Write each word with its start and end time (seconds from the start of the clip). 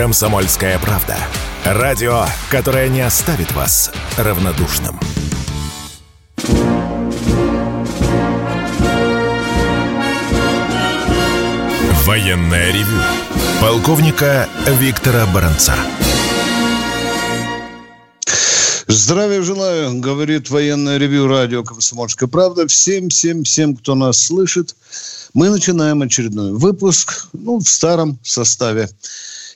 «Комсомольская 0.00 0.78
правда». 0.78 1.14
Радио, 1.62 2.24
которое 2.50 2.88
не 2.88 3.02
оставит 3.02 3.52
вас 3.52 3.92
равнодушным. 4.16 4.98
Военное 12.06 12.72
ревю 12.72 13.02
полковника 13.60 14.48
Виктора 14.66 15.26
Баранца. 15.26 15.74
Здравия 18.86 19.42
желаю, 19.42 20.00
говорит 20.00 20.48
военное 20.48 20.96
ревю 20.96 21.26
радио 21.26 21.62
«Комсомольская 21.62 22.26
правда». 22.26 22.66
Всем, 22.66 23.10
всем, 23.10 23.44
всем, 23.44 23.76
кто 23.76 23.94
нас 23.94 24.18
слышит. 24.18 24.74
Мы 25.34 25.50
начинаем 25.50 26.00
очередной 26.00 26.52
выпуск, 26.52 27.26
ну, 27.34 27.58
в 27.58 27.68
старом 27.68 28.18
составе. 28.22 28.88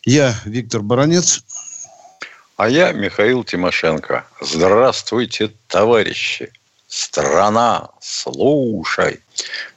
Я 0.07 0.35
Виктор 0.45 0.83
Баранец. 0.83 1.43
А 2.57 2.69
я 2.69 2.93
Михаил 2.93 3.43
Тимошенко. 3.43 4.25
Здравствуйте, 4.41 5.51
товарищи. 5.67 6.53
Страна, 6.89 7.89
слушай. 8.01 9.21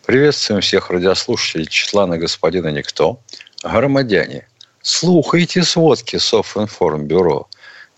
Приветствуем 0.05 0.61
всех 0.61 0.89
радиослушателей 0.89 1.65
Четлана 1.65 2.17
господина 2.17 2.67
Никто. 2.67 3.21
Громадяне, 3.63 4.47
слухайте 4.81 5.63
сводки 5.63 6.17
Софинформбюро. 6.17 7.47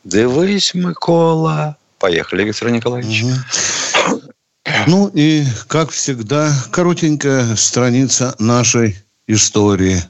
Дивись, 0.03 0.75
Микола. 0.75 1.77
Поехали, 1.97 2.43
Виктор 2.43 2.69
Николаевич. 2.69 3.23
Угу. 3.23 4.21
Ну 4.85 5.11
и, 5.13 5.43
как 5.67 5.89
всегда, 5.89 6.53
коротенькая 6.71 7.55
страница 7.55 8.35
нашей 8.37 8.97
истории. 9.27 10.01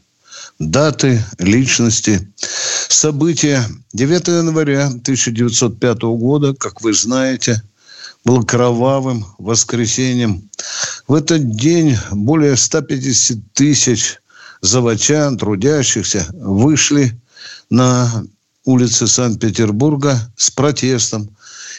Даты, 0.59 1.23
личности, 1.37 2.33
события. 2.89 3.65
9 3.93 4.27
января 4.27 4.87
1905 4.87 6.01
года, 6.01 6.53
как 6.53 6.81
вы 6.81 6.93
знаете, 6.93 7.63
был 8.25 8.43
кровавым 8.43 9.25
воскресеньем. 9.37 10.49
В 11.07 11.13
этот 11.13 11.55
день 11.55 11.97
более 12.11 12.57
150 12.57 13.53
тысяч 13.53 14.19
заводчан, 14.61 15.37
трудящихся, 15.37 16.27
вышли 16.33 17.17
на 17.69 18.25
улицы 18.65 19.07
Санкт-Петербурга 19.07 20.19
с 20.35 20.51
протестом 20.51 21.29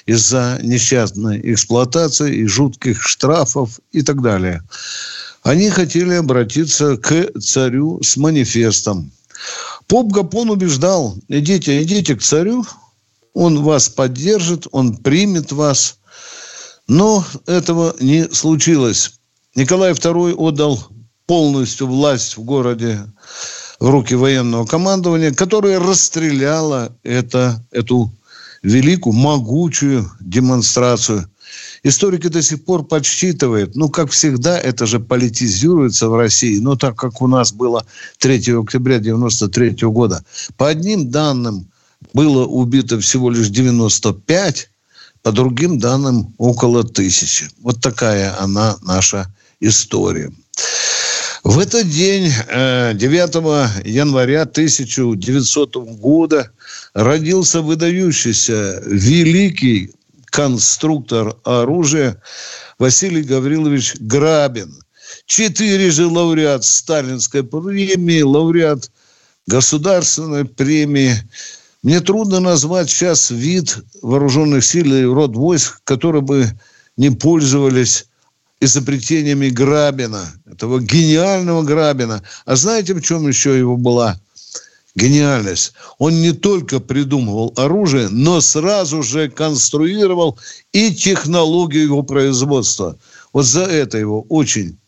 из-за 0.06 0.58
несчастной 0.62 1.52
эксплуатации 1.52 2.34
и 2.34 2.46
жутких 2.46 3.02
штрафов 3.02 3.78
и 3.92 4.00
так 4.00 4.22
далее. 4.22 4.62
Они 5.42 5.70
хотели 5.70 6.14
обратиться 6.14 6.96
к 6.96 7.38
царю 7.40 8.02
с 8.02 8.16
манифестом. 8.16 9.10
Поп 9.86 10.12
Гапон 10.12 10.50
убеждал, 10.50 11.16
идите, 11.28 11.82
идите 11.82 12.14
к 12.14 12.22
царю, 12.22 12.64
он 13.32 13.62
вас 13.62 13.88
поддержит, 13.88 14.66
он 14.70 14.96
примет 14.96 15.52
вас. 15.52 15.98
Но 16.86 17.24
этого 17.46 17.96
не 18.00 18.28
случилось. 18.32 19.12
Николай 19.54 19.92
II 19.92 20.34
отдал 20.34 20.88
полностью 21.26 21.86
власть 21.86 22.36
в 22.36 22.42
городе 22.42 23.00
в 23.78 23.88
руки 23.88 24.14
военного 24.14 24.66
командования, 24.66 25.32
которое 25.32 25.78
расстреляло 25.78 26.94
это, 27.02 27.64
эту 27.70 28.12
великую, 28.62 29.14
могучую 29.14 30.10
демонстрацию. 30.20 31.29
Историки 31.82 32.28
до 32.28 32.42
сих 32.42 32.64
пор 32.64 32.84
подсчитывают, 32.84 33.74
ну, 33.74 33.88
как 33.88 34.10
всегда, 34.10 34.58
это 34.58 34.86
же 34.86 35.00
политизируется 35.00 36.08
в 36.08 36.16
России, 36.16 36.58
но 36.58 36.76
так 36.76 36.96
как 36.96 37.22
у 37.22 37.26
нас 37.26 37.52
было 37.52 37.86
3 38.18 38.36
октября 38.60 38.96
1993 38.96 39.88
года, 39.88 40.24
по 40.56 40.68
одним 40.68 41.10
данным 41.10 41.70
было 42.12 42.44
убито 42.44 43.00
всего 43.00 43.30
лишь 43.30 43.48
95, 43.48 44.70
по 45.22 45.32
другим 45.32 45.78
данным 45.78 46.34
около 46.38 46.84
тысячи. 46.84 47.48
Вот 47.60 47.80
такая 47.80 48.38
она 48.40 48.76
наша 48.82 49.32
история. 49.60 50.32
В 51.42 51.58
этот 51.58 51.88
день, 51.88 52.24
9 52.26 53.00
э, 53.02 53.88
января 53.88 54.42
1900 54.42 55.76
года, 55.98 56.50
родился 56.92 57.62
выдающийся 57.62 58.82
великий 58.84 59.92
конструктор 60.30 61.36
оружия 61.44 62.22
Василий 62.78 63.22
Гаврилович 63.22 63.96
Грабин. 64.00 64.82
Четыре 65.26 65.90
же 65.90 66.06
лауреат 66.06 66.64
Сталинской 66.64 67.42
премии, 67.42 68.22
лауреат 68.22 68.90
государственной 69.46 70.44
премии. 70.44 71.14
Мне 71.82 72.00
трудно 72.00 72.40
назвать 72.40 72.90
сейчас 72.90 73.30
вид 73.30 73.78
вооруженных 74.02 74.64
сил 74.64 74.94
и 74.94 75.04
род 75.04 75.36
войск, 75.36 75.80
которые 75.84 76.22
бы 76.22 76.46
не 76.96 77.10
пользовались 77.10 78.06
изобретениями 78.60 79.48
Грабина, 79.48 80.32
этого 80.44 80.80
гениального 80.80 81.62
Грабина. 81.62 82.22
А 82.44 82.56
знаете, 82.56 82.94
в 82.94 83.00
чем 83.00 83.26
еще 83.26 83.58
его 83.58 83.76
была 83.76 84.20
гениальность? 85.00 85.72
Он 85.98 86.20
не 86.20 86.32
только 86.32 86.80
придумывал 86.80 87.52
оружие, 87.56 88.08
но 88.10 88.40
сразу 88.40 89.02
же 89.02 89.30
конструировал 89.30 90.38
и 90.72 90.94
технологию 90.94 91.84
его 91.84 92.02
производства. 92.02 92.98
Вот 93.32 93.46
за 93.46 93.62
это 93.62 93.98
его 93.98 94.22
очень 94.28 94.78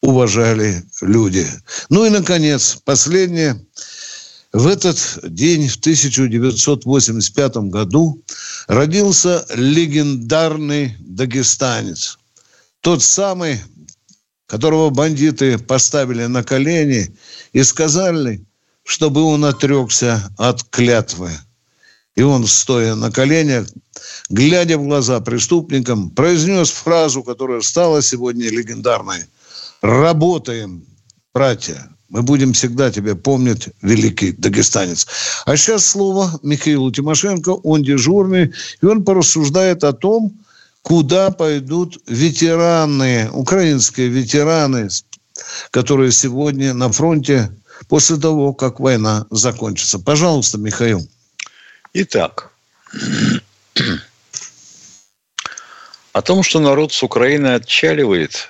уважали 0.00 0.82
люди. 1.00 1.46
Ну 1.88 2.04
и, 2.04 2.10
наконец, 2.10 2.78
последнее. 2.84 3.64
В 4.52 4.66
этот 4.66 4.98
день, 5.22 5.68
в 5.68 5.76
1985 5.76 7.56
году, 7.68 8.20
родился 8.66 9.46
легендарный 9.54 10.96
дагестанец– 10.98 12.18
тот 12.80 13.02
самый, 13.02 13.60
которого 14.46 14.90
бандиты 14.90 15.58
поставили 15.58 16.24
на 16.26 16.42
колени 16.42 17.14
и 17.52 17.62
сказали, 17.62 18.44
чтобы 18.90 19.22
он 19.22 19.44
отрекся 19.44 20.32
от 20.36 20.64
клятвы. 20.64 21.30
И 22.16 22.22
он, 22.22 22.44
стоя 22.48 22.96
на 22.96 23.12
коленях, 23.12 23.68
глядя 24.28 24.78
в 24.78 24.84
глаза 24.84 25.20
преступникам, 25.20 26.10
произнес 26.10 26.70
фразу, 26.70 27.22
которая 27.22 27.60
стала 27.60 28.02
сегодня 28.02 28.50
легендарной. 28.50 29.26
«Работаем, 29.80 30.84
братья, 31.32 31.88
мы 32.08 32.22
будем 32.22 32.52
всегда 32.52 32.90
тебя 32.90 33.14
помнить, 33.14 33.68
великий 33.80 34.32
дагестанец. 34.32 35.06
А 35.46 35.56
сейчас 35.56 35.86
слово 35.86 36.40
Михаилу 36.42 36.90
Тимошенко, 36.90 37.50
он 37.50 37.84
дежурный, 37.84 38.52
и 38.82 38.86
он 38.86 39.04
порассуждает 39.04 39.84
о 39.84 39.92
том, 39.92 40.32
куда 40.82 41.30
пойдут 41.30 41.96
ветераны, 42.08 43.30
украинские 43.32 44.08
ветераны, 44.08 44.88
которые 45.70 46.10
сегодня 46.10 46.74
на 46.74 46.90
фронте 46.90 47.52
после 47.88 48.16
того, 48.16 48.52
как 48.52 48.80
война 48.80 49.26
закончится. 49.30 49.98
Пожалуйста, 49.98 50.58
Михаил. 50.58 51.06
Итак, 51.92 52.52
о 56.12 56.22
том, 56.22 56.42
что 56.42 56.60
народ 56.60 56.92
с 56.92 57.02
Украины 57.02 57.54
отчаливает, 57.54 58.48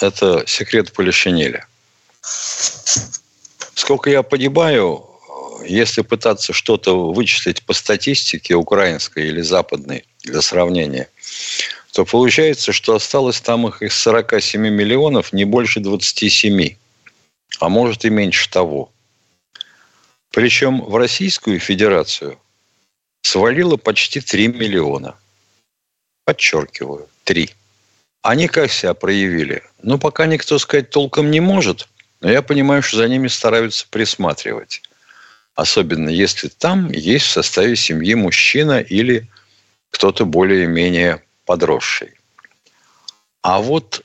это 0.00 0.44
секрет 0.46 0.92
Полишинеля. 0.92 1.66
Сколько 3.74 4.10
я 4.10 4.22
понимаю, 4.22 5.06
если 5.66 6.02
пытаться 6.02 6.52
что-то 6.52 7.12
вычислить 7.12 7.64
по 7.64 7.72
статистике 7.72 8.54
украинской 8.54 9.28
или 9.28 9.40
западной 9.40 10.04
для 10.22 10.40
сравнения, 10.42 11.08
то 11.92 12.04
получается, 12.04 12.72
что 12.72 12.94
осталось 12.94 13.40
там 13.40 13.66
их 13.68 13.82
из 13.82 13.94
47 13.94 14.60
миллионов 14.68 15.32
не 15.32 15.44
больше 15.44 15.80
27, 15.80 16.76
а 17.60 17.68
может 17.68 18.04
и 18.04 18.10
меньше 18.10 18.50
того. 18.50 18.92
Причем 20.30 20.82
в 20.82 20.96
Российскую 20.96 21.60
Федерацию 21.60 22.38
свалило 23.22 23.76
почти 23.76 24.20
3 24.20 24.48
миллиона. 24.48 25.16
Подчеркиваю, 26.24 27.08
3. 27.24 27.50
Они 28.22 28.48
как 28.48 28.70
себя 28.70 28.94
проявили? 28.94 29.62
Ну, 29.82 29.98
пока 29.98 30.26
никто 30.26 30.58
сказать 30.58 30.90
толком 30.90 31.30
не 31.30 31.40
может, 31.40 31.88
но 32.20 32.30
я 32.30 32.42
понимаю, 32.42 32.82
что 32.82 32.96
за 32.96 33.08
ними 33.08 33.28
стараются 33.28 33.86
присматривать. 33.90 34.82
Особенно 35.54 36.08
если 36.08 36.48
там 36.48 36.90
есть 36.90 37.26
в 37.26 37.30
составе 37.30 37.76
семьи 37.76 38.14
мужчина 38.14 38.80
или 38.80 39.28
кто-то 39.90 40.24
более-менее 40.24 41.22
подросший. 41.44 42.14
А 43.42 43.60
вот 43.60 44.03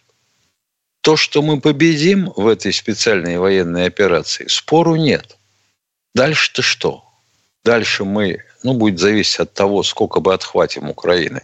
то, 1.01 1.15
что 1.15 1.41
мы 1.41 1.59
победим 1.59 2.31
в 2.35 2.47
этой 2.47 2.73
специальной 2.73 3.37
военной 3.37 3.85
операции, 3.85 4.47
спору 4.47 4.95
нет. 4.95 5.37
Дальше-то 6.15 6.61
что? 6.61 7.03
Дальше 7.63 8.03
мы, 8.03 8.43
ну, 8.63 8.73
будет 8.73 8.99
зависеть 8.99 9.39
от 9.39 9.53
того, 9.53 9.83
сколько 9.83 10.19
бы 10.19 10.33
отхватим 10.33 10.89
Украины. 10.89 11.41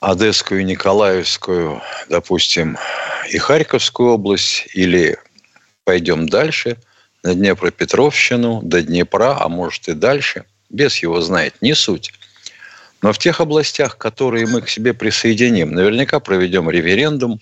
Одесскую, 0.00 0.64
Николаевскую, 0.66 1.80
допустим, 2.08 2.76
и 3.30 3.38
Харьковскую 3.38 4.12
область, 4.12 4.68
или 4.74 5.18
пойдем 5.84 6.28
дальше– 6.28 6.76
на 7.24 7.34
Днепропетровщину, 7.34 8.60
до 8.62 8.82
Днепра, 8.82 9.36
а 9.40 9.48
может 9.48 9.88
и 9.88 9.94
дальше. 9.94 10.44
Без 10.68 10.98
его 10.98 11.20
знает, 11.22 11.54
не 11.62 11.74
суть. 11.74 12.12
Но 13.04 13.12
в 13.12 13.18
тех 13.18 13.42
областях, 13.42 13.98
которые 13.98 14.46
мы 14.46 14.62
к 14.62 14.70
себе 14.70 14.94
присоединим, 14.94 15.72
наверняка 15.72 16.20
проведем 16.20 16.70
референдум, 16.70 17.38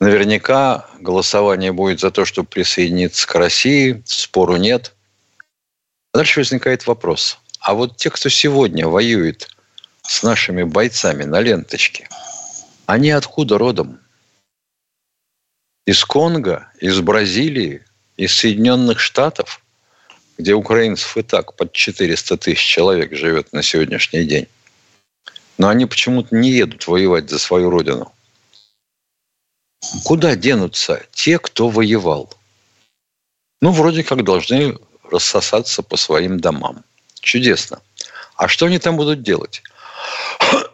наверняка 0.00 0.90
голосование 0.98 1.70
будет 1.70 2.00
за 2.00 2.10
то, 2.10 2.24
чтобы 2.24 2.48
присоединиться 2.48 3.24
к 3.24 3.36
России, 3.36 4.02
спору 4.04 4.56
нет. 4.56 4.96
Дальше 6.12 6.40
возникает 6.40 6.88
вопрос. 6.88 7.38
А 7.60 7.74
вот 7.74 7.98
те, 7.98 8.10
кто 8.10 8.28
сегодня 8.28 8.88
воюет 8.88 9.48
с 10.02 10.24
нашими 10.24 10.64
бойцами 10.64 11.22
на 11.22 11.40
ленточке, 11.40 12.08
они 12.86 13.12
откуда 13.12 13.58
родом? 13.58 14.00
Из 15.86 16.04
Конго, 16.04 16.68
из 16.80 16.98
Бразилии, 16.98 17.84
из 18.16 18.34
Соединенных 18.34 18.98
Штатов, 18.98 19.62
где 20.38 20.54
украинцев 20.54 21.16
и 21.16 21.22
так 21.22 21.54
под 21.54 21.72
400 21.72 22.36
тысяч 22.36 22.60
человек 22.60 23.14
живет 23.14 23.52
на 23.52 23.62
сегодняшний 23.62 24.24
день. 24.24 24.46
Но 25.58 25.68
они 25.68 25.86
почему-то 25.86 26.34
не 26.34 26.50
едут 26.50 26.86
воевать 26.86 27.30
за 27.30 27.38
свою 27.38 27.70
родину. 27.70 28.12
Куда 30.04 30.36
денутся 30.36 31.06
те, 31.12 31.38
кто 31.38 31.68
воевал? 31.68 32.32
Ну, 33.60 33.70
вроде 33.70 34.04
как 34.04 34.24
должны 34.24 34.78
рассосаться 35.10 35.82
по 35.82 35.96
своим 35.96 36.40
домам. 36.40 36.84
Чудесно. 37.20 37.80
А 38.36 38.48
что 38.48 38.66
они 38.66 38.78
там 38.78 38.96
будут 38.96 39.22
делать? 39.22 39.62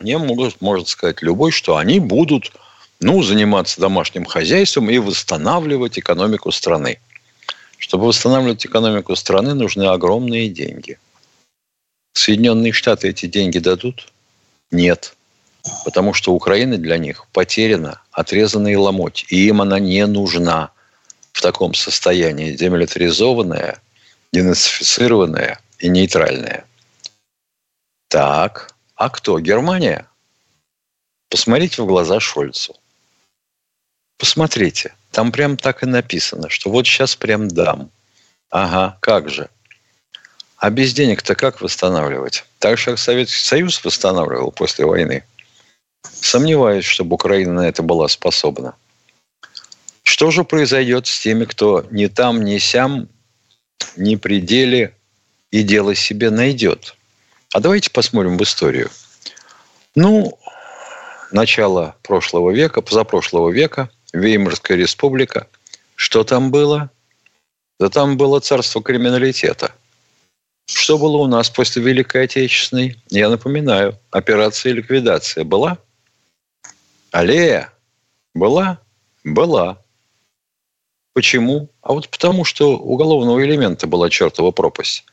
Мне 0.00 0.18
может, 0.18 0.60
может 0.60 0.88
сказать 0.88 1.22
любой, 1.22 1.50
что 1.50 1.76
они 1.76 1.98
будут 1.98 2.52
ну, 3.00 3.22
заниматься 3.22 3.80
домашним 3.80 4.26
хозяйством 4.26 4.90
и 4.90 4.98
восстанавливать 4.98 5.98
экономику 5.98 6.52
страны. 6.52 7.00
Чтобы 7.84 8.06
восстанавливать 8.06 8.64
экономику 8.64 9.14
страны, 9.14 9.52
нужны 9.52 9.82
огромные 9.82 10.48
деньги. 10.48 10.98
Соединенные 12.14 12.72
Штаты 12.72 13.10
эти 13.10 13.26
деньги 13.26 13.58
дадут? 13.58 14.10
Нет. 14.70 15.14
Потому 15.84 16.14
что 16.14 16.32
Украина 16.32 16.78
для 16.78 16.96
них 16.96 17.26
потеряна, 17.26 18.00
отрезана 18.10 18.68
и 18.68 18.74
ломоть. 18.74 19.26
И 19.28 19.48
им 19.48 19.60
она 19.60 19.80
не 19.80 20.06
нужна 20.06 20.70
в 21.32 21.42
таком 21.42 21.74
состоянии, 21.74 22.52
демилитаризованная, 22.52 23.82
денацифицированная 24.32 25.60
и 25.78 25.88
нейтральная. 25.88 26.64
Так, 28.08 28.74
а 28.94 29.10
кто? 29.10 29.38
Германия? 29.40 30.08
Посмотрите 31.28 31.82
в 31.82 31.86
глаза 31.86 32.18
Шольцу. 32.18 32.74
Посмотрите, 34.16 34.94
там 35.14 35.30
прям 35.30 35.56
так 35.56 35.84
и 35.84 35.86
написано, 35.86 36.50
что 36.50 36.70
вот 36.70 36.86
сейчас 36.86 37.14
прям 37.14 37.46
дам. 37.46 37.88
Ага, 38.50 38.98
как 38.98 39.30
же. 39.30 39.48
А 40.56 40.70
без 40.70 40.92
денег-то 40.92 41.36
как 41.36 41.60
восстанавливать? 41.60 42.44
Так 42.58 42.78
же, 42.78 42.86
как 42.86 42.98
Советский 42.98 43.46
Союз 43.46 43.84
восстанавливал 43.84 44.50
после 44.50 44.84
войны. 44.84 45.22
Сомневаюсь, 46.02 46.84
чтобы 46.84 47.14
Украина 47.14 47.52
на 47.52 47.68
это 47.68 47.84
была 47.84 48.08
способна. 48.08 48.74
Что 50.02 50.32
же 50.32 50.42
произойдет 50.42 51.06
с 51.06 51.20
теми, 51.20 51.44
кто 51.44 51.86
ни 51.92 52.06
там, 52.06 52.44
ни 52.44 52.58
сям, 52.58 53.08
ни 53.96 54.16
пределе 54.16 54.96
и 55.52 55.62
дело 55.62 55.94
себе 55.94 56.30
найдет? 56.30 56.96
А 57.52 57.60
давайте 57.60 57.88
посмотрим 57.88 58.36
в 58.36 58.42
историю. 58.42 58.90
Ну, 59.94 60.36
начало 61.30 61.94
прошлого 62.02 62.50
века, 62.50 62.80
позапрошлого 62.80 63.50
века, 63.50 63.90
Веймарская 64.14 64.76
республика. 64.76 65.48
Что 65.96 66.22
там 66.22 66.50
было? 66.50 66.90
Да 67.80 67.88
там 67.88 68.16
было 68.16 68.38
царство 68.38 68.80
криминалитета. 68.80 69.74
Что 70.66 70.96
было 70.96 71.16
у 71.16 71.26
нас 71.26 71.50
после 71.50 71.82
Великой 71.82 72.24
Отечественной? 72.24 72.96
Я 73.10 73.28
напоминаю, 73.28 73.98
операция 74.10 74.72
ликвидация 74.72 75.44
была? 75.44 75.78
Аллея 77.10 77.72
была? 78.34 78.78
Была. 79.24 79.82
Почему? 81.12 81.68
А 81.82 81.92
вот 81.92 82.08
потому, 82.08 82.44
что 82.44 82.78
уголовного 82.78 83.44
элемента 83.44 83.86
была 83.86 84.10
чертова 84.10 84.52
пропасть. 84.52 85.04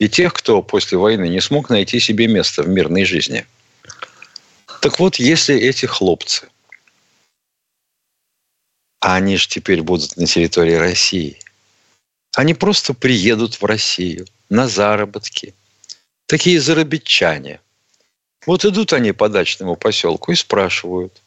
И 0.00 0.08
тех, 0.08 0.32
кто 0.32 0.62
после 0.62 0.98
войны 0.98 1.28
не 1.28 1.40
смог 1.40 1.70
найти 1.70 2.00
себе 2.00 2.26
место 2.26 2.64
в 2.64 2.68
мирной 2.68 3.04
жизни. 3.04 3.46
Так 4.82 4.98
вот, 4.98 5.16
если 5.16 5.56
эти 5.56 5.86
хлопцы– 5.86 6.48
а 9.00 9.16
они 9.16 9.36
же 9.36 9.48
теперь 9.48 9.82
будут 9.82 10.16
на 10.16 10.26
территории 10.26 10.74
России. 10.74 11.38
Они 12.34 12.54
просто 12.54 12.94
приедут 12.94 13.60
в 13.60 13.64
Россию 13.64 14.26
на 14.48 14.68
заработки. 14.68 15.54
Такие 16.26 16.60
зарабитчане. 16.60 17.60
Вот 18.46 18.64
идут 18.64 18.92
они 18.92 19.12
по 19.12 19.28
дачному 19.28 19.76
поселку 19.76 20.32
и 20.32 20.36
спрашивают. 20.36 21.20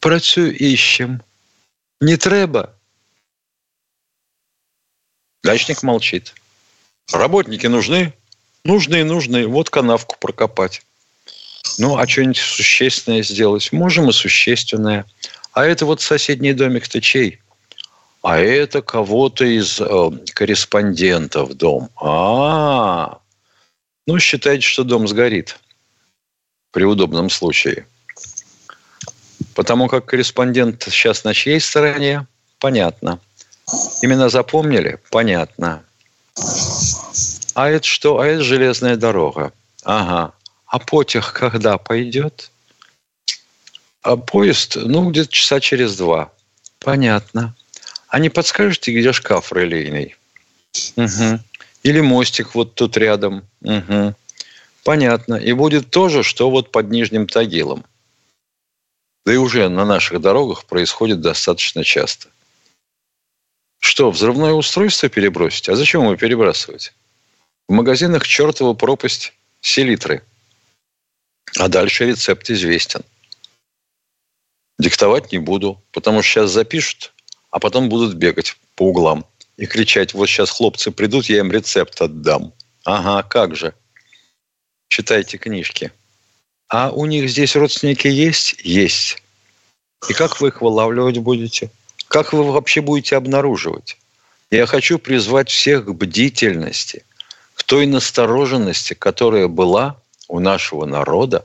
Працю 0.00 0.46
ищем. 0.46 1.22
Не 2.00 2.16
треба. 2.16 2.74
Дачник 5.42 5.82
молчит. 5.82 6.34
Работники 7.12 7.66
нужны? 7.66 8.12
Нужны, 8.64 9.04
нужны. 9.04 9.46
Вот 9.46 9.70
канавку 9.70 10.16
прокопать. 10.18 10.82
Ну, 11.78 11.98
а 11.98 12.06
что-нибудь 12.06 12.38
существенное 12.38 13.22
сделать? 13.22 13.72
Можем 13.72 14.08
и 14.08 14.12
существенное. 14.12 15.04
А 15.52 15.64
это 15.64 15.86
вот 15.86 16.00
соседний 16.00 16.52
домик-то 16.52 17.00
чей? 17.00 17.40
А 18.22 18.38
это 18.38 18.82
кого-то 18.82 19.44
из 19.44 19.80
э, 19.80 20.10
корреспондентов 20.34 21.54
дом. 21.54 21.90
А, 21.96 22.06
-а, 22.06 23.14
а 23.14 23.18
Ну, 24.06 24.18
считайте, 24.18 24.66
что 24.66 24.84
дом 24.84 25.06
сгорит 25.06 25.58
при 26.72 26.84
удобном 26.84 27.30
случае. 27.30 27.86
Потому 29.54 29.88
как 29.88 30.06
корреспондент 30.06 30.82
сейчас 30.90 31.24
на 31.24 31.32
чьей 31.34 31.60
стороне? 31.60 32.26
Понятно. 32.58 33.20
Именно 34.02 34.28
запомнили? 34.28 34.98
Понятно. 35.10 35.82
А 37.54 37.68
это 37.68 37.86
что? 37.86 38.18
А 38.18 38.26
это 38.26 38.42
железная 38.42 38.96
дорога. 38.96 39.52
Ага. 39.82 40.34
А 40.66 40.78
потяг 40.78 41.32
когда 41.32 41.78
пойдет? 41.78 42.50
А 44.02 44.16
поезд, 44.16 44.76
ну, 44.76 45.10
где-то 45.10 45.32
часа 45.32 45.60
через 45.60 45.96
два. 45.96 46.32
Понятно. 46.80 47.54
А 48.08 48.18
не 48.18 48.30
подскажете, 48.30 48.92
где 48.92 49.12
шкаф 49.12 49.52
релейный? 49.52 50.16
Угу. 50.96 51.40
Или 51.82 52.00
мостик 52.00 52.54
вот 52.54 52.74
тут 52.74 52.96
рядом? 52.96 53.44
Угу. 53.62 54.14
Понятно. 54.84 55.34
И 55.34 55.52
будет 55.52 55.90
то 55.90 56.08
же, 56.08 56.22
что 56.22 56.50
вот 56.50 56.70
под 56.70 56.90
Нижним 56.90 57.26
Тагилом. 57.26 57.84
Да 59.24 59.32
и 59.32 59.36
уже 59.36 59.68
на 59.68 59.84
наших 59.84 60.20
дорогах 60.20 60.66
происходит 60.66 61.20
достаточно 61.20 61.82
часто. 61.82 62.28
Что, 63.80 64.10
взрывное 64.10 64.52
устройство 64.52 65.08
перебросить? 65.08 65.68
А 65.68 65.76
зачем 65.76 66.02
его 66.02 66.16
перебрасывать? 66.16 66.92
В 67.68 67.72
магазинах 67.72 68.26
чертова 68.26 68.74
пропасть 68.74 69.32
селитры– 69.60 70.22
а 71.56 71.68
дальше 71.68 72.06
рецепт 72.06 72.50
известен. 72.50 73.02
Диктовать 74.78 75.32
не 75.32 75.38
буду, 75.38 75.82
потому 75.92 76.22
что 76.22 76.32
сейчас 76.32 76.50
запишут, 76.50 77.12
а 77.50 77.58
потом 77.58 77.88
будут 77.88 78.14
бегать 78.14 78.56
по 78.74 78.88
углам 78.88 79.26
и 79.56 79.66
кричать, 79.66 80.14
вот 80.14 80.26
сейчас 80.26 80.50
хлопцы 80.50 80.90
придут, 80.90 81.26
я 81.26 81.38
им 81.38 81.50
рецепт 81.50 82.00
отдам. 82.00 82.52
Ага, 82.84 83.22
как 83.22 83.56
же. 83.56 83.74
Читайте 84.88 85.38
книжки. 85.38 85.92
А 86.68 86.90
у 86.90 87.06
них 87.06 87.28
здесь 87.30 87.56
родственники 87.56 88.06
есть? 88.06 88.56
Есть. 88.62 89.22
И 90.08 90.12
как 90.12 90.40
вы 90.40 90.48
их 90.48 90.60
вылавливать 90.60 91.18
будете? 91.18 91.70
Как 92.08 92.32
вы 92.32 92.44
вообще 92.44 92.80
будете 92.80 93.16
обнаруживать? 93.16 93.96
Я 94.50 94.66
хочу 94.66 94.98
призвать 94.98 95.48
всех 95.48 95.86
к 95.86 95.92
бдительности, 95.92 97.04
к 97.54 97.62
той 97.64 97.86
настороженности, 97.86 98.94
которая 98.94 99.48
была 99.48 100.00
у 100.28 100.40
нашего 100.40 100.84
народа 100.84 101.44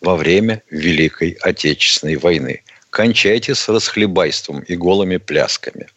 во 0.00 0.16
время 0.16 0.62
Великой 0.70 1.32
Отечественной 1.40 2.16
войны. 2.16 2.62
Кончайте 2.90 3.54
с 3.54 3.68
расхлебайством 3.68 4.60
и 4.60 4.76
голыми 4.76 5.16
плясками. 5.16 5.88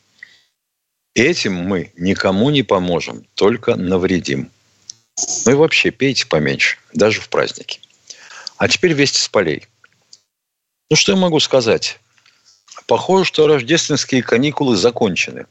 Этим 1.13 1.53
мы 1.55 1.91
никому 1.97 2.49
не 2.49 2.63
поможем, 2.63 3.25
только 3.35 3.75
навредим. 3.75 4.51
Ну 5.45 5.51
и 5.51 5.55
вообще 5.55 5.91
пейте 5.91 6.27
поменьше, 6.27 6.77
даже 6.93 7.21
в 7.21 7.29
праздники. 7.29 7.79
А 8.57 8.67
теперь 8.67 8.93
вести 8.93 9.19
с 9.19 9.29
полей. 9.29 9.65
Ну 10.89 10.95
что 10.95 11.13
я 11.13 11.17
могу 11.17 11.39
сказать? 11.39 11.99
Похоже, 12.87 13.25
что 13.25 13.47
рождественские 13.47 14.21
каникулы 14.21 14.75
закончены. 14.75 15.47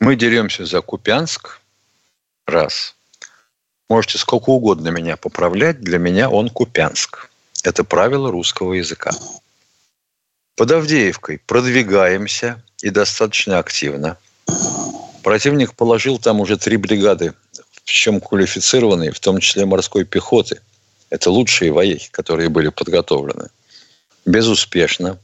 Мы 0.00 0.16
деремся 0.16 0.64
за 0.64 0.80
Купянск. 0.80 1.60
Раз. 2.46 2.96
Можете 3.90 4.18
сколько 4.18 4.50
угодно 4.50 4.88
меня 4.90 5.16
поправлять. 5.16 5.80
Для 5.80 5.98
меня 5.98 6.30
он 6.30 6.48
Купянск. 6.48 7.28
Это 7.64 7.82
правило 7.82 8.30
русского 8.30 8.74
языка. 8.74 9.10
Под 10.56 10.70
Авдеевкой 10.70 11.40
продвигаемся 11.44 12.62
и 12.82 12.90
достаточно 12.90 13.58
активно. 13.58 14.16
Противник 15.24 15.74
положил 15.74 16.20
там 16.20 16.38
уже 16.38 16.56
три 16.56 16.76
бригады, 16.76 17.34
причем 17.84 18.20
квалифицированные, 18.20 19.10
в 19.10 19.18
том 19.18 19.40
числе 19.40 19.66
морской 19.66 20.04
пехоты. 20.04 20.60
Это 21.10 21.32
лучшие 21.32 21.72
вояки, 21.72 22.10
которые 22.12 22.48
были 22.48 22.68
подготовлены. 22.68 23.48
Безуспешно. 24.24 25.18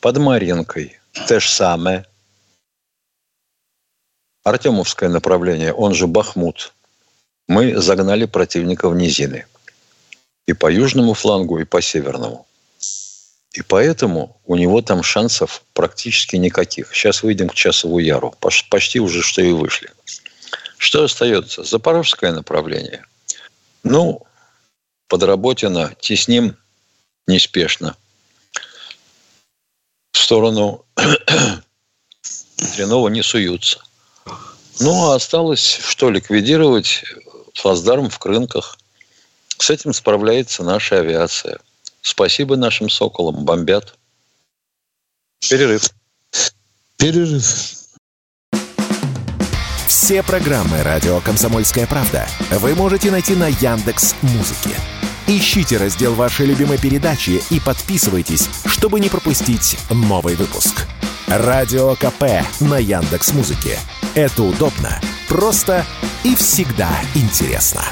Под 0.00 0.16
Маринкой 0.18 0.98
то 1.28 1.38
же 1.38 1.48
самое. 1.48 2.04
Артемовское 4.42 5.08
направление, 5.08 5.72
он 5.72 5.94
же 5.94 6.08
Бахмут. 6.08 6.72
Мы 7.48 7.80
загнали 7.80 8.24
противника 8.24 8.88
в 8.88 8.96
низины. 8.96 9.46
И 10.46 10.52
по 10.52 10.70
южному 10.70 11.14
флангу, 11.14 11.58
и 11.58 11.64
по 11.64 11.80
северному. 11.80 12.46
И 13.52 13.62
поэтому 13.62 14.38
у 14.44 14.56
него 14.56 14.82
там 14.82 15.02
шансов 15.02 15.62
практически 15.72 16.36
никаких. 16.36 16.94
Сейчас 16.94 17.22
выйдем 17.22 17.48
к 17.48 17.54
часову 17.54 17.98
яру. 17.98 18.34
Почти 18.40 19.00
уже 19.00 19.22
что 19.22 19.40
и 19.42 19.52
вышли. 19.52 19.90
Что 20.76 21.04
остается? 21.04 21.64
Запорожское 21.64 22.32
направление. 22.32 23.04
Ну, 23.82 24.26
подработано, 25.08 25.94
тесним 26.00 26.56
неспешно. 27.26 27.96
В 30.12 30.18
сторону 30.18 30.84
Хренова 32.74 33.08
не 33.08 33.22
суются. 33.22 33.80
Ну, 34.80 35.10
а 35.10 35.14
осталось, 35.14 35.80
что 35.82 36.10
ликвидировать 36.10 37.04
плацдарм 37.66 38.08
в 38.08 38.20
Крынках. 38.20 38.78
С 39.58 39.70
этим 39.70 39.92
справляется 39.92 40.62
наша 40.62 41.00
авиация. 41.00 41.58
Спасибо 42.00 42.54
нашим 42.56 42.88
«Соколам». 42.88 43.44
Бомбят. 43.44 43.98
Перерыв. 45.40 45.90
Перерыв. 46.96 47.44
Все 49.88 50.22
программы 50.22 50.80
«Радио 50.84 51.20
Комсомольская 51.20 51.88
правда» 51.88 52.28
вы 52.52 52.76
можете 52.76 53.10
найти 53.10 53.34
на 53.34 53.48
Яндекс 53.48 54.14
Музыке. 54.22 54.70
Ищите 55.26 55.76
раздел 55.76 56.14
вашей 56.14 56.46
любимой 56.46 56.78
передачи 56.78 57.42
и 57.50 57.58
подписывайтесь, 57.58 58.48
чтобы 58.66 59.00
не 59.00 59.08
пропустить 59.08 59.76
новый 59.90 60.36
выпуск. 60.36 60.86
Радио 61.26 61.96
КП 61.96 62.46
на 62.60 62.78
Яндекс 62.78 63.32
Музыке. 63.32 63.76
Это 64.14 64.44
удобно, 64.44 65.00
просто 65.28 65.84
и 66.26 66.34
всегда 66.34 66.90
интересно. 67.14 67.84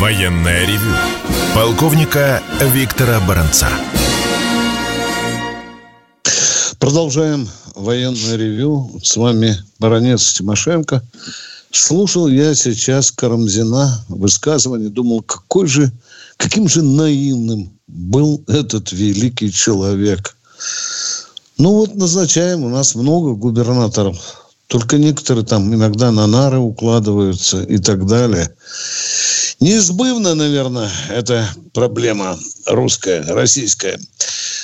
Военное 0.00 0.66
ревю 0.66 0.96
полковника 1.54 2.42
Виктора 2.60 3.20
Баранца. 3.20 3.68
Продолжаем 6.80 7.48
военное 7.76 8.36
ревю. 8.36 8.90
С 9.00 9.16
вами 9.16 9.56
баронец 9.78 10.32
Тимошенко. 10.32 11.04
Слушал 11.70 12.26
я 12.26 12.56
сейчас 12.56 13.12
Карамзина 13.12 14.04
высказывание, 14.08 14.90
думал, 14.90 15.22
какой 15.22 15.68
же, 15.68 15.92
каким 16.36 16.68
же 16.68 16.82
наивным 16.82 17.78
был 17.86 18.42
этот 18.48 18.90
великий 18.90 19.52
человек. 19.52 20.36
Ну 21.56 21.72
вот 21.72 21.94
назначаем, 21.94 22.64
у 22.64 22.68
нас 22.68 22.94
много 22.94 23.34
губернаторов. 23.34 24.16
Только 24.66 24.98
некоторые 24.98 25.46
там 25.46 25.72
иногда 25.72 26.10
на 26.10 26.26
нары 26.26 26.58
укладываются 26.58 27.62
и 27.62 27.78
так 27.78 28.06
далее. 28.06 28.50
Неизбывно, 29.60 30.34
наверное, 30.34 30.90
это 31.10 31.48
проблема 31.72 32.36
русская, 32.66 33.22
российская. 33.22 34.00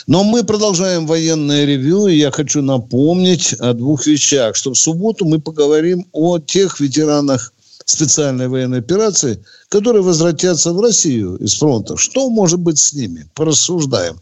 Но 0.09 0.25
мы 0.25 0.43
продолжаем 0.43 1.07
военное 1.07 1.65
ревю, 1.65 2.09
и 2.09 2.17
я 2.17 2.33
хочу 2.33 2.61
напомнить 2.61 3.53
о 3.55 3.73
двух 3.73 4.07
вещах, 4.07 4.57
что 4.57 4.73
в 4.73 4.79
субботу 4.79 5.25
мы 5.25 5.39
поговорим 5.39 6.07
о 6.13 6.41
тех 6.41 6.81
ветеранах 6.81 7.53
специальной 7.91 8.49
военной 8.49 8.79
операции, 8.79 9.45
которые 9.69 10.03
возвратятся 10.03 10.73
в 10.73 10.81
Россию 10.81 11.37
из 11.37 11.55
фронта. 11.55 11.97
Что 11.97 12.31
может 12.31 12.61
быть 12.61 12.79
с 12.79 12.93
ними? 12.93 13.29
Порассуждаем. 13.35 14.21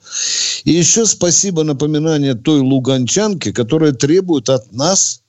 И 0.64 0.72
еще 0.72 1.06
спасибо 1.06 1.62
напоминание 1.62 2.34
той 2.34 2.60
луганчанке, 2.60 3.52
которая 3.52 3.92
требует 3.92 4.48
от 4.48 4.72
нас 4.72 5.22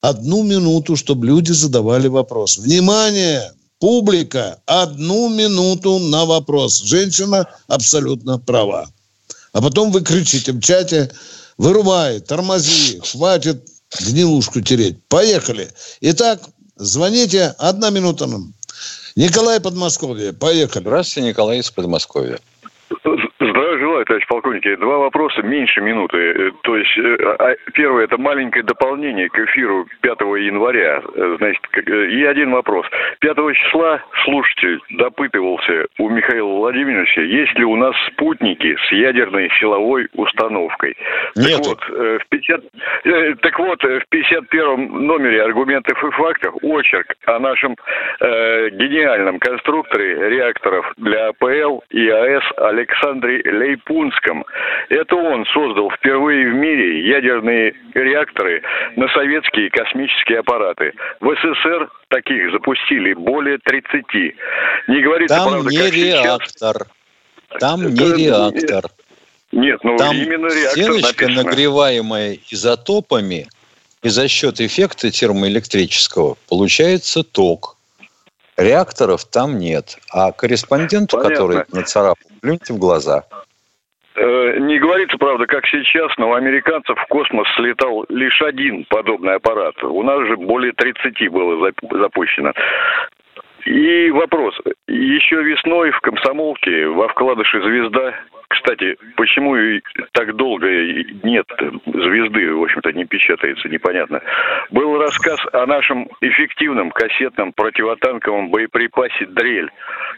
одну 0.00 0.42
минуту, 0.42 0.96
чтобы 0.96 1.26
люди 1.26 1.52
задавали 1.52 2.08
вопрос. 2.08 2.58
Внимание! 2.58 3.52
Публика, 3.78 4.58
одну 4.66 5.30
минуту 5.30 5.98
на 5.98 6.26
вопрос. 6.26 6.82
Женщина 6.82 7.46
абсолютно 7.66 8.38
права. 8.38 8.90
А 9.54 9.62
потом 9.62 9.90
вы 9.90 10.02
кричите 10.02 10.52
в 10.52 10.60
чате, 10.60 11.10
вырубай, 11.56 12.20
тормози, 12.20 13.00
хватит 13.02 13.66
гнилушку 13.98 14.60
тереть. 14.60 15.02
Поехали. 15.08 15.70
Итак, 16.02 16.42
звоните, 16.80 17.54
одна 17.58 17.90
минута 17.90 18.26
нам. 18.26 18.54
Николай 19.16 19.60
Подмосковье, 19.60 20.32
поехали. 20.32 20.82
Здравствуйте, 20.82 21.28
Николай 21.28 21.58
из 21.58 21.70
Подмосковья. 21.70 22.38
Товарищ 24.10 24.26
полковник. 24.26 24.80
Два 24.80 24.98
вопроса 24.98 25.40
меньше 25.40 25.80
минуты. 25.80 26.18
Э, 26.18 26.50
то 26.64 26.76
есть, 26.76 26.98
э, 26.98 27.16
а, 27.38 27.54
первое, 27.74 28.04
это 28.06 28.18
маленькое 28.18 28.64
дополнение 28.64 29.28
к 29.28 29.38
эфиру 29.38 29.86
5 30.00 30.20
января. 30.36 31.00
Э, 31.14 31.36
значит, 31.38 31.62
и 31.86 32.24
один 32.24 32.50
вопрос. 32.50 32.86
5 33.20 33.36
числа 33.54 34.02
слушатель 34.24 34.80
допытывался 34.90 35.86
у 35.98 36.08
Михаила 36.08 36.56
Владимировича, 36.56 37.22
есть 37.22 37.56
ли 37.56 37.64
у 37.64 37.76
нас 37.76 37.94
спутники 38.08 38.76
с 38.88 38.90
ядерной 38.90 39.48
силовой 39.60 40.08
установкой. 40.14 40.96
Нет. 41.36 41.62
Так 41.62 41.66
вот, 41.68 41.80
в 41.88 42.26
50, 42.30 43.40
так 43.42 43.58
вот, 43.60 43.80
в 43.84 44.02
51 44.08 45.06
номере 45.06 45.44
аргументов 45.44 46.02
и 46.02 46.10
фактов 46.10 46.54
очерк 46.62 47.14
о 47.26 47.38
нашем 47.38 47.76
э, 48.20 48.70
гениальном 48.70 49.38
конструкторе 49.38 50.30
реакторов 50.30 50.92
для 50.96 51.28
АПЛ 51.28 51.82
и 51.90 52.08
АЭС 52.08 52.42
Александре 52.56 53.40
Лейпунском. 54.00 54.44
Это 54.88 55.16
он 55.16 55.44
создал 55.46 55.90
впервые 55.90 56.50
в 56.50 56.54
мире 56.54 57.08
ядерные 57.08 57.74
реакторы 57.94 58.62
на 58.96 59.08
советские 59.08 59.70
космические 59.70 60.40
аппараты. 60.40 60.92
В 61.20 61.34
СССР 61.34 61.90
таких 62.08 62.50
запустили 62.52 63.14
более 63.14 63.58
30. 63.58 64.04
Не 64.88 65.02
говорится, 65.02 65.36
Там 65.36 65.50
правда, 65.50 65.70
не 65.70 65.90
реактор. 65.90 66.46
Сейчас. 66.48 67.60
Там 67.60 67.80
Это, 67.82 67.90
не 67.90 68.26
реактор. 68.26 68.90
Нет, 69.52 69.80
ну 69.82 69.96
Там 69.96 70.16
именно 70.16 70.46
реактор 70.46 70.70
стеночка, 70.70 71.24
написано. 71.26 71.50
нагреваемая 71.50 72.38
изотопами, 72.50 73.48
и 74.02 74.08
за 74.08 74.28
счет 74.28 74.60
эффекта 74.60 75.10
термоэлектрического 75.10 76.36
получается 76.48 77.22
ток. 77.24 77.76
Реакторов 78.56 79.24
там 79.24 79.58
нет. 79.58 79.98
А 80.10 80.32
корреспонденту, 80.32 81.16
Понятно. 81.16 81.34
который 81.34 81.64
нацарапал, 81.72 82.30
плюньте 82.40 82.72
в 82.74 82.78
глаза. 82.78 83.24
Э, 84.22 84.58
не 84.58 84.78
говорится, 84.78 85.16
правда, 85.16 85.46
как 85.46 85.66
сейчас, 85.66 86.12
но 86.18 86.28
у 86.30 86.34
американцев 86.34 86.98
в 86.98 87.06
космос 87.06 87.48
слетал 87.56 88.04
лишь 88.10 88.42
один 88.42 88.84
подобный 88.90 89.36
аппарат. 89.36 89.82
У 89.82 90.02
нас 90.02 90.26
же 90.26 90.36
более 90.36 90.72
30 90.72 91.30
было 91.30 91.72
запущено. 91.90 92.52
И 93.64 94.10
вопрос. 94.10 94.60
Еще 94.86 95.42
весной 95.42 95.90
в 95.92 96.00
комсомолке 96.00 96.88
во 96.88 97.08
вкладыше 97.08 97.62
«Звезда» 97.62 98.14
Кстати, 98.50 98.96
почему 99.16 99.56
так 100.12 100.34
долго 100.34 100.66
нет 101.22 101.46
звезды, 101.86 102.52
в 102.52 102.64
общем-то, 102.64 102.92
не 102.92 103.04
печатается, 103.04 103.68
непонятно. 103.68 104.20
Был 104.70 104.98
рассказ 104.98 105.38
о 105.52 105.66
нашем 105.66 106.08
эффективном 106.20 106.90
кассетном 106.90 107.52
противотанковом 107.52 108.50
боеприпасе 108.50 109.26
«Дрель», 109.26 109.70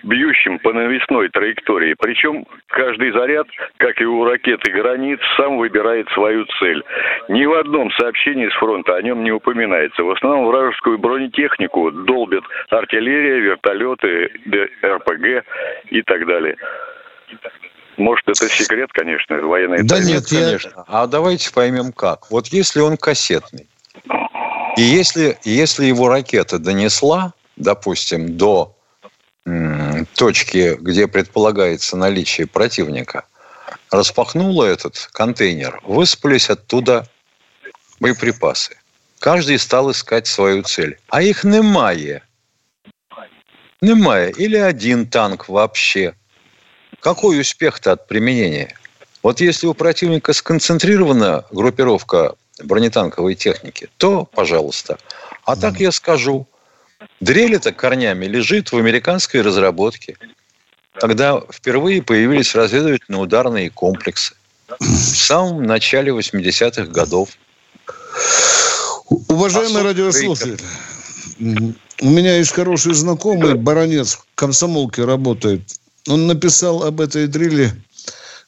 бьющем 0.03 0.59
по 0.61 0.73
навесной 0.73 1.29
траектории. 1.29 1.95
Причем 1.99 2.47
каждый 2.69 3.12
заряд, 3.12 3.47
как 3.77 4.01
и 4.01 4.07
у 4.07 4.25
ракеты 4.25 4.73
«Гранит», 4.73 5.21
сам 5.37 5.59
выбирает 5.59 6.09
свою 6.11 6.47
цель. 6.59 6.83
Ни 7.29 7.45
в 7.45 7.53
одном 7.53 7.91
сообщении 7.93 8.49
с 8.49 8.55
фронта 8.55 8.97
о 8.97 9.03
нем 9.03 9.25
не 9.25 9.31
упоминается. 9.31 10.05
В 10.05 10.11
основном 10.11 10.47
вражескую 10.47 10.99
бронетехнику 10.99 11.91
долбят 11.91 12.45
артиллерия, 12.71 13.41
вертолеты, 13.41 14.31
РПГ 14.83 15.45
и 15.91 16.01
так 16.03 16.27
далее. 16.27 16.57
Может, 17.96 18.28
это 18.28 18.49
секрет, 18.49 18.90
конечно, 18.92 19.37
военной 19.37 19.82
Да 19.82 20.00
нет, 20.00 20.26
конечно. 20.26 20.72
Я... 20.76 20.84
А 20.87 21.06
давайте 21.06 21.52
поймем 21.52 21.92
как. 21.92 22.30
Вот 22.30 22.49
если 22.49 22.80
он 22.80 22.96
кассетный, 22.96 23.68
и 24.76 24.82
если, 24.82 25.38
если 25.44 25.84
его 25.84 26.08
ракета 26.08 26.58
донесла, 26.58 27.34
допустим, 27.56 28.37
до 28.37 28.75
м, 29.44 30.06
точки, 30.14 30.76
где 30.80 31.06
предполагается 31.06 31.96
наличие 31.96 32.46
противника, 32.46 33.25
распахнула 33.90 34.64
этот 34.64 35.08
контейнер, 35.12 35.80
высыпались 35.84 36.49
оттуда 36.49 37.06
боеприпасы. 38.00 38.76
Каждый 39.18 39.58
стал 39.58 39.90
искать 39.90 40.26
свою 40.26 40.62
цель. 40.62 40.96
А 41.08 41.22
их 41.22 41.44
немає. 41.44 42.22
Немає. 43.82 44.32
Или 44.38 44.56
один 44.56 45.06
танк 45.06 45.49
вообще. 45.49 46.14
Какой 47.00 47.40
успех-то 47.40 47.92
от 47.92 48.06
применения? 48.06 48.76
Вот 49.22 49.40
если 49.40 49.66
у 49.66 49.75
противника 49.75 50.32
сконцентрирована 50.32 51.44
группировка 51.50 52.34
бронетанковой 52.62 53.34
техники, 53.34 53.88
то 53.96 54.25
пожалуйста. 54.25 54.99
А 55.44 55.56
так 55.56 55.80
я 55.80 55.92
скажу, 55.92 56.46
дрель 57.20 57.54
это 57.54 57.72
корнями 57.72 58.26
лежит 58.26 58.72
в 58.72 58.76
американской 58.76 59.42
разработке, 59.42 60.16
когда 60.94 61.40
впервые 61.50 62.02
появились 62.02 62.54
разведывательно-ударные 62.54 63.70
комплексы 63.70 64.34
в 64.78 64.87
самом 64.87 65.64
начале 65.64 66.12
80-х 66.12 66.84
годов. 66.87 67.30
Уважаемый 69.28 69.82
радиослушатель, 69.82 70.61
у 72.00 72.11
меня 72.11 72.37
есть 72.37 72.52
хороший 72.52 72.94
знакомый, 72.94 73.54
баронец, 73.54 74.14
в 74.14 74.26
комсомолке 74.34 75.04
работает. 75.04 75.62
Он 76.09 76.26
написал 76.26 76.82
об 76.82 77.00
этой 77.00 77.26
дрели 77.26 77.73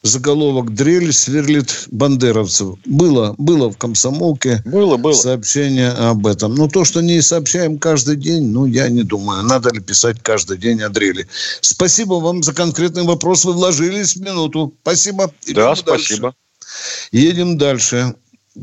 заголовок 0.05 0.73
«Дрель 0.73 1.11
сверлит 1.11 1.85
бандеровцев». 1.91 2.77
Было, 2.85 3.35
было 3.37 3.71
в 3.71 3.77
комсомолке 3.77 4.61
было, 4.65 4.97
было. 4.97 5.13
сообщение 5.13 5.89
об 5.89 6.27
этом. 6.27 6.55
Но 6.55 6.67
то, 6.67 6.85
что 6.85 7.01
не 7.01 7.21
сообщаем 7.21 7.79
каждый 7.79 8.15
день, 8.15 8.47
ну, 8.47 8.65
я 8.65 8.87
не 8.89 9.03
думаю, 9.03 9.43
надо 9.43 9.73
ли 9.73 9.79
писать 9.79 10.21
каждый 10.21 10.57
день 10.57 10.81
о 10.81 10.89
дрели. 10.89 11.27
Спасибо 11.61 12.15
вам 12.15 12.43
за 12.43 12.53
конкретный 12.53 13.03
вопрос. 13.03 13.45
Вы 13.45 13.53
вложились 13.53 14.15
в 14.15 14.21
минуту. 14.21 14.73
Спасибо. 14.81 15.31
Идем 15.45 15.55
да, 15.55 15.75
спасибо. 15.75 16.35
Едем 17.11 17.57
дальше. 17.57 18.15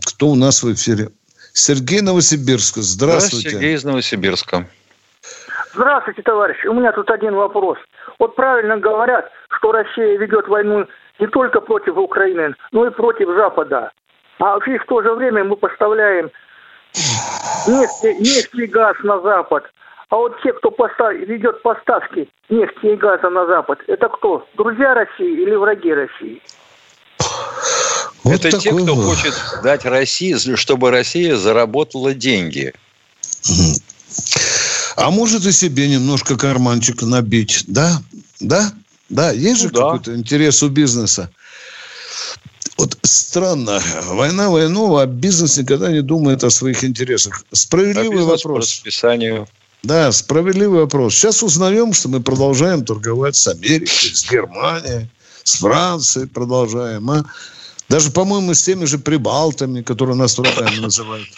Кто 0.05 0.29
у 0.29 0.35
нас 0.35 0.63
в 0.63 0.73
эфире? 0.73 1.11
Сергей 1.53 2.01
Новосибирск. 2.01 2.77
Здравствуйте. 2.77 3.51
Да, 3.51 3.57
Сергей 3.57 3.75
из 3.75 3.85
Новосибирска. 3.85 4.69
Здравствуйте, 5.75 6.23
товарищи. 6.23 6.67
У 6.67 6.75
меня 6.75 6.93
тут 6.93 7.11
один 7.11 7.35
вопрос. 7.35 7.79
Вот 8.23 8.37
правильно 8.37 8.77
говорят, 8.77 9.29
что 9.57 9.73
Россия 9.73 10.17
ведет 10.17 10.47
войну 10.47 10.87
не 11.19 11.27
только 11.27 11.61
против 11.61 11.97
Украины, 11.97 12.55
но 12.71 12.87
и 12.87 12.91
против 12.91 13.27
Запада. 13.35 13.91
А 14.39 14.59
и 14.65 14.79
в 14.79 14.87
то 14.87 15.03
же 15.03 15.13
время 15.15 15.43
мы 15.43 15.57
поставляем 15.57 16.31
нефть, 17.67 18.21
нефть 18.21 18.55
и 18.55 18.67
газ 18.67 18.95
на 19.03 19.21
Запад. 19.23 19.65
А 20.11 20.15
вот 20.15 20.41
те, 20.41 20.53
кто 20.53 20.71
постав... 20.71 21.13
ведет 21.15 21.63
поставки 21.63 22.29
нефти 22.49 22.87
и 22.93 22.95
газа 22.95 23.29
на 23.29 23.45
Запад, 23.47 23.81
это 23.89 24.09
кто? 24.09 24.47
Друзья 24.55 24.95
России 24.95 25.43
или 25.43 25.57
враги 25.57 25.93
России? 25.93 26.41
Вот 28.23 28.35
это 28.35 28.57
те, 28.57 28.71
кто 28.71 28.95
хочет 28.95 29.35
дать 29.65 29.85
России, 29.85 30.37
чтобы 30.55 30.93
Россия 30.93 31.35
заработала 31.35 32.15
деньги. 32.15 32.73
А 34.97 35.11
может 35.11 35.47
и 35.47 35.53
себе 35.53 35.89
немножко 35.89 36.37
карманчик 36.37 37.03
набить, 37.03 37.65
да? 37.67 38.03
Да? 38.41 38.73
Да, 39.09 39.31
есть 39.31 39.63
ну, 39.63 39.69
же 39.69 39.75
да. 39.75 39.81
какой-то 39.81 40.15
интерес 40.17 40.63
у 40.63 40.69
бизнеса. 40.69 41.31
Вот 42.79 42.99
странно. 43.03 43.83
Война 44.05 44.51
войну, 44.51 44.97
а 44.97 45.07
бизнес 45.07 45.59
никогда 45.59 45.91
не 45.91 46.03
думает 46.03 46.45
о 46.45 46.51
своих 46.51 46.85
интересах. 46.85 47.45
Справедливый 47.53 48.23
а 48.23 48.27
вопрос. 48.27 48.43
По 48.43 48.59
расписанию. 48.59 49.47
Да, 49.83 50.13
справедливый 50.13 50.81
вопрос. 50.81 51.15
Сейчас 51.15 51.43
узнаем, 51.43 51.93
что 51.93 52.09
мы 52.09 52.21
продолжаем 52.21 52.85
торговать 52.85 53.37
с 53.37 53.49
Америкой, 53.49 54.15
с 54.15 54.31
Германией, 54.31 55.11
с 55.43 55.57
Францией 55.57 56.29
продолжаем. 56.29 57.11
А? 57.11 57.25
Даже, 57.89 58.11
по-моему, 58.11 58.55
с 58.55 58.63
теми 58.63 58.85
же 58.85 58.99
прибалтами, 58.99 59.83
которые 59.83 60.17
нас 60.17 60.39
врагами 60.39 60.77
называют. 60.77 61.29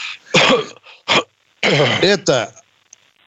Это 2.02 2.54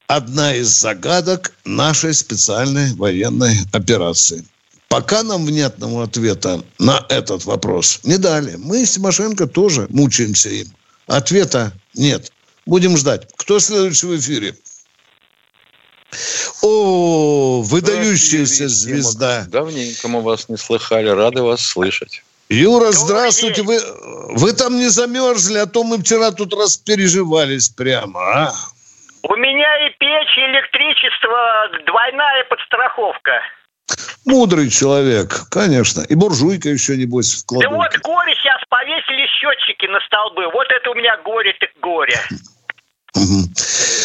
одна 0.08 0.56
из 0.56 0.68
загадок 0.68 1.54
нашей 1.66 2.14
специальной 2.14 2.94
военной 2.96 3.58
операции. 3.74 4.46
Пока 4.88 5.22
нам 5.22 5.46
внятного 5.46 6.04
ответа 6.04 6.64
на 6.80 7.06
этот 7.10 7.44
вопрос 7.44 8.00
не 8.04 8.18
дали. 8.18 8.56
Мы 8.56 8.86
с 8.86 8.94
Тимошенко 8.94 9.48
тоже 9.48 9.86
мучаемся 9.90 10.50
им. 10.50 10.68
Ответа 11.08 11.74
нет. 11.94 12.32
Будем 12.66 12.98
ждать. 12.98 13.28
Кто 13.36 13.60
следующий 13.60 14.08
в 14.08 14.18
эфире? 14.18 14.56
О, 16.62 17.62
выдающаяся 17.64 18.70
звезда. 18.70 19.46
Давненько 19.50 20.08
мы 20.08 20.22
вас 20.22 20.48
не 20.48 20.58
слыхали. 20.58 21.10
Рады 21.10 21.42
вас 21.42 21.62
слышать. 21.62 22.24
Юра, 22.50 22.94
здравствуйте. 22.94 23.62
Вы, 23.64 23.82
вы 24.30 24.54
там 24.54 24.78
не 24.78 24.88
замерзли, 24.88 25.58
а 25.58 25.66
то 25.66 25.84
мы 25.84 25.98
вчера 25.98 26.32
тут 26.32 26.54
распереживались 26.54 27.68
прямо, 27.68 28.22
а? 28.22 28.54
У 29.24 29.36
меня 29.36 29.87
электричество, 30.46 31.70
двойная 31.86 32.44
подстраховка. 32.50 33.42
Мудрый 34.26 34.70
человек, 34.70 35.48
конечно. 35.50 36.02
И 36.02 36.16
буржуйка 36.16 36.70
еще, 36.70 36.98
небось, 36.98 37.34
в 37.34 37.60
Да 37.60 37.70
вот 37.70 37.98
горе 38.04 38.36
сейчас 38.36 38.62
повесили 38.70 39.26
счетчики 39.28 39.86
на 39.86 40.00
столбы. 40.02 40.50
Вот 40.52 40.68
это 40.70 40.92
у 40.92 40.96
меня 40.96 41.18
горе 41.24 41.54
так 41.60 41.70
горе. 41.82 42.20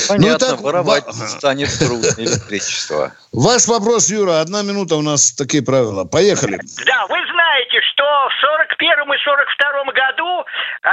Понятно, 0.09 0.47
ну, 0.49 0.57
так, 0.57 0.61
воровать 0.61 1.07
в... 1.07 1.13
станет 1.13 1.69
трудно 1.79 2.09
электричество. 2.19 3.13
Ваш 3.33 3.67
вопрос, 3.67 4.11
Юра, 4.11 4.41
одна 4.41 4.63
минута, 4.63 4.97
у 4.97 5.03
нас 5.03 5.33
такие 5.33 5.63
правила. 5.63 6.05
Поехали. 6.05 6.59
Да, 6.85 7.07
вы 7.07 7.19
знаете, 7.33 7.81
что 7.93 8.05
в 8.05 8.33
41 8.41 9.13
и 9.13 9.19
42 9.25 9.93
году 9.93 10.45
э, 10.45 10.91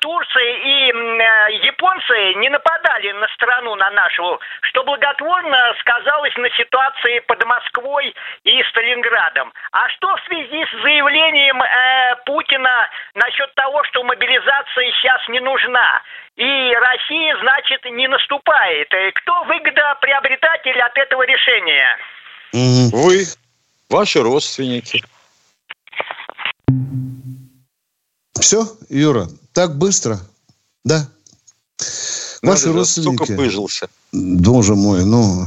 Турция 0.00 0.50
и 0.58 0.90
э, 0.90 1.66
японцы 1.66 2.34
не 2.40 2.48
нападали 2.48 3.12
на 3.12 3.28
страну, 3.34 3.74
на 3.76 3.90
нашу, 3.90 4.40
что 4.62 4.82
благотворно 4.84 5.74
сказалось 5.80 6.34
на 6.36 6.50
ситуации 6.50 7.20
под 7.20 7.44
Москвой 7.44 8.14
и 8.44 8.62
Сталинградом. 8.70 9.52
А 9.72 9.88
что 9.90 10.16
в 10.16 10.20
связи 10.26 10.64
с 10.66 10.82
заявлением 10.82 11.62
э, 11.62 12.16
Путина 12.26 12.88
насчет 13.14 13.54
того, 13.54 13.84
что 13.84 14.02
мобилизация 14.02 14.92
сейчас 14.98 15.20
не 15.28 15.40
нужна? 15.40 16.02
И 16.38 16.40
Россия, 16.40 17.34
значит, 17.42 17.84
не 17.96 18.06
наступает. 18.06 18.86
И 18.92 19.10
кто 19.20 19.42
выгодоприобретатель 19.42 20.80
от 20.80 20.96
этого 20.96 21.22
решения? 21.26 21.98
Вы, 22.92 23.26
ваши 23.90 24.22
родственники. 24.22 25.02
Все, 28.40 28.68
Юра, 28.88 29.26
так 29.52 29.76
быстро? 29.76 30.18
Да. 30.84 31.08
Ваши 32.42 32.68
Надо 32.68 32.78
родственники. 32.78 33.24
Сука, 33.24 33.36
пыжился. 33.36 33.88
Боже 34.12 34.76
мой, 34.76 35.04
ну... 35.04 35.46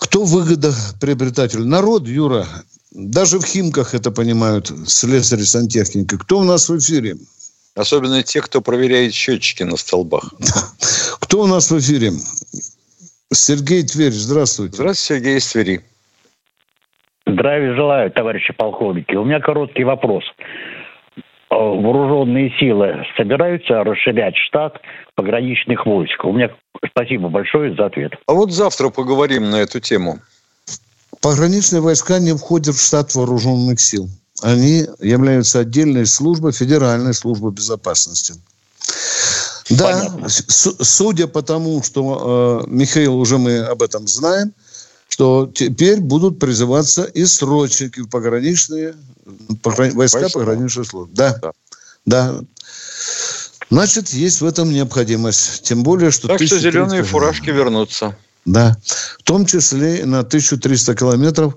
Кто 0.00 0.24
выгодоприобретатель? 0.24 1.66
Народ, 1.66 2.08
Юра. 2.08 2.46
Даже 2.90 3.38
в 3.38 3.44
Химках 3.44 3.94
это 3.94 4.10
понимают 4.10 4.72
слесари, 4.86 5.42
сантехники. 5.42 6.16
Кто 6.16 6.38
у 6.38 6.44
нас 6.44 6.70
в 6.70 6.78
эфире? 6.78 7.16
Особенно 7.76 8.22
те, 8.22 8.40
кто 8.40 8.62
проверяет 8.62 9.12
счетчики 9.12 9.62
на 9.62 9.76
столбах. 9.76 10.32
Кто 11.20 11.42
у 11.42 11.46
нас 11.46 11.70
в 11.70 11.78
эфире? 11.78 12.12
Сергей 13.32 13.82
Тверь, 13.82 14.12
здравствуйте. 14.12 14.76
Здравствуйте, 14.76 15.20
Сергей 15.20 15.38
из 15.38 15.52
Твери. 15.52 15.80
Здравия 17.26 17.74
желаю, 17.74 18.10
товарищи 18.10 18.54
полковники. 18.54 19.14
У 19.14 19.24
меня 19.24 19.40
короткий 19.40 19.84
вопрос. 19.84 20.24
Э, 21.50 21.54
вооруженные 21.54 22.50
силы 22.58 23.04
собираются 23.16 23.84
расширять 23.84 24.36
штат 24.36 24.80
пограничных 25.14 25.84
войск? 25.84 26.24
У 26.24 26.32
меня 26.32 26.50
спасибо 26.88 27.28
большое 27.28 27.74
за 27.74 27.86
ответ. 27.86 28.12
А 28.26 28.32
вот 28.32 28.52
завтра 28.52 28.88
поговорим 28.88 29.50
на 29.50 29.56
эту 29.56 29.80
тему. 29.80 30.20
Пограничные 31.20 31.82
войска 31.82 32.20
не 32.20 32.32
входят 32.32 32.74
в 32.74 32.82
штат 32.82 33.14
вооруженных 33.14 33.80
сил 33.80 34.08
они 34.42 34.86
являются 35.00 35.60
отдельной 35.60 36.06
службой, 36.06 36.52
федеральной 36.52 37.14
службой 37.14 37.52
безопасности. 37.52 38.34
Да, 39.70 40.12
судя 40.28 41.26
по 41.26 41.42
тому, 41.42 41.82
что, 41.82 42.62
э, 42.64 42.70
Михаил, 42.70 43.16
уже 43.16 43.38
мы 43.38 43.58
об 43.58 43.82
этом 43.82 44.06
знаем, 44.06 44.52
что 45.08 45.50
теперь 45.52 46.00
будут 46.00 46.38
призываться 46.38 47.04
и 47.04 47.24
срочники 47.24 48.00
в 48.00 48.08
пограничные, 48.08 48.94
пограни, 49.62 49.92
войска, 49.92 50.20
войска 50.20 50.38
пограничной 50.38 50.84
службы. 50.84 51.12
Да, 51.14 51.38
да. 51.42 51.52
да. 52.04 52.40
Значит, 53.70 54.10
есть 54.10 54.40
в 54.40 54.46
этом 54.46 54.70
необходимость. 54.70 55.62
Тем 55.62 55.82
более, 55.82 56.12
что... 56.12 56.28
Так 56.28 56.42
что 56.42 56.58
зеленые 56.58 57.02
фуражки 57.02 57.50
вернутся. 57.50 58.16
Да. 58.44 58.76
В 59.18 59.22
том 59.24 59.46
числе 59.46 60.06
на 60.06 60.20
1300 60.20 60.94
километров 60.94 61.56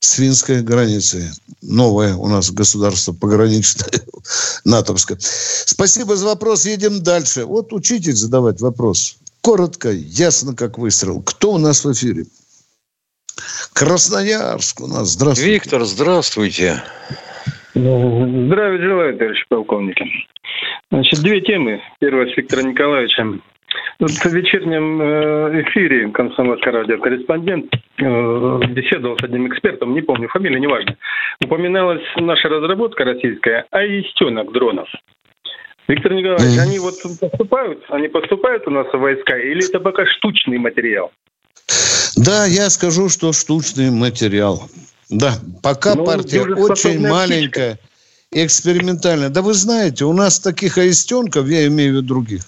с 0.00 0.16
финской 0.16 0.62
границей. 0.62 1.24
Новое 1.62 2.14
у 2.14 2.28
нас 2.28 2.50
государство 2.50 3.12
пограничное, 3.12 4.00
натовское. 4.64 5.18
Спасибо 5.20 6.16
за 6.16 6.26
вопрос. 6.26 6.66
Едем 6.66 7.02
дальше. 7.02 7.44
Вот 7.44 7.72
учитель 7.72 8.14
задавать 8.14 8.60
вопрос. 8.60 9.18
Коротко, 9.40 9.90
ясно, 9.90 10.54
как 10.54 10.78
выстрел. 10.78 11.22
Кто 11.22 11.52
у 11.52 11.58
нас 11.58 11.84
в 11.84 11.92
эфире? 11.92 12.26
Красноярск 13.72 14.80
у 14.80 14.86
нас. 14.86 15.10
Здравствуйте. 15.10 15.52
Виктор, 15.52 15.84
здравствуйте. 15.84 16.82
Здравия 17.74 18.82
желаю, 18.82 19.16
товарищ 19.16 19.44
полковники. 19.48 20.04
Значит, 20.90 21.20
две 21.20 21.40
темы. 21.40 21.80
Первая 22.00 22.32
с 22.32 22.36
Виктором 22.36 22.70
Николаевичем. 22.70 23.42
В 23.98 24.26
вечернем 24.26 25.02
э, 25.02 25.62
эфире 25.62 26.08
«Комсомольское 26.10 26.72
радио» 26.72 26.98
корреспондент 26.98 27.66
э, 27.74 28.60
беседовал 28.68 29.18
с 29.18 29.24
одним 29.24 29.48
экспертом, 29.48 29.92
не 29.92 30.02
помню 30.02 30.28
фамилию, 30.28 30.60
неважно. 30.60 30.96
Упоминалась 31.44 32.02
наша 32.16 32.48
разработка 32.48 33.04
российская 33.04 33.66
«Аистенок 33.70 34.52
дронов». 34.52 34.88
Виктор 35.88 36.12
Николаевич, 36.12 36.58
они 36.58 36.78
вот 36.78 36.94
поступают, 37.18 37.82
они 37.88 38.08
поступают 38.08 38.66
у 38.68 38.70
нас 38.70 38.86
в 38.92 38.98
войска, 38.98 39.36
или 39.38 39.66
это 39.66 39.80
пока 39.80 40.04
штучный 40.06 40.58
материал? 40.58 41.10
Да, 42.16 42.44
я 42.46 42.68
скажу, 42.70 43.08
что 43.08 43.32
штучный 43.32 43.90
материал. 43.90 44.62
Да, 45.10 45.32
пока 45.62 45.94
ну, 45.94 46.04
партия 46.04 46.42
очень 46.42 47.00
маленькая, 47.00 47.78
экспериментальная. 48.30 49.30
Да 49.30 49.40
вы 49.40 49.54
знаете, 49.54 50.04
у 50.04 50.12
нас 50.12 50.38
таких 50.38 50.76
аистенков, 50.76 51.48
я 51.48 51.66
имею 51.66 51.94
в 51.94 51.96
виду 51.96 52.06
других, 52.06 52.42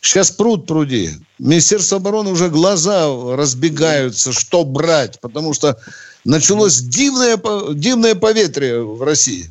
сейчас 0.00 0.30
пруд 0.30 0.66
пруди. 0.66 1.10
Министерство 1.38 1.98
обороны 1.98 2.30
уже 2.30 2.48
глаза 2.48 3.06
разбегаются, 3.36 4.32
что 4.32 4.64
брать, 4.64 5.20
потому 5.20 5.54
что 5.54 5.78
началось 6.24 6.80
дивное, 6.80 7.38
дивное 7.74 8.14
поветрие 8.14 8.82
в 8.82 9.02
России. 9.02 9.50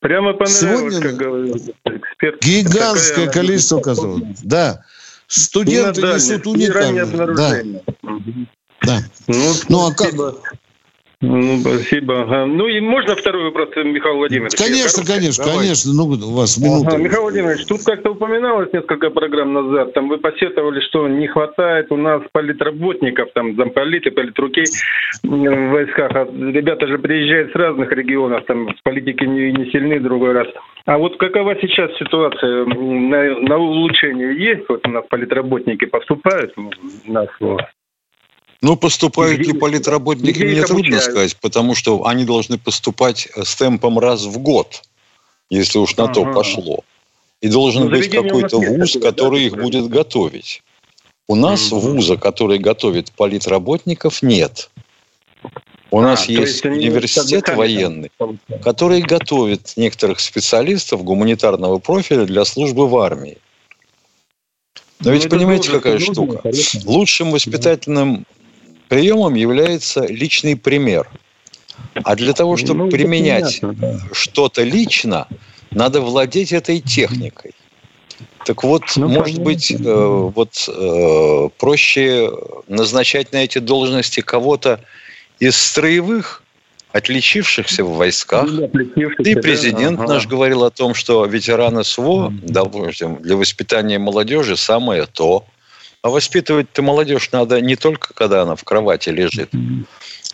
Прямо 0.00 0.32
понравилось, 0.32 0.60
Сегодня 0.60 1.00
как 1.00 1.16
говорил 1.16 1.56
эксперт. 1.56 2.42
Гигантское 2.42 3.26
Какая 3.26 3.42
количество 3.42 3.78
оказалось. 3.80 4.22
Да. 4.42 4.84
Студенты 5.26 6.02
несут 6.02 6.46
уникальные. 6.46 7.06
Да. 7.06 7.62
Да. 8.82 9.04
Ну, 9.26 9.54
ну 9.68 9.86
а 9.88 9.94
как? 9.94 10.14
Ну, 11.20 11.58
спасибо. 11.58 12.46
Ну 12.46 12.68
и 12.68 12.78
можно 12.78 13.16
второй 13.16 13.44
вопрос, 13.46 13.70
Михаил 13.74 14.18
Владимирович? 14.18 14.56
Конечно, 14.56 15.04
конечно, 15.04 15.44
Давай. 15.44 15.60
конечно. 15.60 15.92
Ну, 15.92 16.04
у 16.04 16.36
вас 16.36 16.56
минута. 16.58 16.90
Ага, 16.90 16.98
Михаил 16.98 17.22
Владимирович, 17.22 17.66
тут 17.66 17.82
как-то 17.84 18.12
упоминалось 18.12 18.72
несколько 18.72 19.10
программ 19.10 19.52
назад, 19.52 19.94
там 19.94 20.08
вы 20.08 20.18
посетовали, 20.18 20.78
что 20.80 21.08
не 21.08 21.26
хватает 21.26 21.90
у 21.90 21.96
нас 21.96 22.22
политработников, 22.30 23.30
там 23.34 23.56
замполиты, 23.56 24.12
политруки 24.12 24.62
в 25.24 25.70
войсках. 25.70 26.12
А 26.14 26.24
ребята 26.24 26.86
же 26.86 26.98
приезжают 26.98 27.50
с 27.50 27.54
разных 27.56 27.90
регионов, 27.90 28.44
там 28.46 28.68
в 28.68 28.82
политике 28.84 29.26
не, 29.26 29.50
не 29.50 29.72
сильны 29.72 29.98
другой 29.98 30.34
раз. 30.34 30.46
А 30.86 30.98
вот 30.98 31.16
какова 31.18 31.56
сейчас 31.60 31.90
ситуация 31.98 32.64
на, 32.64 33.40
на 33.40 33.56
улучшение 33.58 34.38
есть? 34.40 34.68
Вот 34.68 34.86
у 34.86 34.90
нас 34.90 35.04
политработники 35.10 35.84
поступают 35.84 36.54
на 37.06 37.26
слово? 37.38 37.68
Ну, 38.60 38.76
поступают 38.76 39.40
ли 39.40 39.52
политработники, 39.52 40.42
мне 40.42 40.62
трудно 40.62 41.00
сказать, 41.00 41.36
потому 41.36 41.74
что 41.74 42.06
они 42.06 42.24
должны 42.24 42.58
поступать 42.58 43.28
с 43.36 43.54
темпом 43.54 43.98
раз 43.98 44.24
в 44.24 44.38
год, 44.38 44.82
если 45.48 45.78
уж 45.78 45.96
на 45.96 46.04
ага. 46.04 46.14
то 46.14 46.24
пошло. 46.32 46.80
И 47.40 47.48
должен 47.48 47.84
ну, 47.84 47.90
быть 47.90 48.10
какой-то 48.10 48.58
вуз, 48.58 48.96
который 49.00 49.44
их 49.44 49.56
будет 49.56 49.88
готовить. 49.88 50.62
У 51.28 51.36
нас 51.36 51.70
угу. 51.70 51.80
вуза, 51.80 52.16
который 52.16 52.58
готовит 52.58 53.12
политработников, 53.12 54.22
нет. 54.22 54.70
У 55.90 56.00
а, 56.00 56.02
нас 56.02 56.28
есть, 56.28 56.64
есть 56.64 56.64
университет 56.64 57.48
военный, 57.48 58.10
который 58.62 59.02
готовит 59.02 59.74
некоторых 59.76 60.18
специалистов 60.20 61.04
гуманитарного 61.04 61.78
профиля 61.78 62.24
для 62.24 62.44
службы 62.44 62.88
в 62.88 62.96
армии. 62.98 63.38
Но 65.00 65.10
ну, 65.10 65.12
ведь 65.12 65.30
понимаете, 65.30 65.70
какая 65.70 65.98
штука? 66.00 66.42
Лучшим 66.84 67.30
воспитательным 67.30 68.26
приемом 68.88 69.34
является 69.34 70.06
личный 70.06 70.56
пример. 70.56 71.08
А 71.94 72.16
для 72.16 72.32
того, 72.32 72.56
чтобы 72.56 72.84
ну, 72.84 72.90
применять 72.90 73.60
да. 73.62 74.00
что-то 74.12 74.62
лично, 74.62 75.28
надо 75.70 76.00
владеть 76.00 76.52
этой 76.52 76.80
техникой. 76.80 77.52
Так 78.44 78.64
вот, 78.64 78.82
ну, 78.96 79.08
может 79.08 79.36
понятно. 79.36 79.44
быть, 79.44 79.70
э, 79.70 80.30
вот 80.34 80.68
э, 80.68 81.48
проще 81.58 82.32
назначать 82.66 83.32
на 83.32 83.44
эти 83.44 83.58
должности 83.58 84.20
кого-то 84.20 84.80
из 85.38 85.56
строевых, 85.56 86.42
отличившихся 86.92 87.84
в 87.84 87.94
войсках. 87.96 88.48
Ну, 88.50 88.64
и 88.64 89.34
президент 89.34 89.98
да? 89.98 90.04
ага. 90.04 90.14
наш 90.14 90.26
говорил 90.26 90.64
о 90.64 90.70
том, 90.70 90.94
что 90.94 91.26
ветераны 91.26 91.84
СВО, 91.84 92.32
допустим, 92.42 93.16
для 93.16 93.36
воспитания 93.36 93.98
молодежи 93.98 94.56
самое 94.56 95.06
то– 95.06 95.44
а 96.02 96.10
воспитывать-то 96.10 96.82
молодежь 96.82 97.30
надо 97.32 97.60
не 97.60 97.76
только, 97.76 98.14
когда 98.14 98.42
она 98.42 98.56
в 98.56 98.64
кровати 98.64 99.10
лежит 99.10 99.50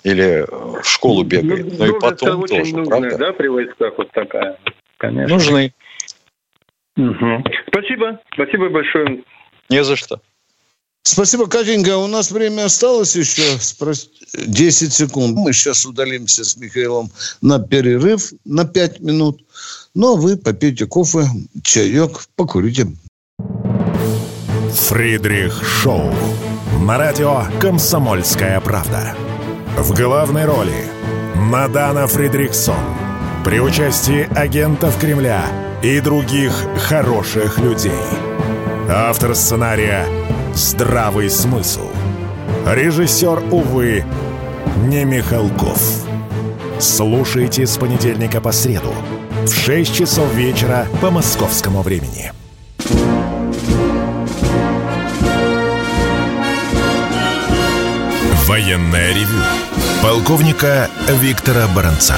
или 0.02 0.46
в 0.48 0.84
школу 0.84 1.22
ну, 1.22 1.28
бегает, 1.28 1.72
ну, 1.72 1.78
но 1.78 1.86
и 1.86 2.00
потом 2.00 2.42
тоже, 2.46 2.74
нужная, 2.74 2.84
правда? 2.84 3.18
да, 3.18 3.32
при 3.32 3.48
войсках 3.48 3.94
вот 3.96 4.10
такая, 4.12 4.58
конечно. 4.98 5.34
Нужны. 5.34 5.72
Угу. 6.96 7.44
Спасибо, 7.68 8.20
спасибо 8.32 8.68
большое. 8.68 9.24
Не 9.70 9.82
за 9.82 9.96
что. 9.96 10.20
Спасибо, 11.06 11.46
Катенька. 11.46 11.98
У 11.98 12.06
нас 12.06 12.30
время 12.30 12.64
осталось 12.64 13.14
еще 13.14 13.42
10 14.46 14.92
секунд. 14.92 15.36
Мы 15.36 15.52
сейчас 15.52 15.84
удалимся 15.84 16.44
с 16.44 16.56
Михаилом 16.56 17.10
на 17.42 17.58
перерыв 17.58 18.32
на 18.46 18.64
5 18.64 19.00
минут. 19.00 19.44
Ну, 19.94 20.14
а 20.14 20.16
вы 20.16 20.38
попейте 20.38 20.86
кофе, 20.86 21.24
чаек, 21.62 22.20
покурите. 22.36 22.86
Фридрих 24.74 25.62
Шоу. 25.64 26.12
На 26.80 26.98
радио 26.98 27.44
«Комсомольская 27.60 28.60
правда». 28.60 29.14
В 29.78 29.94
главной 29.94 30.46
роли 30.46 30.90
Мадана 31.36 32.08
Фридриксон. 32.08 32.74
При 33.44 33.60
участии 33.60 34.28
агентов 34.36 34.98
Кремля 34.98 35.44
и 35.80 36.00
других 36.00 36.52
хороших 36.88 37.58
людей. 37.60 37.92
Автор 38.90 39.36
сценария 39.36 40.06
«Здравый 40.54 41.30
смысл». 41.30 41.88
Режиссер, 42.66 43.44
увы, 43.52 44.04
не 44.88 45.04
Михалков. 45.04 46.04
Слушайте 46.80 47.64
с 47.64 47.78
понедельника 47.78 48.40
по 48.40 48.50
среду 48.50 48.92
в 49.44 49.52
6 49.52 49.94
часов 49.94 50.34
вечера 50.34 50.88
по 51.00 51.10
московскому 51.10 51.82
времени. 51.82 52.33
Военное 58.54 59.12
ревю 59.12 59.42
полковника 60.00 60.88
Виктора 61.08 61.66
Баранца. 61.74 62.14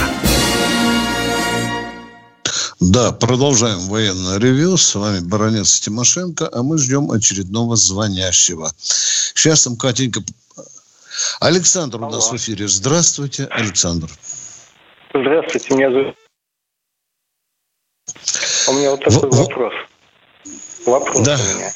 Да, 2.79 3.13
продолжаем 3.13 3.79
военное 3.89 4.39
ревю. 4.39 4.77
С 4.77 4.95
вами 4.95 5.21
баронец 5.21 5.81
Тимошенко, 5.81 6.51
а 6.53 6.63
мы 6.63 6.77
ждем 6.77 7.11
очередного 7.11 7.75
звонящего. 7.75 8.71
Сейчас 8.77 9.65
там 9.65 9.79
Катенька... 9.79 10.21
Александр 11.41 12.03
у 12.03 12.11
нас 12.11 12.31
в 12.31 12.37
эфире. 12.37 12.69
Здравствуйте, 12.69 13.47
Александр. 13.47 14.11
Здравствуйте, 15.15 15.75
меня 15.75 15.91
зовут... 15.91 16.17
У 18.69 18.73
меня 18.75 18.91
вот 18.91 19.01
такой 19.03 19.31
в... 19.31 19.35
вопрос. 19.37 19.73
Вопрос 20.85 21.25
да. 21.25 21.41
у 21.41 21.57
меня. 21.57 21.73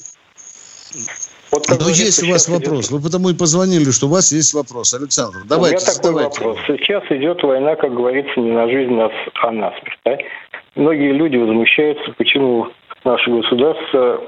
Вот 1.52 1.66
Но 1.68 1.88
есть 1.88 2.22
у 2.22 2.30
вас 2.30 2.48
вопрос. 2.48 2.86
Идет... 2.86 2.90
Вы 2.90 3.02
потому 3.02 3.30
и 3.30 3.34
позвонили, 3.34 3.90
что 3.90 4.06
у 4.06 4.10
вас 4.10 4.32
есть 4.32 4.54
вопрос. 4.54 4.94
Александр, 4.94 5.38
давайте, 5.48 5.76
У 5.76 5.80
меня 5.80 5.94
такой 5.94 6.24
вопрос. 6.24 6.58
Сейчас 6.66 7.02
идет 7.10 7.42
война, 7.42 7.74
как 7.74 7.92
говорится, 7.92 8.38
не 8.38 8.52
на 8.52 8.68
жизнь, 8.68 8.96
а 8.98 9.50
на 9.50 9.70
смерть. 9.70 9.98
Да? 10.04 10.18
Многие 10.76 11.12
люди 11.12 11.36
возмущаются, 11.36 12.12
почему 12.16 12.68
наше 13.04 13.30
государство 13.30 14.20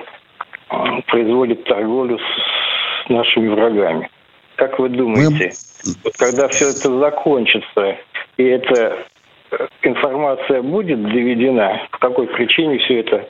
а, 0.69 1.01
производит 1.03 1.65
торговлю 1.65 2.19
с 2.19 3.09
нашими 3.09 3.49
врагами. 3.49 4.11
Как 4.57 4.79
вы 4.79 4.89
думаете, 4.89 5.53
Мы... 5.85 5.93
вот 6.05 6.17
когда 6.17 6.49
все 6.49 6.71
это 6.71 6.99
закончится, 6.99 7.97
и 8.37 8.45
эта 8.45 9.07
э, 9.51 9.69
информация 9.83 10.63
будет 10.63 11.03
доведена, 11.03 11.87
по 11.93 11.99
какой 11.99 12.27
причине 12.27 12.79
все 12.79 13.01
это 13.01 13.29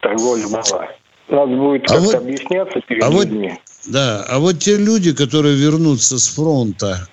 торговля 0.00 0.46
была? 0.48 0.88
Надо 1.30 1.56
будет 1.56 1.90
а 1.90 1.98
вот, 1.98 2.14
объясняться 2.14 2.80
перед 2.80 3.04
а 3.04 3.10
людьми. 3.10 3.50
Вот, 3.50 3.92
да, 3.92 4.24
а 4.28 4.38
вот 4.38 4.58
те 4.58 4.76
люди, 4.76 5.12
которые 5.12 5.54
вернутся 5.54 6.18
с 6.18 6.26
фронта, 6.28 7.08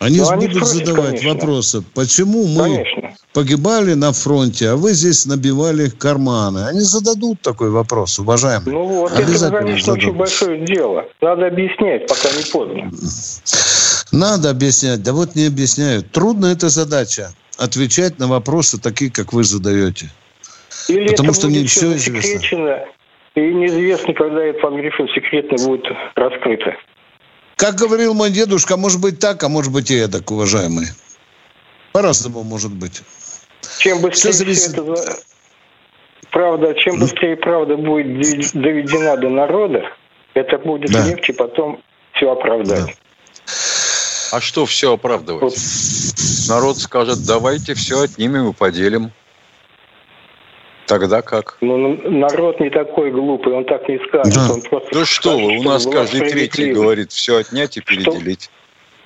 они 0.00 0.18
ну, 0.18 0.34
будут 0.34 0.56
спросят, 0.56 0.86
задавать 0.86 1.20
конечно. 1.20 1.32
вопросы, 1.32 1.84
почему 1.94 2.46
мы 2.46 2.62
конечно. 2.64 3.14
погибали 3.32 3.94
на 3.94 4.12
фронте, 4.12 4.70
а 4.70 4.76
вы 4.76 4.92
здесь 4.92 5.26
набивали 5.26 5.88
карманы. 5.88 6.66
Они 6.66 6.80
зададут 6.80 7.40
такой 7.40 7.70
вопрос, 7.70 8.18
уважаемые. 8.18 8.76
Ну 8.76 8.84
вот, 8.84 9.12
это, 9.12 9.22
конечно, 9.22 9.38
зададут. 9.38 9.88
очень 9.88 10.12
большое 10.12 10.66
дело. 10.66 11.04
Надо 11.20 11.46
объяснять, 11.46 12.06
пока 12.08 12.28
не 12.36 12.44
поздно. 12.50 12.90
Надо 14.12 14.50
объяснять, 14.50 15.02
да 15.02 15.12
вот 15.12 15.34
не 15.34 15.46
объясняют. 15.46 16.10
Трудно 16.10 16.46
эта 16.46 16.68
задача, 16.68 17.30
отвечать 17.56 18.18
на 18.18 18.26
вопросы 18.26 18.78
такие, 18.78 19.10
как 19.10 19.32
вы 19.32 19.44
задаете. 19.44 20.10
Или 20.88 21.08
Потому 21.08 21.30
это 21.30 21.40
что 21.40 21.48
не 21.48 21.64
все 21.64 21.96
известно. 21.96 22.86
И 23.36 23.40
неизвестно, 23.40 24.14
когда 24.14 24.42
это 24.42 24.58
под 24.60 24.74
грифом 24.74 25.08
секретно 25.10 25.58
будет 25.64 25.84
раскрыто. 26.14 26.74
Как 27.56 27.74
говорил 27.74 28.14
мой 28.14 28.30
дедушка, 28.30 28.78
может 28.78 29.00
быть 29.00 29.18
так, 29.20 29.42
а 29.44 29.48
может 29.48 29.72
быть 29.72 29.90
и 29.90 29.96
эдак, 29.96 30.30
уважаемые. 30.30 30.88
По-разному 31.92 32.42
может 32.42 32.72
быть. 32.72 33.02
Чем 33.78 34.00
быстрее 34.00 34.32
все, 34.32 34.38
зависит... 34.38 34.72
это 34.72 35.16
правда, 36.30 36.74
чем 36.74 36.98
быстрее 36.98 37.36
правда 37.36 37.76
будет 37.76 38.52
доведена 38.54 39.16
до 39.18 39.28
народа, 39.28 39.84
это 40.32 40.58
будет 40.58 40.90
да. 40.90 41.06
легче 41.06 41.34
потом 41.34 41.82
все 42.12 42.32
оправдать. 42.32 42.86
Да. 42.86 42.92
А 44.32 44.40
что 44.40 44.64
все 44.64 44.94
оправдывать? 44.94 45.42
Вот. 45.42 45.54
Народ 46.48 46.78
скажет, 46.78 47.26
давайте 47.26 47.74
все 47.74 48.00
отнимем 48.00 48.50
и 48.50 48.52
поделим. 48.54 49.12
Тогда 50.86 51.20
как? 51.20 51.58
Ну, 51.60 51.96
народ 52.10 52.60
не 52.60 52.70
такой 52.70 53.10
глупый, 53.10 53.52
он 53.54 53.64
так 53.64 53.88
не 53.88 53.98
скажет. 54.06 54.34
Да. 54.34 54.52
Он 54.52 54.62
просто 54.62 54.88
ну 54.92 55.04
что 55.04 55.36
вы, 55.36 55.58
у 55.58 55.62
нас 55.62 55.84
каждый 55.86 56.28
третий 56.30 56.72
говорит, 56.72 57.12
все 57.12 57.38
отнять 57.38 57.76
и 57.76 57.80
переделить. 57.80 58.50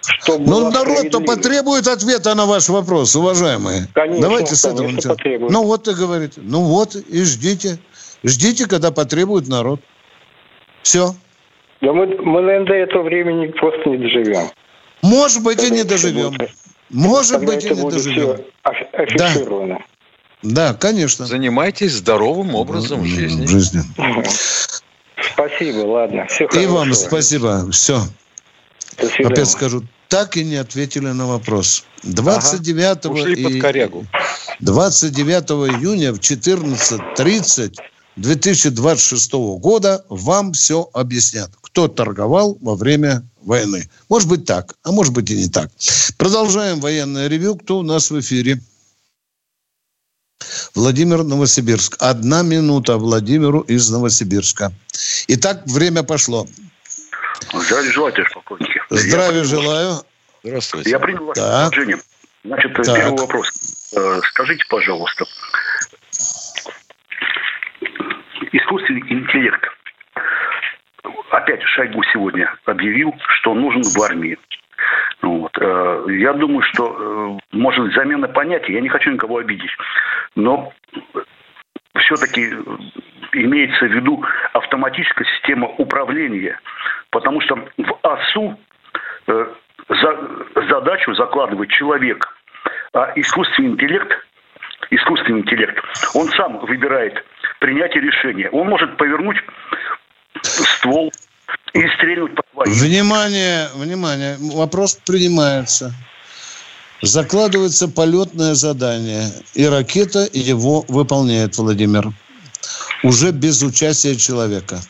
Что, 0.02 0.38
ну, 0.38 0.70
народ-то 0.70 1.20
потребует 1.20 1.86
ответа 1.86 2.34
на 2.34 2.46
ваш 2.46 2.68
вопрос, 2.68 3.14
уважаемые. 3.16 3.86
Конечно, 3.94 4.22
Давайте 4.22 4.54
с 4.54 4.64
этого 4.64 4.88
начнем. 4.88 5.46
Ну, 5.50 5.64
вот 5.64 5.88
и 5.88 5.94
говорите. 5.94 6.40
Ну, 6.42 6.62
вот 6.62 6.94
и 6.94 7.22
ждите. 7.22 7.78
Ждите, 8.24 8.66
когда 8.66 8.90
потребует 8.90 9.48
народ. 9.48 9.80
Все. 10.82 11.14
Да 11.80 11.92
мы, 11.92 12.06
мы 12.06 12.64
до 12.64 12.74
этого 12.74 13.02
времени 13.02 13.48
просто 13.48 13.88
не 13.88 13.98
доживем. 13.98 14.50
Может 15.02 15.42
быть, 15.42 15.62
и 15.62 15.70
не 15.70 15.84
доживем. 15.84 16.36
Может 16.90 17.44
быть, 17.44 17.64
и 17.64 17.70
не 17.70 17.90
доживем. 17.90 18.36
Афишировано. 18.92 19.78
Да. 19.78 19.84
Да, 20.42 20.74
конечно. 20.74 21.26
Занимайтесь 21.26 21.92
здоровым 21.92 22.54
образом 22.54 23.04
жизни. 23.04 23.46
жизни. 23.46 23.82
Спасибо, 25.34 25.86
ладно. 25.86 26.26
Все 26.28 26.46
и 26.46 26.66
вам 26.66 26.94
спасибо. 26.94 27.70
Все. 27.70 28.02
Опять 28.98 29.48
скажу, 29.48 29.82
так 30.08 30.36
и 30.36 30.44
не 30.44 30.56
ответили 30.56 31.08
на 31.08 31.26
вопрос. 31.26 31.84
29, 32.02 33.06
ага. 33.06 33.08
Ушли 33.08 33.34
и... 33.34 33.44
под 33.44 33.60
корягу. 33.60 34.06
29 34.60 35.78
июня 35.78 36.12
в 36.12 36.18
14.30 36.18 37.76
2026 38.16 39.32
года 39.58 40.04
вам 40.08 40.52
все 40.52 40.88
объяснят, 40.92 41.50
кто 41.62 41.88
торговал 41.88 42.58
во 42.60 42.74
время 42.74 43.22
войны. 43.42 43.88
Может 44.08 44.28
быть 44.28 44.44
так, 44.44 44.74
а 44.82 44.92
может 44.92 45.12
быть 45.12 45.30
и 45.30 45.36
не 45.36 45.48
так. 45.48 45.70
Продолжаем 46.18 46.80
военное 46.80 47.28
ревю. 47.28 47.56
Кто 47.56 47.78
у 47.78 47.82
нас 47.82 48.10
в 48.10 48.20
эфире? 48.20 48.60
Владимир 50.74 51.24
Новосибирск. 51.24 51.96
Одна 52.00 52.42
минута 52.42 52.96
Владимиру 52.96 53.60
из 53.60 53.90
Новосибирска. 53.90 54.72
Итак, 55.28 55.62
время 55.66 56.02
пошло. 56.02 56.46
Здравия 57.52 57.92
желаю, 57.92 58.12
товарищ 58.12 58.32
полковник. 58.34 58.86
Здравия 58.90 59.44
желаю. 59.44 59.92
Здравствуйте. 60.42 60.90
Я 60.90 60.98
принял 60.98 61.24
ваше 61.24 61.40
предложение. 61.40 61.98
Значит, 62.44 62.72
так. 62.74 62.96
первый 62.96 63.18
вопрос. 63.18 63.48
Э, 63.94 64.20
скажите, 64.30 64.64
пожалуйста, 64.68 65.24
искусственный 68.52 69.02
интеллект. 69.08 69.62
Опять 71.30 71.62
Шойгу 71.62 72.02
сегодня 72.12 72.54
объявил, 72.64 73.14
что 73.40 73.52
он 73.52 73.60
нужен 73.60 73.82
в 73.82 74.02
армии. 74.02 74.38
Вот. 75.22 75.52
Э, 75.60 76.04
я 76.08 76.32
думаю, 76.32 76.62
что 76.72 77.38
э, 77.52 77.56
может 77.56 77.84
быть 77.84 77.94
замена 77.94 78.26
понятий. 78.28 78.72
Я 78.72 78.80
не 78.80 78.88
хочу 78.88 79.10
никого 79.10 79.38
обидеть. 79.38 79.70
Но 80.36 80.72
все-таки 81.96 82.54
имеется 83.32 83.86
в 83.86 83.92
виду 83.92 84.24
автоматическая 84.52 85.26
система 85.36 85.68
управления. 85.68 86.58
Потому 87.10 87.40
что 87.40 87.56
в 87.56 87.98
АСУ 88.02 88.58
э, 89.26 89.46
за, 89.88 90.68
задачу 90.68 91.14
закладывает 91.14 91.70
человек. 91.70 92.26
А 92.92 93.12
искусственный 93.16 93.70
интеллект, 93.70 94.12
искусственный 94.90 95.40
интеллект, 95.40 95.76
он 96.14 96.28
сам 96.30 96.58
выбирает 96.66 97.24
принятие 97.58 98.02
решения. 98.02 98.48
Он 98.50 98.68
может 98.68 98.96
повернуть 98.96 99.38
ствол 100.42 101.12
и 101.72 101.88
стрельнуть 101.88 102.34
по 102.34 102.42
твоим. 102.52 102.72
Внимание, 102.72 103.68
внимание, 103.74 104.36
вопрос 104.54 104.96
принимается. 104.96 105.92
Закладывается 107.02 107.88
полетное 107.88 108.54
задание, 108.54 109.32
и 109.54 109.64
ракета 109.66 110.28
его 110.32 110.84
выполняет, 110.88 111.56
Владимир. 111.56 112.12
Уже 113.02 113.30
без 113.30 113.62
участия 113.62 114.16
человека. 114.16 114.80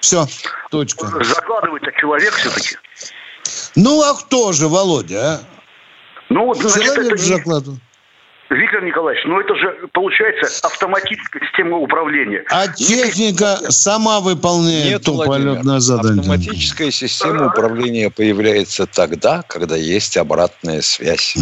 Все, 0.00 0.26
точка. 0.70 1.06
Закладывает 1.22 1.82
человек 2.00 2.32
все-таки. 2.34 2.76
Ну, 3.76 4.02
а 4.02 4.14
кто 4.14 4.52
же, 4.52 4.68
Володя, 4.68 5.34
а? 5.34 5.40
Ну, 6.30 6.46
вот, 6.46 6.58
значит, 6.58 6.82
Человек 6.84 7.12
это 7.12 7.22
не... 7.22 7.28
закладывает. 7.28 7.82
Виктор 8.54 8.82
Николаевич, 8.82 9.24
ну 9.24 9.40
это 9.40 9.54
же 9.54 9.88
получается 9.92 10.66
автоматическая 10.66 11.42
система 11.42 11.78
управления. 11.78 12.44
А 12.50 12.68
техника 12.68 13.58
Нет, 13.60 13.72
сама 13.72 14.20
выполняет 14.20 14.86
Нет, 14.86 15.04
то 15.04 15.24
полетное 15.24 15.80
задание. 15.80 16.20
Автоматическая 16.20 16.90
система 16.90 17.46
управления 17.46 18.10
появляется 18.10 18.86
тогда, 18.86 19.42
когда 19.48 19.76
есть 19.76 20.16
обратная 20.16 20.82
связь. 20.82 21.36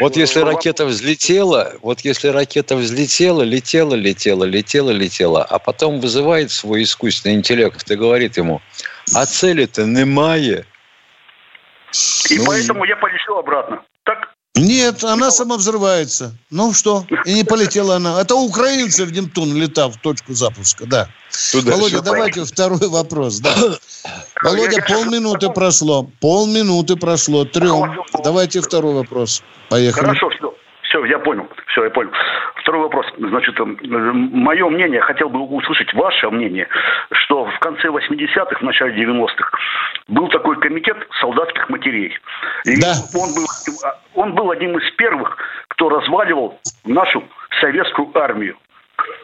Вот 0.00 0.16
если 0.16 0.40
ракета 0.40 0.84
взлетела, 0.84 1.74
вот 1.80 2.00
если 2.00 2.28
ракета 2.28 2.76
взлетела, 2.76 3.42
летела, 3.42 3.94
летела, 3.94 4.44
летела, 4.44 4.90
летела, 4.90 5.44
а 5.44 5.58
потом 5.58 6.00
вызывает 6.00 6.50
свой 6.50 6.82
искусственный 6.82 7.36
интеллект 7.36 7.88
и 7.90 7.96
говорит 7.96 8.36
ему, 8.36 8.60
а 9.14 9.26
цели-то 9.26 9.84
немає. 9.84 10.64
И 12.30 12.38
ну, 12.38 12.44
поэтому 12.46 12.84
я 12.84 12.96
полетел 12.96 13.38
обратно. 13.38 13.82
Так? 14.04 14.32
Нет, 14.60 15.04
она 15.04 15.30
сама 15.30 15.56
взрывается. 15.56 16.32
Ну 16.50 16.72
что? 16.72 17.04
И 17.24 17.34
не 17.34 17.44
полетела 17.44 17.96
она. 17.96 18.20
Это 18.20 18.34
украинцы 18.34 19.04
в 19.04 19.12
Немтун 19.12 19.56
летал 19.56 19.90
в 19.90 19.96
точку 19.98 20.32
запуска, 20.32 20.84
да. 20.86 21.08
Туда 21.52 21.72
Володя, 21.72 22.02
давайте 22.02 22.40
понятно. 22.40 22.52
второй 22.52 22.88
вопрос. 22.88 23.40
Да. 23.40 23.54
Володя, 24.42 24.84
полминуты 24.86 25.50
прошло. 25.50 26.08
Полминуты 26.20 26.96
прошло. 26.96 27.44
Трем. 27.44 28.04
Давайте 28.22 28.60
второй 28.60 28.94
вопрос. 28.94 29.42
Поехали. 29.68 30.04
Хорошо, 30.04 30.28
все. 30.30 30.54
Все, 30.82 31.04
я 31.04 31.20
понял. 31.20 31.46
Все, 31.68 31.84
я 31.84 31.90
понял. 31.90 32.10
Второй 32.62 32.82
вопрос. 32.82 33.06
Значит, 33.16 33.54
э, 33.58 33.64
мое 33.64 34.68
мнение, 34.68 35.00
хотел 35.00 35.28
бы 35.28 35.40
услышать 35.40 35.94
ваше 35.94 36.28
мнение, 36.30 36.66
конце 37.60 37.88
80-х, 37.88 38.58
в 38.58 38.62
начале 38.62 39.04
90-х 39.04 39.58
был 40.08 40.28
такой 40.28 40.58
комитет 40.60 40.96
солдатских 41.20 41.68
матерей. 41.68 42.12
И 42.64 42.80
да. 42.80 42.94
он, 43.14 43.34
был, 43.34 43.46
он 44.14 44.34
был 44.34 44.50
одним 44.50 44.76
из 44.78 44.90
первых, 44.96 45.36
кто 45.68 45.88
разваливал 45.88 46.58
нашу 46.84 47.22
советскую 47.60 48.10
армию. 48.18 48.56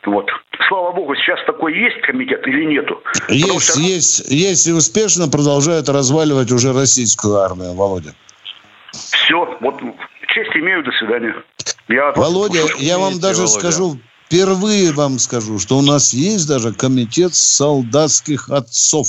Вот. 0.05 0.31
Слава 0.69 0.93
богу, 0.93 1.15
сейчас 1.17 1.39
такой 1.47 1.77
есть 1.77 2.01
комитет 2.03 2.47
или 2.47 2.65
нету? 2.65 3.03
Есть, 3.29 3.73
что... 3.73 3.81
есть, 3.81 4.31
есть 4.31 4.67
и 4.67 4.73
успешно 4.73 5.29
продолжает 5.29 5.89
разваливать 5.89 6.51
уже 6.51 6.73
российскую 6.73 7.37
армию, 7.37 7.75
Володя. 7.75 8.15
Все, 8.93 9.57
вот 9.61 9.81
честь 10.29 10.57
имею, 10.57 10.83
до 10.83 10.93
свидания. 10.93 11.35
Я 11.89 12.13
Володя, 12.13 12.61
я 12.79 12.99
вам 12.99 13.21
даже 13.21 13.43
Володя. 13.43 13.59
скажу, 13.59 13.99
впервые 14.27 14.93
вам 14.93 15.19
скажу, 15.19 15.59
что 15.59 15.79
у 15.79 15.83
нас 15.83 16.13
есть 16.13 16.47
даже 16.47 16.73
комитет 16.73 17.35
солдатских 17.35 18.51
отцов. 18.51 19.09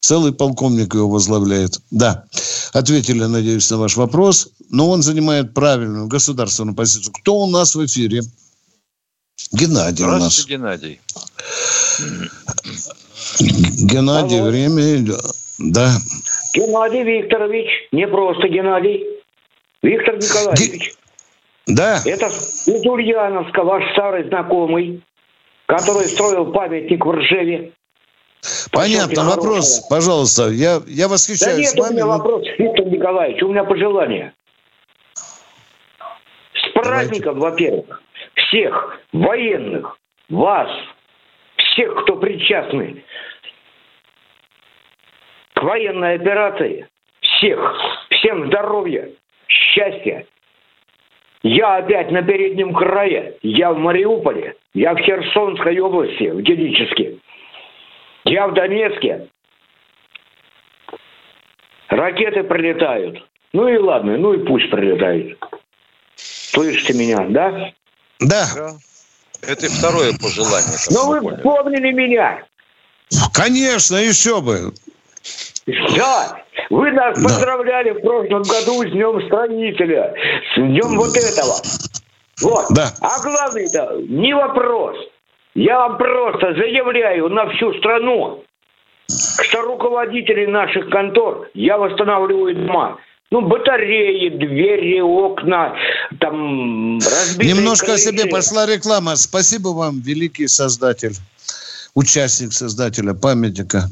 Целый 0.00 0.32
полковник 0.32 0.94
его 0.94 1.08
возглавляет. 1.08 1.78
Да, 1.90 2.24
ответили, 2.72 3.24
надеюсь, 3.24 3.70
на 3.70 3.78
ваш 3.78 3.96
вопрос. 3.96 4.50
Но 4.68 4.90
он 4.90 5.02
занимает 5.02 5.54
правильную 5.54 6.08
государственную 6.08 6.74
позицию. 6.74 7.12
Кто 7.12 7.36
у 7.36 7.46
нас 7.46 7.74
в 7.74 7.84
эфире? 7.86 8.22
Геннадий 9.52 10.04
у 10.04 10.08
нас. 10.08 10.46
Геннадий. 10.46 11.00
Геннадий, 13.40 14.40
Алло. 14.40 14.50
время 14.50 14.96
идет. 14.96 15.20
Да. 15.58 15.92
Геннадий 16.54 17.02
Викторович, 17.04 17.68
не 17.92 18.06
просто 18.08 18.48
Геннадий. 18.48 19.04
Виктор 19.82 20.16
Николаевич. 20.16 20.94
Да. 21.66 22.00
Это 22.04 22.26
из 22.26 22.86
Ульяновска, 22.86 23.62
ваш 23.62 23.90
старый 23.92 24.24
знакомый, 24.28 25.02
который 25.66 26.06
строил 26.06 26.52
памятник 26.52 27.04
в 27.04 27.10
Ржеве. 27.10 27.72
Понятно, 28.72 29.24
вопрос, 29.24 29.82
хорошего. 29.82 29.88
пожалуйста. 29.88 30.48
Я, 30.48 30.80
я 30.86 31.08
восхищаюсь 31.08 31.72
да 31.74 31.78
нет, 31.78 31.78
вами. 31.78 31.90
у 31.90 31.94
меня 31.94 32.06
но... 32.06 32.18
вопрос, 32.18 32.44
Виктор 32.58 32.86
Николаевич, 32.86 33.42
у 33.42 33.48
меня 33.48 33.64
пожелание. 33.64 34.32
С 36.54 36.72
праздником, 36.72 37.38
во-первых, 37.38 38.02
всех 38.34 38.98
военных, 39.12 39.96
вас, 40.28 40.68
всех, 41.56 42.02
кто 42.02 42.16
причастны 42.16 43.04
к 45.54 45.62
военной 45.62 46.14
операции, 46.16 46.88
всех, 47.20 47.58
всем 48.10 48.48
здоровья, 48.48 49.10
счастья. 49.46 50.26
Я 51.42 51.76
опять 51.76 52.10
на 52.10 52.22
переднем 52.22 52.72
крае, 52.72 53.36
я 53.42 53.72
в 53.72 53.78
Мариуполе, 53.78 54.54
я 54.74 54.94
в 54.94 54.98
Херсонской 54.98 55.78
области, 55.80 56.30
в 56.30 56.42
Делическе, 56.42 57.18
я 58.24 58.46
в 58.46 58.54
Донецке. 58.54 59.28
Ракеты 61.88 62.44
прилетают. 62.44 63.28
Ну 63.52 63.68
и 63.68 63.76
ладно, 63.76 64.16
ну 64.16 64.32
и 64.32 64.46
пусть 64.46 64.70
прилетают. 64.70 65.38
Слышите 66.14 66.94
меня, 66.94 67.26
да? 67.28 67.72
Да. 68.20 68.46
да. 68.54 68.70
Это 69.42 69.68
второе 69.68 70.12
пожелание. 70.12 70.78
Но 70.90 71.08
вы 71.08 71.20
поняли. 71.20 71.42
помнили 71.42 71.92
меня. 71.92 72.44
Конечно, 73.34 73.96
еще 73.96 74.40
бы. 74.40 74.72
Да, 75.66 76.44
вы 76.70 76.90
нас 76.90 77.16
да. 77.16 77.24
поздравляли 77.24 77.90
в 77.90 78.00
прошлом 78.00 78.42
году 78.42 78.82
с 78.82 78.90
Днем 78.90 79.24
Строителя, 79.26 80.14
с 80.54 80.56
Днем 80.56 80.96
вот 80.96 81.16
этого. 81.16 81.54
Вот. 82.42 82.66
Да. 82.70 82.90
А 83.00 83.22
главное-то, 83.22 84.02
не 84.08 84.34
вопрос. 84.34 84.96
Я 85.54 85.78
вам 85.78 85.98
просто 85.98 86.54
заявляю 86.54 87.28
на 87.28 87.48
всю 87.50 87.72
страну, 87.74 88.42
что 89.08 89.62
руководители 89.62 90.46
наших 90.46 90.90
контор, 90.90 91.48
я 91.54 91.78
восстанавливаю 91.78 92.56
дома, 92.56 92.98
ну, 93.30 93.42
батареи, 93.42 94.30
двери, 94.30 95.00
окна, 95.00 95.74
там 96.20 96.98
разбитые 96.98 97.54
Немножко 97.54 97.86
крыши. 97.86 98.08
о 98.08 98.12
себе 98.12 98.26
пошла 98.26 98.66
реклама. 98.66 99.16
Спасибо 99.16 99.68
вам, 99.68 100.00
великий 100.00 100.48
создатель, 100.48 101.14
участник 101.94 102.52
создателя 102.52 103.14
памятника 103.14 103.84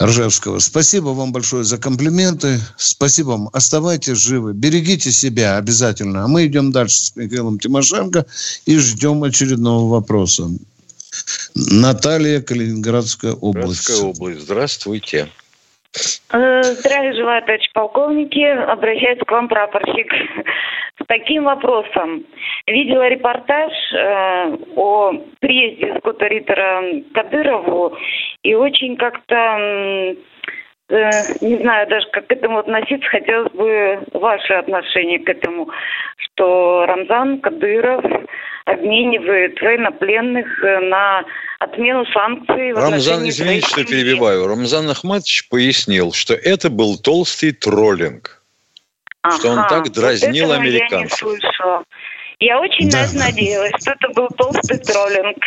Ржевского. 0.00 0.58
Спасибо 0.58 1.08
вам 1.08 1.32
большое 1.32 1.64
за 1.64 1.78
комплименты. 1.78 2.60
Спасибо 2.76 3.30
вам. 3.30 3.50
Оставайтесь 3.52 4.18
живы. 4.18 4.52
Берегите 4.52 5.12
себя 5.12 5.56
обязательно. 5.56 6.24
А 6.24 6.28
мы 6.28 6.46
идем 6.46 6.72
дальше 6.72 6.96
с 6.96 7.16
Михаилом 7.16 7.58
Тимошенко 7.58 8.26
и 8.66 8.78
ждем 8.78 9.22
очередного 9.24 9.88
вопроса. 9.90 10.50
Наталья, 11.54 12.40
Калининградская 12.40 13.32
область. 13.32 13.84
Калининградская 13.84 14.10
область. 14.10 14.40
Здравствуйте. 14.42 15.28
Э, 15.94 16.62
здравия 16.62 17.12
желаю, 17.12 17.42
товарищ 17.42 17.70
полковники. 17.74 18.42
Обращаюсь 18.42 19.18
к 19.26 19.30
вам, 19.30 19.48
прапорщик, 19.48 20.12
с 21.00 21.06
таким 21.06 21.44
вопросом. 21.44 22.24
Видела 22.66 23.08
репортаж 23.08 23.72
э, 23.92 24.56
о 24.76 25.12
приезде 25.40 25.98
скутеритера 25.98 26.82
Кадырову 27.12 27.96
и 28.42 28.54
очень 28.54 28.96
как-то, 28.96 29.34
э, 29.34 30.14
не 31.42 31.56
знаю 31.58 31.86
даже, 31.88 32.08
как 32.10 32.26
к 32.26 32.32
этому 32.32 32.58
относиться, 32.58 33.08
хотелось 33.08 33.52
бы 33.52 34.00
ваше 34.14 34.54
отношение 34.54 35.18
к 35.18 35.28
этому, 35.28 35.68
что 36.16 36.86
Рамзан 36.86 37.40
Кадыров 37.40 38.02
обменивает 38.64 39.60
военнопленных 39.60 40.46
э, 40.64 40.80
на 40.80 41.24
отмену 41.58 42.04
санкций. 42.06 42.72
Рамзан, 42.72 43.28
извините, 43.28 43.66
что 43.66 43.84
перебиваю. 43.84 44.46
Рамзан 44.46 44.88
Ахматович 44.90 45.48
пояснил, 45.48 46.12
что 46.12 46.34
это 46.34 46.70
был 46.70 46.98
толстый 46.98 47.52
троллинг. 47.52 48.42
Ага, 49.22 49.36
что 49.36 49.50
он 49.50 49.68
так 49.68 49.90
дразнил 49.92 50.48
вот 50.48 50.58
американцев. 50.58 51.22
Я 51.22 51.28
не 51.28 51.40
слышала. 51.40 51.84
Я 52.40 52.60
очень 52.60 52.90
да. 52.90 53.06
надеялась, 53.14 53.72
что 53.80 53.92
это 53.92 54.08
был 54.14 54.28
толстый 54.36 54.78
троллинг. 54.78 55.38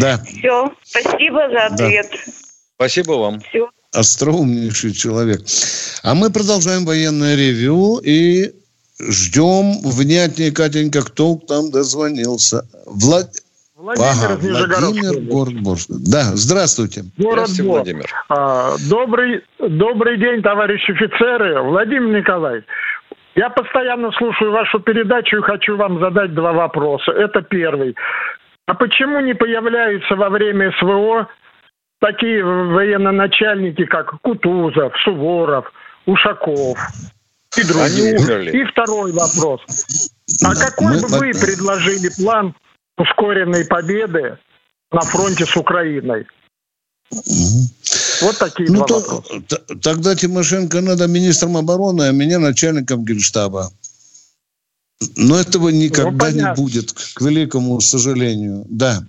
Да. 0.00 0.18
Все, 0.24 0.72
спасибо 0.82 1.48
за 1.50 1.66
ответ. 1.66 2.08
Да. 2.10 2.32
Спасибо 2.74 3.12
вам. 3.12 3.40
Все. 3.40 3.70
Остроумнейший 3.92 4.92
человек. 4.92 5.42
А 6.02 6.14
мы 6.16 6.32
продолжаем 6.32 6.84
военное 6.84 7.36
ревю 7.36 7.98
и 7.98 8.52
ждем 9.00 9.80
внятнее, 9.84 10.52
Катенька, 10.52 11.02
кто 11.04 11.36
там 11.36 11.70
дозвонился. 11.70 12.62
Влад... 12.86 13.30
Владимир 13.76 14.08
ага, 14.08 14.36
Владимир, 14.40 15.30
город. 15.30 15.86
Да, 15.88 16.22
здравствуйте. 16.34 17.02
Город 17.18 17.48
здравствуйте, 17.48 17.70
Владимир. 17.70 18.06
А, 18.30 18.76
добрый, 18.88 19.42
добрый 19.58 20.16
день, 20.16 20.42
товарищи 20.42 20.92
офицеры. 20.92 21.60
Владимир 21.60 22.20
Николаевич, 22.20 22.64
я 23.34 23.50
постоянно 23.50 24.10
слушаю 24.12 24.52
вашу 24.52 24.80
передачу 24.80 25.38
и 25.38 25.42
хочу 25.42 25.76
вам 25.76 26.00
задать 26.00 26.34
два 26.34 26.52
вопроса. 26.52 27.10
Это 27.12 27.42
первый. 27.42 27.94
А 28.66 28.74
почему 28.74 29.20
не 29.20 29.34
появляются 29.34 30.14
во 30.14 30.30
время 30.30 30.72
СВО 30.78 31.28
такие 32.00 32.44
военноначальники, 32.44 33.84
как 33.84 34.20
Кутузов, 34.22 34.94
Суворов, 35.04 35.70
Ушаков? 36.06 36.78
И 37.56 37.62
другие. 37.64 38.14
Они 38.14 38.22
умерли. 38.22 38.62
И 38.62 38.64
второй 38.64 39.12
вопрос. 39.12 39.60
А 40.42 40.54
какой 40.54 40.94
Мы... 40.94 41.00
бы 41.00 41.08
вы 41.08 41.32
предложили 41.32 42.08
план 42.16 42.54
ускоренной 42.96 43.64
победы 43.64 44.38
на 44.92 45.00
фронте 45.00 45.46
с 45.46 45.56
Украиной? 45.56 46.26
Вот 48.22 48.38
такие 48.38 48.70
ну, 48.70 48.78
два 48.78 48.86
то, 48.86 48.94
вопроса. 49.00 49.42
Тогда 49.82 50.16
Тимошенко 50.16 50.80
надо 50.80 51.06
министром 51.06 51.56
обороны, 51.56 52.04
а 52.04 52.12
меня 52.12 52.38
начальником 52.38 53.04
генштаба. 53.04 53.70
Но 55.16 55.38
этого 55.38 55.68
никогда 55.68 56.30
ну, 56.30 56.36
не 56.36 56.54
будет, 56.54 56.92
к 56.92 57.20
великому 57.20 57.80
сожалению. 57.80 58.64
Да. 58.68 59.02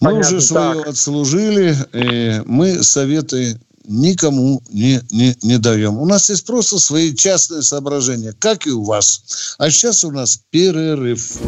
Мы 0.00 0.10
понятно, 0.10 0.36
уже 0.36 0.40
свое 0.40 0.74
так. 0.74 0.88
отслужили, 0.88 1.76
и 1.92 2.42
мы 2.46 2.82
советы 2.82 3.58
никому 3.92 4.62
не, 4.70 5.00
не, 5.10 5.36
не 5.42 5.58
даем. 5.58 5.98
У 5.98 6.06
нас 6.06 6.30
есть 6.30 6.46
просто 6.46 6.78
свои 6.78 7.14
частные 7.14 7.62
соображения, 7.62 8.34
как 8.38 8.66
и 8.66 8.70
у 8.70 8.82
вас. 8.82 9.56
А 9.58 9.70
сейчас 9.70 10.04
у 10.04 10.10
нас 10.10 10.40
перерыв. 10.50 11.38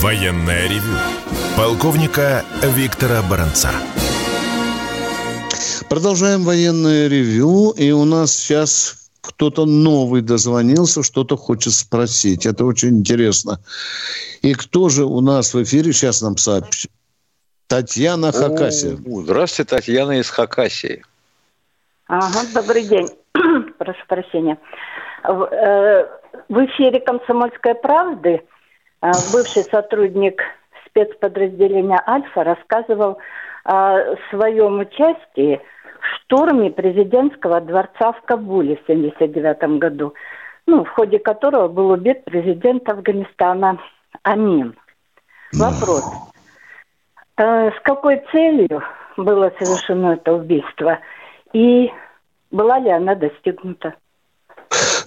Военная 0.00 0.68
ревю. 0.68 0.98
Полковника 1.56 2.44
Виктора 2.62 3.22
Баранца. 3.22 3.70
Продолжаем 5.88 6.44
военное 6.44 7.08
ревю. 7.08 7.70
И 7.70 7.90
у 7.90 8.04
нас 8.04 8.32
сейчас 8.32 9.05
кто-то 9.26 9.66
новый 9.66 10.22
дозвонился, 10.22 11.02
что-то 11.02 11.36
хочет 11.36 11.72
спросить. 11.72 12.46
Это 12.46 12.64
очень 12.64 13.00
интересно. 13.00 13.58
И 14.42 14.54
кто 14.54 14.88
же 14.88 15.04
у 15.04 15.20
нас 15.20 15.54
в 15.54 15.62
эфире 15.62 15.92
сейчас 15.92 16.22
нам 16.22 16.36
сообщит? 16.36 16.90
Татьяна 17.66 18.30
Хакасия. 18.30 18.96
Здравствуйте, 19.04 19.76
Татьяна 19.76 20.20
из 20.20 20.30
Хакасии. 20.30 21.02
Ага, 22.06 22.40
добрый 22.54 22.84
день. 22.84 23.08
Прошу 23.78 24.00
прощения. 24.06 24.58
В, 25.24 25.42
э, 25.42 26.06
в 26.48 26.64
эфире 26.66 27.00
«Комсомольской 27.00 27.74
правды» 27.74 28.42
э, 29.02 29.10
бывший 29.32 29.64
сотрудник 29.64 30.40
спецподразделения 30.86 32.00
«Альфа» 32.06 32.44
рассказывал 32.44 33.18
о 33.64 34.14
своем 34.30 34.78
участии– 34.78 35.60
штурме 36.14 36.70
президентского 36.70 37.60
дворца 37.60 38.12
в 38.12 38.22
Кабуле 38.22 38.76
в 38.76 38.82
1979 38.82 39.78
году, 39.78 40.14
ну, 40.66 40.84
в 40.84 40.88
ходе 40.90 41.18
которого 41.18 41.68
был 41.68 41.90
убит 41.90 42.24
президент 42.24 42.88
Афганистана 42.88 43.78
Амин. 44.22 44.74
Вопрос. 45.52 46.04
Э, 47.36 47.70
с 47.70 47.80
какой 47.82 48.22
целью 48.32 48.82
было 49.16 49.52
совершено 49.58 50.14
это 50.14 50.32
убийство? 50.32 50.98
И 51.52 51.92
была 52.50 52.78
ли 52.78 52.90
она 52.90 53.14
достигнута? 53.14 53.94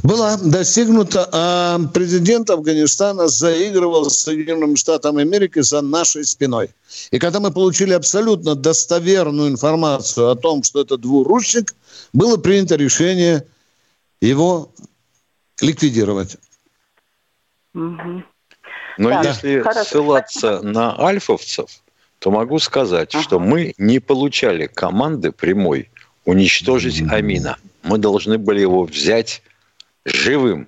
Была 0.04 0.38
достигнута, 0.38 1.28
а 1.32 1.80
президент 1.94 2.50
Афганистана 2.50 3.28
заигрывал 3.28 4.10
с 4.10 4.18
Соединенными 4.18 4.76
Штатами 4.76 5.22
Америки 5.22 5.60
за 5.62 5.82
нашей 5.82 6.26
спиной. 6.26 6.70
И 7.12 7.20
когда 7.20 7.40
мы 7.40 7.52
получили 7.52 7.94
абсолютно 7.94 8.56
достоверную 8.56 9.50
информацию 9.50 10.30
о 10.30 10.36
том, 10.36 10.64
что 10.64 10.82
это 10.82 10.98
двуручник, 10.98 11.76
было 12.14 12.38
принято 12.38 12.76
решение 12.76 13.46
его 14.22 14.72
ликвидировать. 15.62 16.38
Угу. 17.74 18.24
Но 18.98 19.10
да. 19.10 19.22
если 19.22 19.62
Хорошо. 19.62 19.90
ссылаться 19.90 20.62
на 20.62 21.00
альфовцев, 21.00 21.70
то 22.20 22.32
могу 22.32 22.60
сказать, 22.60 23.16
ага. 23.16 23.24
что 23.24 23.40
мы 23.40 23.74
не 23.78 24.00
получали 24.00 24.68
команды 24.68 25.32
прямой 25.32 25.90
уничтожить 26.26 27.02
Амина. 27.10 27.58
Мы 27.84 27.98
должны 27.98 28.38
были 28.38 28.60
его 28.60 28.84
взять 28.84 29.42
живым. 30.10 30.68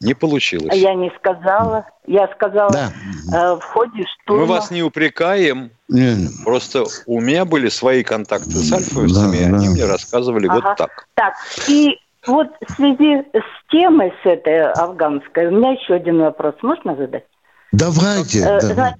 Не 0.00 0.14
получилось. 0.14 0.74
Я 0.74 0.94
не 0.94 1.10
сказала. 1.16 1.86
Я 2.06 2.28
сказала 2.34 2.70
да. 2.70 2.92
э, 3.32 3.54
в 3.54 3.62
ходе 3.62 4.04
штурма. 4.04 4.42
Мы 4.42 4.46
вас 4.46 4.70
не 4.70 4.82
упрекаем. 4.82 5.70
Не. 5.88 6.28
Просто 6.44 6.84
у 7.06 7.20
меня 7.20 7.46
были 7.46 7.68
свои 7.70 8.02
контакты 8.02 8.50
с 8.50 8.72
альфовцами, 8.72 9.32
да, 9.32 9.36
и 9.38 9.44
они 9.44 9.66
да. 9.66 9.72
мне 9.72 9.84
рассказывали 9.86 10.48
ага. 10.48 10.54
вот 10.54 10.76
так. 10.76 11.08
Так, 11.14 11.34
и 11.68 11.98
вот 12.26 12.48
в 12.68 12.72
связи 12.72 13.24
с 13.32 13.70
темой, 13.70 14.12
с 14.22 14.26
этой 14.26 14.70
афганской, 14.72 15.46
у 15.46 15.52
меня 15.52 15.72
еще 15.72 15.94
один 15.94 16.20
вопрос. 16.20 16.54
Можно 16.60 16.94
задать? 16.94 17.24
Давайте. 17.72 18.40
Э, 18.40 18.60
давай. 18.60 18.94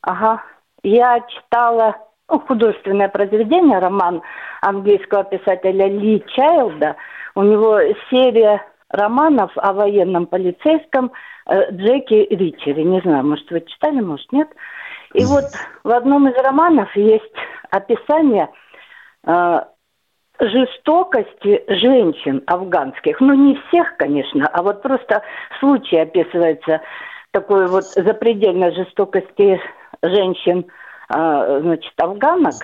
Ага. 0.00 0.42
Я 0.82 1.20
читала 1.28 1.96
ну, 2.28 2.40
художественное 2.40 3.08
произведение, 3.08 3.78
роман 3.78 4.22
английского 4.60 5.22
писателя 5.22 5.86
Ли 5.86 6.24
Чайлда– 6.34 6.96
у 7.34 7.42
него 7.42 7.78
серия 8.10 8.62
романов 8.88 9.50
о 9.56 9.72
военном 9.72 10.26
полицейском 10.26 11.12
э, 11.46 11.70
Джеки 11.72 12.26
Ричери. 12.34 12.84
Не 12.84 13.00
знаю, 13.00 13.26
может, 13.26 13.50
вы 13.50 13.62
читали, 13.62 14.00
может, 14.00 14.30
нет. 14.32 14.48
И 15.14 15.24
вот 15.24 15.44
в 15.82 15.90
одном 15.90 16.28
из 16.28 16.36
романов 16.42 16.94
есть 16.96 17.32
описание 17.70 18.48
э, 19.26 19.60
жестокости 20.38 21.64
женщин 21.68 22.42
афганских. 22.46 23.20
Ну, 23.20 23.34
не 23.34 23.60
всех, 23.68 23.96
конечно, 23.96 24.46
а 24.46 24.62
вот 24.62 24.82
просто 24.82 25.22
случай 25.60 25.98
описывается 25.98 26.80
такой 27.30 27.66
вот 27.66 27.84
запредельной 27.84 28.74
жестокости 28.74 29.60
женщин, 30.02 30.66
а, 31.08 31.60
значит, 31.60 31.92
афганок 31.96 32.54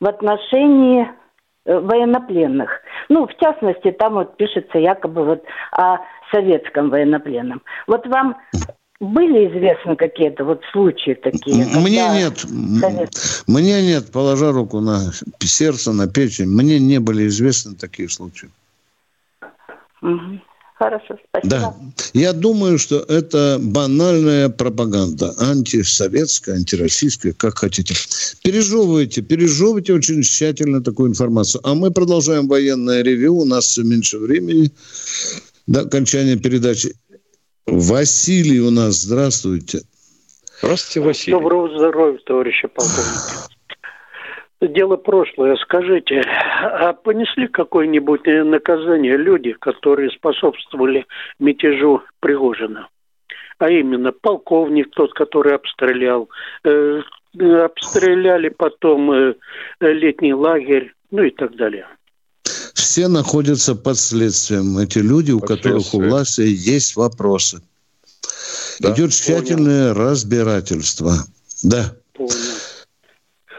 в 0.00 0.06
отношении 0.06 1.04
э, 1.04 1.12
военнопленных. 1.68 2.70
Ну, 3.08 3.26
в 3.26 3.36
частности, 3.36 3.92
там 3.92 4.14
вот 4.14 4.36
пишется 4.36 4.78
якобы 4.78 5.24
вот 5.24 5.44
о 5.72 5.98
советском 6.32 6.90
военнопленном. 6.90 7.62
Вот 7.86 8.06
вам 8.06 8.36
были 9.00 9.46
известны 9.48 9.94
какие-то 9.96 10.44
вот 10.44 10.62
случаи 10.72 11.14
такие? 11.14 11.66
Мне 11.76 12.08
нет. 12.08 12.38
Совет... 12.38 13.10
Мне 13.46 13.82
нет, 13.82 14.10
положа 14.10 14.50
руку 14.52 14.80
на 14.80 14.98
сердце, 15.40 15.92
на 15.92 16.08
печень, 16.08 16.48
мне 16.48 16.80
не 16.80 16.98
были 16.98 17.26
известны 17.28 17.74
такие 17.76 18.08
случаи. 18.08 18.48
Угу. 20.02 20.40
Хорошо, 20.78 21.18
спасибо. 21.28 21.50
Да. 21.50 21.74
Я 22.14 22.32
думаю, 22.32 22.78
что 22.78 23.00
это 23.00 23.58
банальная 23.60 24.48
пропаганда. 24.48 25.34
Антисоветская, 25.38 26.54
антироссийская, 26.54 27.32
как 27.32 27.58
хотите. 27.58 27.94
Пережевывайте, 28.44 29.22
пережевывайте 29.22 29.92
очень 29.92 30.22
тщательно 30.22 30.80
такую 30.80 31.10
информацию. 31.10 31.60
А 31.64 31.74
мы 31.74 31.90
продолжаем 31.90 32.46
военное 32.46 33.02
ревю. 33.02 33.34
У 33.34 33.44
нас 33.44 33.64
все 33.64 33.82
меньше 33.82 34.18
времени 34.18 34.70
до 35.66 35.80
окончания 35.80 36.36
передачи. 36.36 36.94
Василий 37.66 38.60
у 38.60 38.70
нас, 38.70 39.02
здравствуйте. 39.02 39.82
Здравствуйте, 40.62 41.00
Василий. 41.00 41.32
Доброго 41.32 41.76
здоровья, 41.76 42.18
товарищи 42.24 42.68
полковники. 42.68 43.57
Дело 44.60 44.96
прошлое. 44.96 45.56
Скажите, 45.56 46.20
а 46.20 46.92
понесли 46.92 47.46
какое-нибудь 47.46 48.26
наказание 48.26 49.16
люди, 49.16 49.52
которые 49.52 50.10
способствовали 50.10 51.06
мятежу 51.38 52.02
Пригожина? 52.20 52.88
А 53.58 53.70
именно, 53.70 54.12
полковник 54.12 54.90
тот, 54.90 55.12
который 55.14 55.54
обстрелял, 55.54 56.28
э, 56.64 57.02
обстреляли 57.38 58.48
потом 58.48 59.10
э, 59.12 59.34
летний 59.80 60.34
лагерь, 60.34 60.92
ну 61.10 61.22
и 61.22 61.30
так 61.30 61.56
далее. 61.56 61.86
Все 62.74 63.08
находятся 63.08 63.74
под 63.76 63.96
следствием. 63.96 64.78
Эти 64.78 64.98
люди, 64.98 65.30
у 65.32 65.40
под 65.40 65.48
которых 65.48 65.94
у 65.94 66.00
власти 66.02 66.42
есть 66.42 66.96
вопросы. 66.96 67.60
Да, 68.80 68.92
Идет 68.92 69.12
тщательное 69.12 69.92
понял. 69.92 70.08
разбирательство. 70.08 71.12
Да. 71.62 71.94
Понял. 72.12 72.32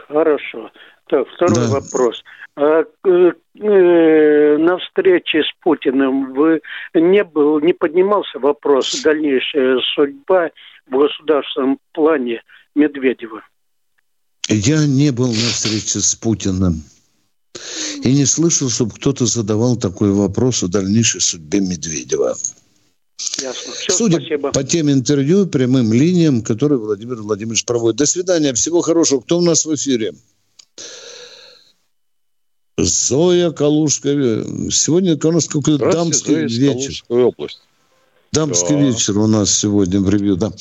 Хорошо. 0.08 0.70
Так, 1.10 1.26
второй 1.34 1.66
да. 1.66 1.68
вопрос. 1.68 2.22
А, 2.56 2.84
э, 3.04 3.32
э, 3.58 4.56
на 4.58 4.78
встрече 4.78 5.42
с 5.42 5.52
Путиным 5.60 6.34
вы 6.34 6.60
не 6.94 7.24
был, 7.24 7.60
не 7.60 7.72
поднимался 7.72 8.38
вопрос 8.38 9.02
дальнейшая 9.02 9.80
судьба 9.94 10.50
в 10.86 10.96
государственном 10.96 11.78
плане 11.92 12.42
Медведева? 12.76 13.42
Я 14.48 14.86
не 14.86 15.10
был 15.10 15.28
на 15.28 15.32
встрече 15.32 15.98
с 15.98 16.14
Путиным. 16.14 16.82
И 18.04 18.14
не 18.14 18.24
слышал, 18.24 18.70
чтобы 18.70 18.92
кто-то 18.92 19.26
задавал 19.26 19.76
такой 19.76 20.12
вопрос 20.12 20.62
о 20.62 20.68
дальнейшей 20.68 21.20
судьбе 21.20 21.58
Медведева. 21.58 22.36
Ясно. 23.42 23.72
Все, 23.72 23.92
Судя 23.92 24.18
спасибо. 24.18 24.52
по 24.52 24.62
тем 24.62 24.90
интервью, 24.90 25.46
прямым 25.46 25.92
линиям, 25.92 26.42
которые 26.42 26.78
Владимир 26.78 27.16
Владимирович 27.16 27.64
проводит. 27.64 27.98
До 27.98 28.06
свидания. 28.06 28.54
Всего 28.54 28.80
хорошего. 28.80 29.20
Кто 29.20 29.38
у 29.38 29.42
нас 29.42 29.64
в 29.64 29.74
эфире? 29.74 30.12
Зоя 32.84 33.50
Калужская. 33.50 34.44
Сегодня 34.70 35.18
у 35.22 35.32
нас 35.32 35.46
какой-то 35.46 35.90
дамский 35.90 36.48
Зоя 36.48 36.74
вечер. 36.74 37.04
область. 37.08 37.60
Дамский 38.32 38.76
да. 38.76 38.80
вечер 38.80 39.18
у 39.18 39.26
нас 39.26 39.50
сегодня 39.50 40.00
в 40.00 40.08
ревью. 40.08 40.36
Да. 40.36 40.52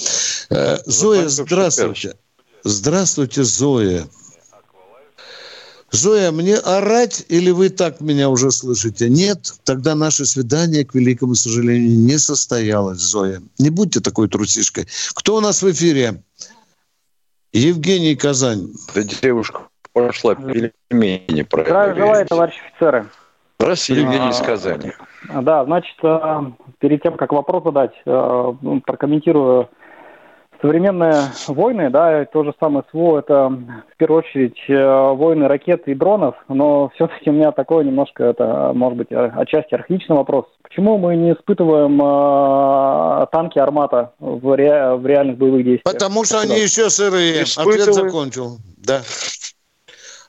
Э, 0.49 0.79
Зоя, 0.85 1.29
здравствуйте. 1.29 2.15
Здравствуйте, 2.63 3.43
Зоя. 3.43 4.07
Зоя, 5.91 6.31
мне 6.31 6.55
орать 6.55 7.25
или 7.29 7.49
вы 7.49 7.69
так 7.69 7.99
меня 7.99 8.29
уже 8.29 8.51
слышите? 8.51 9.09
Нет, 9.09 9.53
тогда 9.63 9.95
наше 9.95 10.25
свидание, 10.25 10.85
к 10.85 10.93
великому 10.93 11.35
сожалению, 11.35 11.97
не 11.97 12.19
состоялось, 12.19 12.99
Зоя. 12.99 13.41
Не 13.57 13.69
будьте 13.69 13.99
такой 13.99 14.29
трусишкой. 14.29 14.87
Кто 15.13 15.37
у 15.37 15.39
нас 15.39 15.63
в 15.63 15.71
эфире? 15.71 16.23
Евгений 17.51 18.15
Казань. 18.15 18.71
Да 18.93 19.03
девушка 19.03 19.68
пошла 19.93 20.35
пельмени 20.35 21.45
Здравия 21.49 21.95
желаю, 21.95 22.25
товарищи 22.25 22.59
офицеры. 22.65 23.05
Здравствуйте, 23.59 24.01
Евгений 24.03 24.29
из 24.29 24.39
Казани. 24.39 24.93
Да, 25.41 25.65
значит, 25.65 25.95
э, 26.01 26.41
перед 26.79 27.03
тем, 27.03 27.17
как 27.17 27.33
вопрос 27.33 27.63
задать, 27.65 27.91
э, 28.05 28.53
ну, 28.61 28.79
прокомментирую 28.79 29.69
современные 30.61 31.23
войны, 31.47 31.89
да, 31.89 32.25
то 32.25 32.43
же 32.43 32.53
самое 32.59 32.85
СВО, 32.89 33.19
это 33.19 33.49
в 33.49 33.97
первую 33.97 34.19
очередь 34.19 34.57
э, 34.67 35.13
войны 35.13 35.47
ракет 35.47 35.87
и 35.87 35.93
дронов, 35.93 36.35
но 36.47 36.89
все-таки 36.95 37.29
у 37.29 37.33
меня 37.33 37.51
такое 37.51 37.83
немножко, 37.83 38.23
это 38.25 38.71
может 38.73 38.97
быть 38.97 39.11
отчасти 39.11 39.73
архаичный 39.73 40.15
вопрос. 40.15 40.45
Почему 40.63 40.97
мы 40.97 41.15
не 41.15 41.33
испытываем 41.33 41.99
э, 42.01 43.27
танки 43.31 43.59
«Армата» 43.59 44.13
в, 44.19 44.55
ре, 44.55 44.95
в 44.95 45.05
реальных 45.05 45.37
боевых 45.37 45.63
действиях? 45.63 45.83
Потому 45.83 46.23
что 46.23 46.39
они 46.39 46.59
еще 46.59 46.89
сырые. 46.89 47.43
Испытываем. 47.43 47.81
Ответ 47.81 47.95
закончил. 47.95 48.57
Да. 48.77 49.01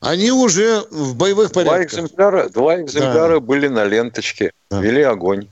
Они 0.00 0.30
уже 0.32 0.82
в 0.90 1.14
боевых 1.16 1.52
порядках. 1.52 1.90
Два 1.90 2.02
экземпляра, 2.02 2.48
два 2.48 2.80
экземпляра 2.80 3.34
да. 3.34 3.40
были 3.40 3.68
на 3.68 3.84
ленточке, 3.84 4.52
да. 4.70 4.80
вели 4.80 5.02
огонь. 5.02 5.48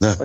Да. 0.00 0.16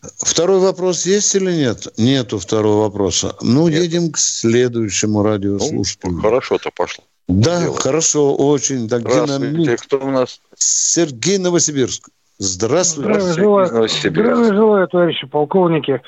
Второй 0.00 0.60
вопрос 0.60 1.04
есть 1.04 1.34
или 1.34 1.52
нет? 1.52 1.88
Нету 1.98 2.38
второго 2.38 2.82
вопроса. 2.82 3.36
Ну, 3.42 3.68
нет. 3.68 3.82
едем 3.82 4.12
к 4.12 4.18
следующему 4.18 5.22
радиослушателю. 5.22 6.12
Ну, 6.12 6.20
хорошо-то 6.22 6.70
пошло. 6.74 7.04
Да, 7.28 7.60
дело. 7.60 7.76
хорошо, 7.76 8.34
очень. 8.34 8.88
Так, 8.88 9.00
Здравствуйте, 9.00 9.76
кто 9.76 9.98
у 9.98 10.10
нас? 10.10 10.40
Сергей 10.56 11.36
Новосибирск. 11.38 12.08
Здравствуйте. 12.38 13.20
Здравия 13.20 13.34
желаю, 13.34 13.88
здравия 13.88 14.54
желаю, 14.54 14.88
товарищи 14.88 15.26
полковники. 15.26 16.00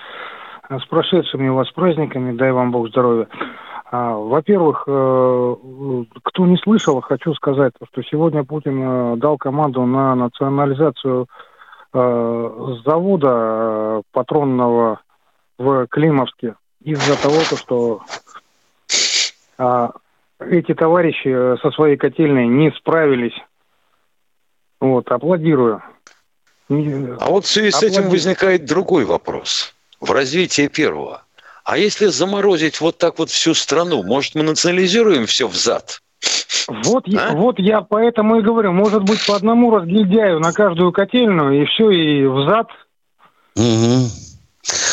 С 0.71 0.87
прошедшими 0.89 1.49
вас 1.49 1.71
праздниками, 1.73 2.37
дай 2.37 2.53
вам 2.53 2.71
Бог 2.71 2.89
здоровья. 2.89 3.27
А, 3.93 4.15
во-первых, 4.15 4.85
э, 4.87 5.57
кто 6.23 6.47
не 6.47 6.57
слышал, 6.59 7.01
хочу 7.01 7.35
сказать, 7.35 7.73
что 7.91 8.03
сегодня 8.05 8.45
Путин 8.45 8.81
э, 8.81 9.17
дал 9.17 9.37
команду 9.37 9.85
на 9.85 10.15
национализацию 10.15 11.27
э, 11.93 12.77
завода 12.85 14.03
патронного 14.13 15.01
в 15.59 15.89
Климовске 15.89 16.55
из-за 16.85 17.21
того, 17.21 17.41
что 17.41 18.03
а, 19.59 19.91
эти 20.39 20.73
товарищи 20.73 21.61
со 21.61 21.71
своей 21.73 21.97
котельной 21.97 22.47
не 22.47 22.71
справились. 22.71 23.37
Вот, 24.81 25.11
аплодирую. 25.11 25.83
А 26.69 27.29
вот 27.29 27.45
в 27.45 27.49
связи 27.49 27.73
с 27.73 27.83
этим 27.83 28.09
возникает 28.09 28.67
другой 28.67 29.05
вопрос. 29.05 29.75
В 30.01 30.13
развитии 30.13 30.69
первого– 30.69 31.25
а 31.71 31.79
если 31.79 32.07
заморозить 32.07 32.81
вот 32.81 32.99
так 32.99 33.21
вот 33.21 33.31
всю 33.31 33.55
страну, 33.55 34.03
может, 34.03 34.35
мы 34.35 34.43
национализируем 34.43 35.27
все 35.27 35.47
взад? 35.47 36.03
Вот, 36.67 37.05
а? 37.07 37.11
я, 37.11 37.31
вот 37.31 37.61
я 37.61 37.81
поэтому 37.81 38.41
и 38.41 38.43
говорю, 38.43 38.73
может 38.73 39.05
быть, 39.05 39.25
по 39.25 39.37
одному 39.37 39.71
разгильдяю 39.71 40.41
на 40.41 40.53
каждую 40.53 40.91
котельную, 40.91 41.63
и 41.63 41.67
все, 41.67 41.91
и 41.91 42.27
взад. 42.27 42.67
Угу. 43.55 44.09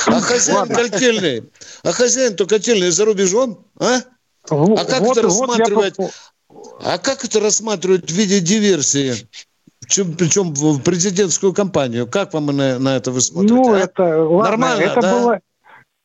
А 0.05 0.19
хозяин 0.19 0.67
котельный, 0.67 1.49
а 1.84 1.91
хозяин-то 1.93 2.45
котельный 2.45 2.91
за 2.91 3.05
рубежом, 3.05 3.65
а? 3.80 4.01
а 4.47 4.86
как 4.86 4.99
вот, 4.99 5.17
это 5.17 5.23
рассматривать? 5.23 5.97
Вот 5.97 6.11
я... 6.80 6.93
А 6.93 6.97
как 6.99 7.25
это 7.25 7.39
рассматривать 7.39 8.11
в 8.11 8.13
виде 8.13 8.39
диверсии? 8.39 9.15
Причем, 9.82 10.15
причем 10.15 10.53
в 10.53 10.80
президентскую 10.84 11.53
кампанию. 11.53 12.05
Как 12.05 12.36
вам 12.36 12.47
на, 12.47 12.78
на 12.78 12.97
это 12.97 13.09
вы 13.09 13.21
смотрите? 13.21 13.55
Ну, 13.55 13.73
а? 13.73 13.80
это 13.80 14.03
ладно, 14.03 14.51
Нормально, 14.51 14.82
это 14.82 15.01
да? 15.01 15.19
было 15.19 15.39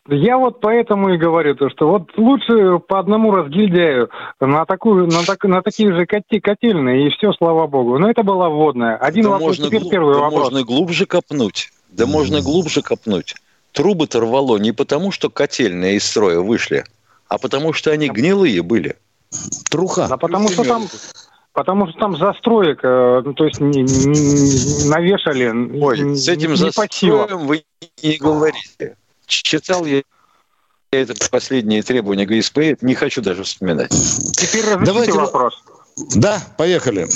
я 0.09 0.37
вот 0.37 0.61
поэтому 0.61 1.15
и 1.15 1.17
говорю 1.17 1.55
то, 1.55 1.71
что 1.71 1.89
вот 1.89 2.11
лучше 2.17 2.79
по 2.81 2.99
одному 2.99 3.31
разгильдяю 3.31 4.11
на 4.41 4.65
такую, 4.67 5.07
на, 5.07 5.23
так, 5.25 5.45
на 5.45 5.63
такие 5.63 5.95
же 5.95 6.07
коти, 6.07 6.41
котельные 6.41 7.07
и 7.07 7.11
все, 7.11 7.33
слава 7.33 7.67
богу. 7.67 7.99
Но 7.99 8.11
это 8.11 8.23
была 8.23 8.49
вводная. 8.49 8.97
Один 8.97 9.25
да 9.25 9.31
вопрос, 9.31 9.59
можно 9.59 9.67
теперь 9.67 9.81
глуб, 9.81 9.93
первый 9.93 10.15
да 10.15 10.21
вопрос. 10.21 10.45
Можно 10.45 10.65
глубже 10.65 11.07
копнуть. 11.07 11.71
Да 11.91 12.07
можно 12.07 12.41
глубже 12.41 12.83
копнуть. 12.83 13.37
Трубы-то 13.73 14.21
рвало 14.21 14.59
не 14.59 14.73
потому, 14.73 15.13
что 15.13 15.31
котельные 15.31 15.97
из 15.97 16.05
строя 16.05 16.41
вышли, 16.41 16.85
а 17.29 17.39
потому 17.39 17.73
что 17.73 17.91
они 17.93 18.09
гнилые 18.09 18.63
были. 18.63 18.97
Труха. 19.71 20.09
Да 20.09 20.17
потому 20.17 20.49
что 20.49 20.65
там 20.65 20.83
Потому 21.55 21.87
что 21.87 21.99
там 21.99 22.17
застроек, 22.17 22.81
э, 22.83 23.23
ну, 23.27 23.35
то 23.35 23.45
есть 23.45 23.61
не, 23.61 23.83
не, 23.83 24.89
навешали. 24.89 25.51
Ой, 25.83 26.17
с 26.17 26.27
этим 26.27 26.57
застроем 26.57 27.47
вы 27.47 27.65
не 28.03 28.17
говорите. 28.17 28.97
Читал 29.33 29.85
я 29.87 30.03
это 30.91 31.15
последнее 31.31 31.83
требование 31.83 32.27
ГСП, 32.27 32.83
не 32.83 32.95
хочу 32.95 33.23
даже 33.23 33.45
вспоминать. 33.45 33.91
Теперь 33.91 34.65
разрешите 34.65 34.85
Давайте... 34.85 35.13
вопрос. 35.13 35.55
Да, 36.17 36.39
поехали. 36.57 37.07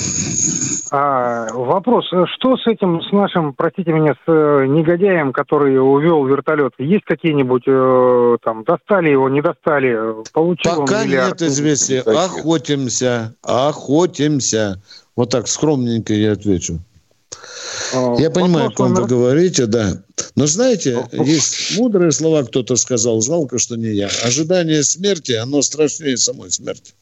А, 0.91 1.47
вопрос, 1.51 2.05
что 2.05 2.57
с 2.57 2.67
этим, 2.67 3.01
с 3.01 3.11
нашим, 3.11 3.53
простите 3.53 3.91
меня, 3.91 4.13
с 4.13 4.17
э, 4.27 4.65
негодяем, 4.67 5.33
который 5.33 5.77
увел 5.79 6.25
вертолет? 6.25 6.73
Есть 6.77 7.03
какие-нибудь, 7.05 7.63
э, 7.67 8.37
там, 8.43 8.63
достали 8.63 9.09
его, 9.09 9.29
не 9.29 9.41
достали, 9.41 10.23
получил 10.31 10.81
Пока 10.81 11.01
он 11.01 11.07
миллиард? 11.07 11.41
нет 11.41 11.49
известия. 11.49 12.01
Охотимся, 12.03 13.35
охотимся. 13.41 14.81
Вот 15.15 15.31
так 15.31 15.47
скромненько 15.47 16.13
я 16.13 16.33
отвечу. 16.33 16.79
А, 17.95 18.15
Я 18.17 18.29
понимаю, 18.29 18.69
о 18.69 18.71
ком 18.71 18.89
вы 18.89 18.93
номер- 19.01 19.07
говорите, 19.07 19.65
да. 19.65 20.03
Но 20.37 20.45
знаете, 20.45 21.03
есть 21.13 21.79
мудрые 21.79 22.11
слова, 22.11 22.43
кто-то 22.43 22.75
сказал, 22.75 23.21
жалко, 23.21 23.57
что 23.57 23.75
не 23.75 23.89
я. 23.89 24.07
Ожидание 24.23 24.83
смерти, 24.83 25.31
оно 25.31 25.63
страшнее 25.63 26.15
самой 26.15 26.51
смерти. 26.51 26.93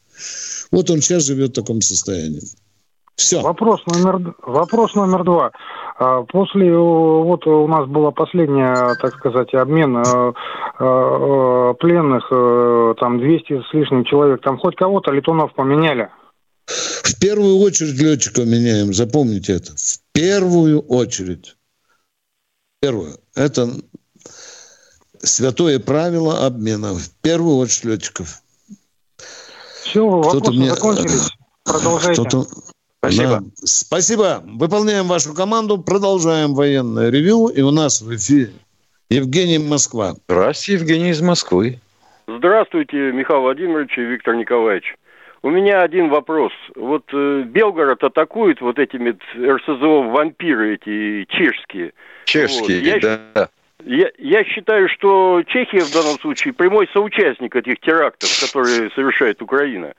Вот 0.72 0.88
он 0.88 1.02
сейчас 1.02 1.24
живет 1.24 1.50
в 1.50 1.52
таком 1.52 1.82
состоянии. 1.82 2.40
Все. 3.14 3.42
Вопрос 3.42 3.82
номер, 3.86 4.34
вопрос 4.42 4.94
номер 4.94 5.22
два. 5.24 5.50
А, 5.98 6.22
После, 6.22 6.74
вот 6.74 7.46
у 7.46 7.68
нас 7.68 7.86
была 7.86 8.10
последняя, 8.10 8.94
так 9.02 9.14
сказать, 9.16 9.52
обмен 9.52 9.98
э, 9.98 10.32
э, 10.80 11.74
пленных, 11.78 12.28
э, 12.30 12.94
там 12.98 13.18
200 13.18 13.62
с 13.68 13.74
лишним 13.74 14.04
человек, 14.04 14.40
там 14.42 14.56
хоть 14.56 14.76
кого-то 14.76 15.12
летунов 15.12 15.54
поменяли? 15.54 16.08
В 16.66 17.20
первую 17.20 17.58
очередь 17.58 18.00
летчиков 18.00 18.46
меняем, 18.46 18.94
запомните 18.94 19.56
это. 19.56 19.72
В 19.72 19.98
первую 20.14 20.80
очередь. 20.80 21.54
Первую. 22.80 23.16
Это 23.34 23.68
святое 25.18 25.78
правило 25.78 26.46
обмена. 26.46 26.94
В 26.94 27.10
первую 27.22 27.56
очередь 27.56 27.84
летчиков. 27.84 28.42
Все, 29.82 30.06
вопросы 30.06 30.52
мне- 30.52 30.70
закончились. 30.70 31.30
Продолжайте. 31.64 32.22
Кто-то- 32.22 32.46
Да. 33.02 33.42
Спасибо. 33.64 34.42
Выполняем 34.44 35.06
вашу 35.06 35.32
команду. 35.32 35.78
Продолжаем 35.78 36.54
военное 36.54 37.08
ревю. 37.10 37.48
И 37.48 37.60
у 37.62 37.70
нас 37.70 38.02
в 38.02 38.14
эфире 38.14 38.52
Евгений 39.10 39.58
Москва. 39.58 40.16
Здравствуйте, 40.28 40.72
Евгений 40.82 41.10
из 41.10 41.20
Москвы. 41.20 41.80
Здравствуйте, 42.26 42.96
Михаил 43.12 43.42
Владимирович 43.42 43.96
и 43.96 44.00
Виктор 44.02 44.34
Николаевич. 44.34 44.96
У 45.46 45.50
меня 45.50 45.82
один 45.82 46.08
вопрос. 46.08 46.52
Вот 46.74 47.04
э, 47.12 47.42
Белгород 47.46 48.02
атакуют 48.02 48.60
вот 48.60 48.80
этими 48.80 49.16
РСЗО 49.36 50.10
вампиры 50.10 50.74
эти 50.74 51.24
чешские. 51.28 51.92
Чешские, 52.24 52.94
Вот. 52.94 53.04
Я, 53.04 53.18
да. 53.32 53.48
я, 53.84 54.10
я 54.18 54.42
считаю, 54.42 54.88
что 54.88 55.44
Чехия 55.46 55.84
в 55.84 55.92
данном 55.92 56.18
случае 56.18 56.52
прямой 56.52 56.88
соучастник 56.92 57.54
этих 57.54 57.78
терактов, 57.78 58.28
которые 58.40 58.90
совершает 58.90 59.40
Украина. 59.40 59.92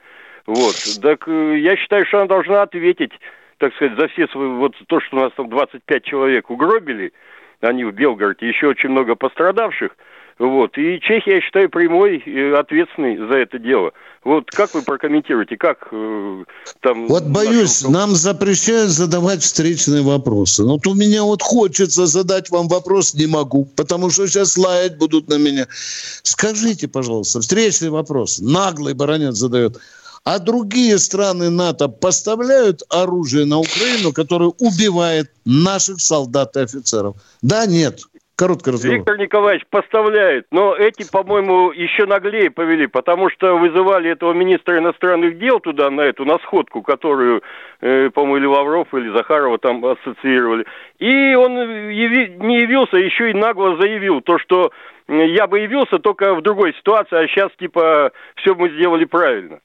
Вот. 0.47 0.75
Так 1.01 1.25
э, 1.29 1.59
я 1.59 1.77
считаю, 1.77 2.05
что 2.05 2.17
она 2.17 2.27
должна 2.27 2.63
ответить, 2.63 3.13
так 3.57 3.73
сказать, 3.75 3.97
за 3.97 4.09
все 4.09 4.27
свои, 4.27 4.49
вот 4.49 4.75
то, 4.87 4.99
что 4.99 5.15
у 5.15 5.19
нас 5.21 5.31
там 5.37 5.47
25 5.47 6.03
человек 6.03 6.49
угробили, 6.49 7.13
они 7.61 7.85
в 7.85 7.93
Белгороде, 7.93 8.49
еще 8.49 8.67
очень 8.67 8.89
много 8.89 9.15
пострадавших. 9.15 9.95
Вот. 10.39 10.77
И 10.77 10.99
Чехия, 11.01 11.35
я 11.35 11.41
считаю, 11.41 11.69
прямой 11.69 12.19
э, 12.19 12.53
ответственный 12.55 13.17
за 13.17 13.37
это 13.37 13.57
дело. 13.57 13.91
Вот 14.23 14.51
как 14.51 14.73
вы 14.75 14.83
прокомментируете, 14.83 15.57
как 15.57 15.87
э, 15.91 16.43
там... 16.81 17.07
Вот 17.07 17.23
боюсь, 17.23 17.83
нам 17.83 18.11
запрещают 18.11 18.91
задавать 18.91 19.41
встречные 19.41 20.03
вопросы. 20.03 20.63
Вот 20.63 20.85
у 20.85 20.93
меня 20.93 21.23
вот 21.23 21.41
хочется 21.41 22.05
задать 22.05 22.51
вам 22.51 22.67
вопрос, 22.67 23.15
не 23.15 23.25
могу, 23.25 23.65
потому 23.75 24.11
что 24.11 24.27
сейчас 24.27 24.57
лаять 24.57 24.97
будут 24.97 25.27
на 25.27 25.39
меня. 25.39 25.65
Скажите, 25.69 26.87
пожалуйста, 26.87 27.41
встречный 27.41 27.89
вопрос. 27.89 28.39
Наглый 28.39 28.93
баронет 28.93 29.35
задает. 29.35 29.77
А 30.23 30.39
другие 30.39 30.99
страны 30.99 31.49
НАТО 31.49 31.87
поставляют 31.87 32.83
оружие 32.89 33.45
на 33.45 33.59
Украину, 33.59 34.11
которое 34.11 34.51
убивает 34.59 35.31
наших 35.45 36.01
солдат 36.01 36.57
и 36.57 36.59
офицеров? 36.59 37.15
Да, 37.41 37.65
нет. 37.65 38.01
Короткий 38.37 38.69
разговор. 38.69 38.97
Виктор 38.97 39.17
Николаевич 39.17 39.65
поставляет, 39.67 40.45
но 40.51 40.75
эти, 40.75 41.09
по-моему, 41.11 41.71
еще 41.71 42.05
наглее 42.05 42.51
повели, 42.51 42.85
потому 42.85 43.31
что 43.31 43.57
вызывали 43.57 44.11
этого 44.11 44.31
министра 44.33 44.77
иностранных 44.77 45.39
дел 45.39 45.59
туда, 45.59 45.89
на 45.89 46.01
эту, 46.01 46.23
на 46.23 46.37
сходку, 46.43 46.83
которую, 46.83 47.41
э, 47.81 48.11
по-моему, 48.11 48.37
или 48.37 48.45
Лавров, 48.45 48.93
или 48.93 49.09
Захарова 49.09 49.57
там 49.57 49.83
ассоциировали. 49.83 50.67
И 50.99 51.33
он 51.33 51.57
яви- 51.57 52.37
не 52.37 52.61
явился, 52.61 52.97
еще 52.97 53.31
и 53.31 53.33
нагло 53.33 53.75
заявил 53.77 54.21
то, 54.21 54.37
что 54.37 54.71
я 55.07 55.47
бы 55.47 55.59
явился 55.59 55.97
только 55.97 56.35
в 56.35 56.43
другой 56.43 56.75
ситуации, 56.75 57.17
а 57.17 57.27
сейчас, 57.27 57.51
типа, 57.57 58.11
все 58.35 58.53
мы 58.53 58.69
сделали 58.69 59.05
правильно. 59.05 59.61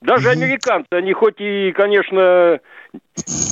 Даже 0.00 0.30
американцы, 0.30 0.88
они 0.92 1.12
хоть 1.12 1.40
и, 1.40 1.72
конечно, 1.72 2.60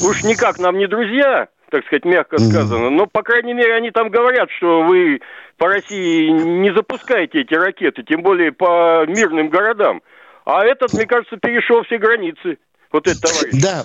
уж 0.03 0.25
никак 0.25 0.59
нам 0.59 0.79
не 0.79 0.87
друзья, 0.87 1.49
так 1.71 1.85
сказать, 1.87 2.05
мягко 2.05 2.39
сказано, 2.39 2.91
но, 2.91 3.07
по 3.07 3.23
крайней 3.23 3.55
мере, 3.55 3.75
они 3.75 3.91
там 3.91 4.09
говорят, 4.11 4.49
что 4.57 4.83
вы 4.83 5.21
по 5.57 5.67
России 5.69 6.29
не 6.31 6.73
запускаете 6.75 7.41
эти 7.41 7.55
ракеты, 7.55 8.03
тем 8.03 8.23
более 8.23 8.53
по 8.53 9.05
мирным 9.07 9.49
городам. 9.49 10.03
А 10.45 10.64
этот, 10.64 10.93
мне 10.95 11.07
кажется, 11.07 11.37
перешел 11.37 11.83
все 11.85 11.99
границы. 11.99 12.59
Вот 12.93 13.09
этот 13.09 13.21
товарищ. 13.23 13.61
Да. 13.61 13.85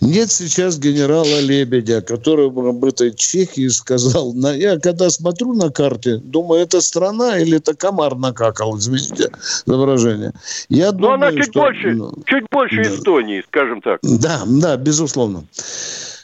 Нет 0.00 0.30
сейчас 0.30 0.78
генерала 0.78 1.40
Лебедя, 1.40 2.02
который 2.02 2.46
об 2.46 2.84
этой 2.84 3.12
Чехии 3.14 3.66
сказал. 3.68 4.32
Я 4.54 4.78
когда 4.78 5.10
смотрю 5.10 5.54
на 5.54 5.70
карте, 5.70 6.18
думаю, 6.22 6.62
это 6.62 6.80
страна 6.80 7.38
или 7.38 7.56
это 7.56 7.74
комар 7.74 8.14
накакал, 8.14 8.78
извините 8.78 9.30
за 9.64 9.76
выражение. 9.76 10.32
Я 10.68 10.92
Но 10.92 10.98
думаю, 10.98 11.14
она 11.14 11.32
чуть 11.32 11.50
что- 11.50 11.60
больше, 11.60 11.90
ну, 11.94 12.12
чуть 12.26 12.44
больше 12.50 12.76
да. 12.76 12.82
Эстонии, 12.82 13.42
скажем 13.48 13.80
так. 13.82 13.98
Да, 14.02 14.42
да, 14.46 14.76
безусловно. 14.76 15.44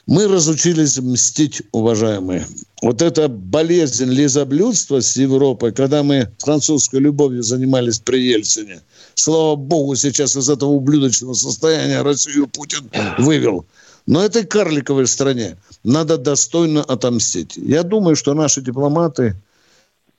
Мы 0.07 0.27
разучились 0.27 0.99
мстить, 0.99 1.63
уважаемые. 1.71 2.47
Вот 2.83 3.03
эта 3.03 3.29
болезнь 3.29 4.11
лизоблюдства 4.11 5.01
с 5.01 5.17
Европой, 5.17 5.73
когда 5.73 6.03
мы 6.03 6.29
французской 6.39 6.99
любовью 6.99 7.45
занимались 7.45 8.01
при 8.01 8.19
Ельцине, 8.19 8.81
слава 9.15 9.55
богу, 9.55 9.95
сейчас 9.95 10.37
из 10.37 10.51
этого 10.51 10.71
ублюдочного 10.71 11.35
состояния 11.35 12.03
Россию 12.03 12.49
Путин 12.49 12.91
вывел. 13.19 13.65
Но 14.07 14.25
этой 14.25 14.45
карликовой 14.45 15.07
стране 15.07 15.57
надо 15.85 16.19
достойно 16.19 16.83
отомстить. 16.83 17.57
Я 17.57 17.85
думаю, 17.85 18.17
что 18.17 18.35
наши 18.35 18.61
дипломаты 18.61 19.37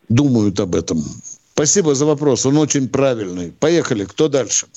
думают 0.07 0.61
об 0.61 0.75
этом. 0.75 1.03
Спасибо 1.53 1.93
за 1.93 2.05
вопрос, 2.05 2.45
он 2.45 2.57
очень 2.57 2.87
правильный. 2.87 3.51
Поехали, 3.51 4.05
кто 4.05 4.29
дальше? 4.29 4.67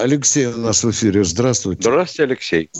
Алексей 0.00 0.46
у 0.46 0.58
нас 0.58 0.82
в 0.82 0.90
эфире. 0.90 1.24
Здравствуйте. 1.24 1.82
Здравствуйте, 1.82 2.32
Алексей. 2.32 2.70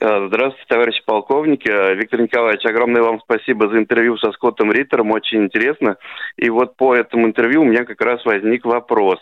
А, 0.00 0.26
Здравствуйте, 0.26 0.66
товарищи 0.68 1.02
полковники. 1.04 1.68
А, 1.68 1.94
Виктор 1.94 2.20
Николаевич, 2.20 2.64
огромное 2.64 3.02
вам 3.02 3.20
спасибо 3.20 3.68
за 3.68 3.78
интервью 3.78 4.16
со 4.16 4.32
Скоттом 4.32 4.72
Риттером, 4.72 5.10
очень 5.10 5.44
интересно. 5.44 5.96
И 6.36 6.48
вот 6.50 6.76
по 6.76 6.94
этому 6.94 7.26
интервью 7.26 7.62
у 7.62 7.64
меня 7.64 7.84
как 7.84 8.00
раз 8.00 8.24
возник 8.24 8.64
вопрос. 8.64 9.18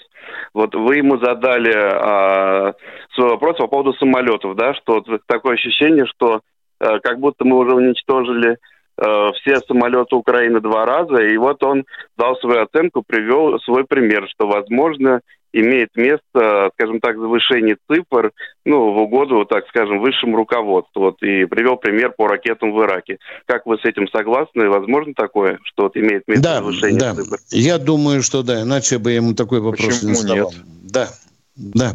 Вот 0.55 0.75
вы 0.75 0.97
ему 0.97 1.19
задали 1.19 1.73
а, 1.75 2.75
свой 3.15 3.31
вопрос 3.31 3.59
по 3.59 3.67
поводу 3.67 3.93
самолетов, 3.95 4.57
да, 4.57 4.75
что 4.75 5.03
вот 5.07 5.23
такое 5.27 5.55
ощущение, 5.55 6.07
что 6.07 6.41
а, 6.79 7.01
как 7.01 7.19
будто 7.19 7.45
мы 7.45 7.59
уже 7.59 7.75
уничтожили 7.75 8.59
а, 9.03 9.33
все 9.33 9.59
самолеты 9.67 10.15
Украины 10.15 10.61
два 10.61 10.87
раза, 10.87 11.23
и 11.23 11.37
вот 11.37 11.63
он 11.63 11.85
дал 12.17 12.37
свою 12.37 12.63
оценку, 12.63 13.03
привел 13.07 13.59
свой 13.61 13.85
пример, 13.85 14.29
что, 14.29 14.47
возможно, 14.47 15.21
имеет 15.53 15.91
место, 15.97 16.71
скажем 16.75 17.01
так, 17.01 17.19
завышение 17.19 17.77
цифр, 17.91 18.31
ну, 18.65 18.93
в 18.93 18.99
угоду, 18.99 19.45
так 19.45 19.67
скажем, 19.69 20.01
высшему 20.01 20.37
руководству. 20.37 21.03
Вот, 21.03 21.23
и 21.23 21.45
привел 21.45 21.77
пример 21.77 22.13
по 22.17 22.27
ракетам 22.27 22.73
в 22.73 22.83
Ираке. 22.83 23.19
Как 23.47 23.67
вы 23.67 23.77
с 23.77 23.85
этим 23.85 24.09
согласны? 24.09 24.69
Возможно 24.69 25.13
такое, 25.15 25.59
что 25.65 25.85
вот 25.85 25.97
имеет 25.97 26.27
место 26.27 26.43
Да, 26.43 26.59
завышение 26.59 26.99
да. 26.99 27.15
цифр? 27.15 27.37
Я 27.51 27.79
думаю, 27.79 28.23
что 28.23 28.43
да, 28.43 28.63
иначе 28.63 28.99
бы 28.99 29.13
ему 29.13 29.35
такой 29.35 29.61
вопрос 29.61 29.99
Почему 29.99 30.11
не 30.11 30.15
задавал. 30.15 30.53
Да, 30.85 31.09
да. 31.57 31.93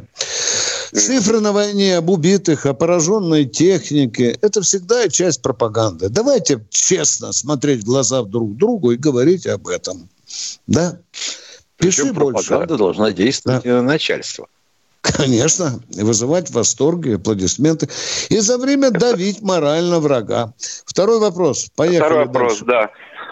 Цифры 0.94 1.40
на 1.40 1.52
войне 1.52 1.98
об 1.98 2.10
убитых, 2.10 2.66
о 2.66 2.74
пораженной 2.74 3.46
технике– 3.46 4.38
это 4.42 4.62
всегда 4.62 5.08
часть 5.10 5.42
пропаганды. 5.42 6.10
Давайте 6.10 6.66
честно 6.70 7.34
смотреть 7.34 7.82
в 7.82 7.86
глаза 7.86 8.24
друг 8.24 8.56
другу 8.56 8.92
и 8.92 8.98
говорить 8.98 9.48
об 9.48 9.68
этом. 9.68 10.10
Да? 10.68 11.00
Пиши 11.78 12.04
Причем 12.04 12.14
больше. 12.16 12.48
пропаганда 12.48 12.78
должна 12.78 13.12
действовать 13.12 13.66
и 13.66 13.70
на 13.70 13.82
начальство. 13.82 14.48
Конечно, 15.02 15.80
вызывать 15.96 16.50
восторги, 16.52 17.16
аплодисменты. 17.16 17.88
И 18.30 18.40
за 18.40 18.58
время 18.58 18.92
давить 18.92 19.42
морально 19.42 20.00
врага. 20.00 20.54
Второй 20.86 21.20
вопрос. 21.20 21.70
Поехали 21.76 22.00
Второй 22.00 22.26
вопрос, 22.26 22.60
дальше. 22.60 22.66
да. 22.66 22.92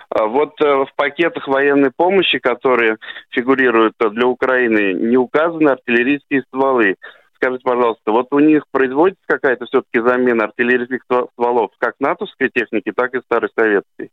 А 0.10 0.28
Вот 0.28 0.53
э, 0.62 0.66
в 0.66 0.88
пакетах 0.95 1.47
военной 1.47 1.91
помощи, 1.93 2.39
которые 2.39 2.97
фигурируют 3.32 3.95
э, 3.99 4.10
для 4.12 4.28
Украины, 4.28 4.93
не 4.93 5.18
указаны 5.18 5.70
артиллерийские 5.70 6.43
стволы. 6.47 6.95
Скажите, 7.36 7.64
пожалуйста, 7.64 8.12
вот 8.12 8.28
у 8.32 8.40
них 8.40 8.64
производится 8.72 9.24
какая-то 9.28 9.66
все-таки 9.66 10.00
замена 10.00 10.46
артиллерийских 10.46 11.02
ство- 11.06 11.30
стволов 11.34 11.72
как 11.78 11.96
натовской 12.00 12.50
техники, 12.50 12.92
так 12.96 13.14
и 13.14 13.20
старой 13.22 13.50
советской? 13.56 14.12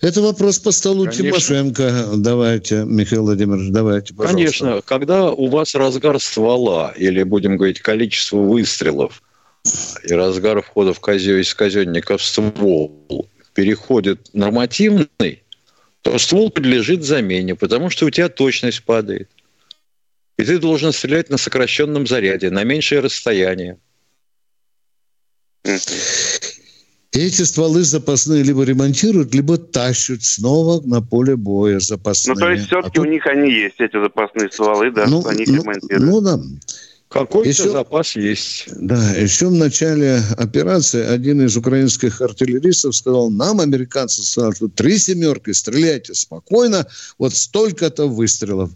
Это 0.00 0.20
вопрос 0.20 0.58
по 0.58 0.70
столу 0.70 1.04
Конечно. 1.04 1.24
Тимошенко. 1.24 1.92
Давайте, 2.16 2.84
Михаил 2.84 3.22
Владимирович, 3.22 3.70
давайте, 3.70 4.12
пожалуйста. 4.12 4.36
Конечно. 4.36 4.82
Когда 4.82 5.30
у 5.30 5.46
вас 5.46 5.74
разгар 5.74 6.20
ствола, 6.20 6.92
или, 6.96 7.22
будем 7.22 7.56
говорить, 7.56 7.80
количество 7.80 8.36
выстрелов 8.36 9.22
и 10.02 10.12
разгар 10.12 10.60
входа 10.60 10.92
в 10.92 11.00
казё 11.00 11.38
из 11.38 11.54
казенника 11.54 12.18
в 12.18 12.22
ствол 12.22 13.28
переходит 13.54 14.28
нормативный, 14.34 15.42
то 16.02 16.18
ствол 16.18 16.50
подлежит 16.50 17.02
замене, 17.02 17.54
потому 17.54 17.88
что 17.88 18.04
у 18.04 18.10
тебя 18.10 18.28
точность 18.28 18.84
падает. 18.84 19.30
И 20.36 20.44
ты 20.44 20.58
должен 20.58 20.92
стрелять 20.92 21.30
на 21.30 21.36
сокращенном 21.36 22.06
заряде, 22.06 22.50
на 22.50 22.64
меньшее 22.64 23.00
расстояние. 23.00 23.78
Эти 27.12 27.42
стволы 27.42 27.84
запасные 27.84 28.42
либо 28.42 28.64
ремонтируют, 28.64 29.32
либо 29.32 29.56
тащат 29.56 30.24
снова 30.24 30.82
на 30.84 31.00
поле 31.00 31.36
боя 31.36 31.78
запасные. 31.78 32.34
Ну, 32.34 32.40
то 32.40 32.50
есть 32.50 32.66
все-таки 32.66 32.88
а 32.88 32.90
тут... 32.90 33.06
у 33.06 33.08
них 33.08 33.26
они 33.26 33.52
есть, 33.52 33.76
эти 33.78 34.02
запасные 34.02 34.50
стволы, 34.50 34.90
да, 34.90 35.06
ну, 35.06 35.24
они 35.24 35.44
ну, 35.46 35.62
ремонтируют. 35.62 36.10
Ну, 36.10 36.20
да. 36.20 36.40
Какой-то 37.08 37.48
еще, 37.48 37.70
запас 37.70 38.16
есть. 38.16 38.64
Да, 38.74 39.12
еще 39.12 39.46
в 39.46 39.52
начале 39.52 40.20
операции 40.36 41.06
один 41.06 41.46
из 41.46 41.56
украинских 41.56 42.20
артиллеристов 42.20 42.96
сказал, 42.96 43.30
нам, 43.30 43.60
американцы, 43.60 44.20
сказали, 44.24 44.54
что 44.56 44.66
три 44.66 44.98
семерки, 44.98 45.52
стреляйте 45.52 46.14
спокойно, 46.14 46.84
вот 47.16 47.32
столько-то 47.32 48.08
выстрелов. 48.08 48.70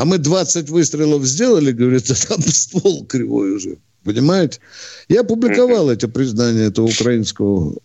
А 0.00 0.06
мы 0.06 0.16
20 0.16 0.70
выстрелов 0.70 1.26
сделали, 1.26 1.72
говорит, 1.72 2.10
а 2.10 2.14
там 2.14 2.40
ствол 2.40 3.04
кривой 3.04 3.50
уже. 3.50 3.76
Понимаете? 4.02 4.58
Я 5.10 5.24
публиковал 5.24 5.90
эти 5.90 6.06
признания 6.06 6.68
этого 6.68 6.86
украинского 6.86 7.76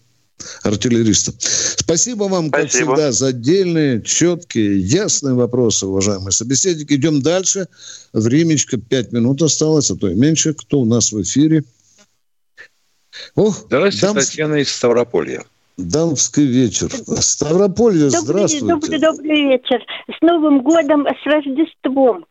артиллериста. 0.63 1.33
Спасибо 1.37 2.23
вам, 2.23 2.47
Спасибо. 2.47 2.61
как 2.61 2.69
всегда, 2.69 3.11
за 3.11 3.27
отдельные, 3.27 4.01
четкие, 4.01 4.79
ясные 4.79 5.33
вопросы, 5.33 5.87
уважаемые 5.87 6.31
собеседники. 6.31 6.93
Идем 6.93 7.21
дальше. 7.21 7.67
Времечко 8.13 8.77
пять 8.77 9.11
минут 9.11 9.41
осталось, 9.41 9.91
а 9.91 9.97
то 9.97 10.07
и 10.07 10.15
меньше. 10.15 10.53
Кто 10.53 10.79
у 10.79 10.85
нас 10.85 11.11
в 11.11 11.21
эфире? 11.21 11.65
Ох, 13.35 13.63
Здравствуйте, 13.65 14.05
Дамск... 14.05 14.29
Татьяна 14.29 14.55
из 14.61 14.69
Ставрополья. 14.69 15.43
Дамский 15.77 16.45
вечер. 16.45 16.89
Ставрополье, 16.89 18.09
добрый, 18.09 18.47
здравствуйте. 18.47 18.65
Добрый, 18.65 18.99
добрый 18.99 19.43
вечер. 19.43 19.85
С 20.07 20.21
Новым 20.21 20.61
годом, 20.61 21.05
с 21.05 21.25
Рождеством. 21.25 22.25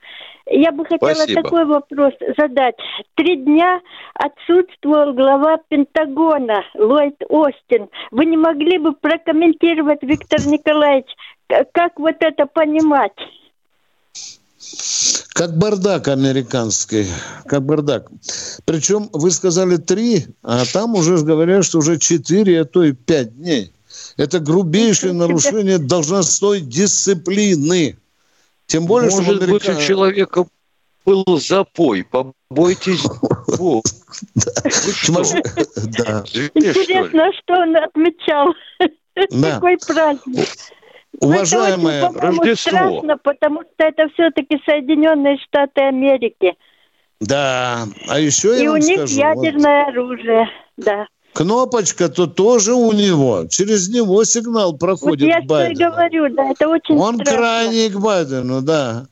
Я 0.47 0.73
бы 0.73 0.85
хотела 0.85 1.15
Спасибо. 1.15 1.43
такой 1.43 1.65
вопрос 1.65 2.13
задать. 2.37 2.77
Три 3.15 3.37
дня 3.37 3.81
отсутствовал 4.15 5.15
глава 5.15 5.59
Пентагона 5.69 6.63
Ллойд 6.75 7.17
Остин. 7.29 7.89
Вы 8.11 8.27
не 8.27 8.37
могли 8.37 8.79
бы 8.79 8.93
прокомментировать, 8.93 10.03
Виктор 10.03 10.41
Николаевич, 10.47 11.07
как 11.73 11.99
вот 11.99 12.17
это 12.21 12.47
понимать? 12.47 13.13
Как 15.33 15.57
бардак 15.57 16.09
американский, 16.09 17.07
как 17.47 17.65
бардак. 17.65 18.09
Причем 18.65 19.11
вы 19.12 19.31
сказали 19.31 19.77
три, 19.77 20.27
а 20.43 20.65
там 20.73 20.95
уже 20.95 21.19
говорят, 21.19 21.65
что 21.65 21.79
уже 21.79 21.99
четыре, 21.99 22.61
а 22.61 22.65
то 22.65 22.85
и 22.85 22.93
пять 22.93 23.37
дней. 23.37 23.73
Это 24.17 24.39
грубейшее 24.39 25.12
нарушение 25.12 25.79
должностной 25.79 26.61
дисциплины. 26.61 27.99
Тем 28.67 28.87
более, 28.87 29.11
Может 29.11 29.25
что 29.25 29.45
Америка... 29.45 29.53
быть, 29.53 29.69
у 29.69 29.81
человека 29.81 30.47
был 31.05 31.25
запой. 31.41 32.05
Побойтесь 32.05 33.03
Бога. 33.59 33.83
Интересно, 36.55 37.31
что 37.43 37.55
он 37.55 37.77
отмечал. 37.77 38.55
Какой 39.31 39.79
праздник. 39.79 40.49
Уважаемая, 41.25 41.99
это 41.99 42.09
очень, 42.09 42.20
Рождество. 42.20 42.70
страшно, 42.70 43.18
потому 43.18 43.61
что 43.62 43.85
это 43.85 44.09
все-таки 44.14 44.61
Соединенные 44.64 45.39
Штаты 45.39 45.83
Америки. 45.83 46.55
Да, 47.20 47.87
а 48.09 48.18
еще 48.18 48.59
И 48.59 48.64
я 48.64 48.72
у 48.72 48.77
них 48.77 48.97
скажу, 49.09 49.16
ядерное 49.18 49.85
вот, 49.87 49.93
оружие, 49.93 50.49
да. 50.77 51.07
Кнопочка-то 51.33 52.27
тоже 52.27 52.75
у 52.75 52.93
него. 52.93 53.47
Через 53.49 53.89
него 53.89 54.22
сигнал 54.25 54.77
проходит 54.77 55.22
вот 55.22 55.35
я 55.35 55.41
к 55.41 55.47
Байдену. 55.47 55.81
Я 55.81 55.91
говорю, 55.91 56.35
да, 56.35 56.51
это 56.51 56.68
очень 56.68 56.97
Он 56.97 57.14
страшно. 57.16 57.37
крайний 57.37 57.91
к 57.91 57.99
Байдену, 57.99 58.62
да. 58.62 59.07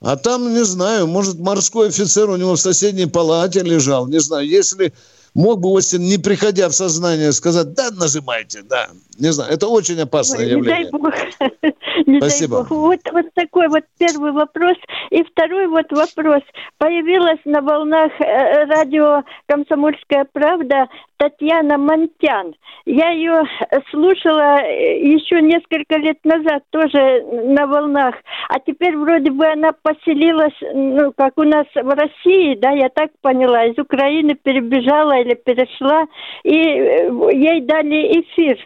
А 0.00 0.16
там, 0.16 0.52
не 0.52 0.64
знаю, 0.64 1.06
может, 1.06 1.38
морской 1.38 1.88
офицер 1.88 2.28
у 2.30 2.36
него 2.36 2.56
в 2.56 2.60
соседней 2.60 3.06
палате 3.06 3.60
лежал. 3.60 4.08
Не 4.08 4.18
знаю, 4.18 4.48
если 4.48 4.92
мог 5.34 5.60
бы 5.60 5.70
Остин, 5.70 6.02
не 6.02 6.18
приходя 6.18 6.68
в 6.68 6.72
сознание, 6.72 7.32
сказать, 7.32 7.74
да, 7.74 7.90
нажимайте, 7.90 8.62
да. 8.62 8.88
Не 9.18 9.32
знаю, 9.32 9.52
это 9.52 9.68
очень 9.68 10.00
опасное 10.00 10.40
Ой, 10.40 10.50
явление. 10.50 10.84
Не 10.84 10.90
дай 10.90 11.00
бог. 11.00 11.14
Не 12.06 12.18
Спасибо. 12.18 12.56
Дай 12.56 12.62
бог. 12.62 12.70
Вот, 12.70 13.00
вот 13.12 13.26
такой 13.34 13.68
вот 13.68 13.84
первый 13.98 14.32
вопрос. 14.32 14.76
И 15.10 15.22
второй 15.22 15.66
вот 15.68 15.90
вопрос. 15.90 16.42
Появилась 16.78 17.40
на 17.44 17.60
волнах 17.60 18.10
э, 18.20 18.64
радио 18.64 19.22
«Комсомольская 19.46 20.26
правда» 20.32 20.88
Татьяна 21.22 21.78
Монтян. 21.78 22.56
Я 22.84 23.10
ее 23.10 23.44
слушала 23.92 24.60
э, 24.60 25.06
еще 25.06 25.40
несколько 25.40 25.96
лет 25.96 26.18
назад, 26.24 26.64
тоже 26.70 27.22
на 27.22 27.68
волнах. 27.68 28.16
А 28.48 28.58
теперь 28.58 28.96
вроде 28.96 29.30
бы 29.30 29.46
она 29.46 29.70
поселилась, 29.70 30.58
ну, 30.74 31.12
как 31.16 31.38
у 31.38 31.44
нас 31.44 31.66
в 31.76 31.88
России, 31.88 32.56
да, 32.56 32.72
я 32.72 32.88
так 32.88 33.12
поняла, 33.20 33.66
из 33.66 33.78
Украины 33.78 34.34
перебежала 34.34 35.20
или 35.20 35.34
перешла, 35.34 36.08
и 36.42 36.58
э, 36.58 37.10
ей 37.34 37.60
дали 37.60 38.20
эфир 38.20 38.58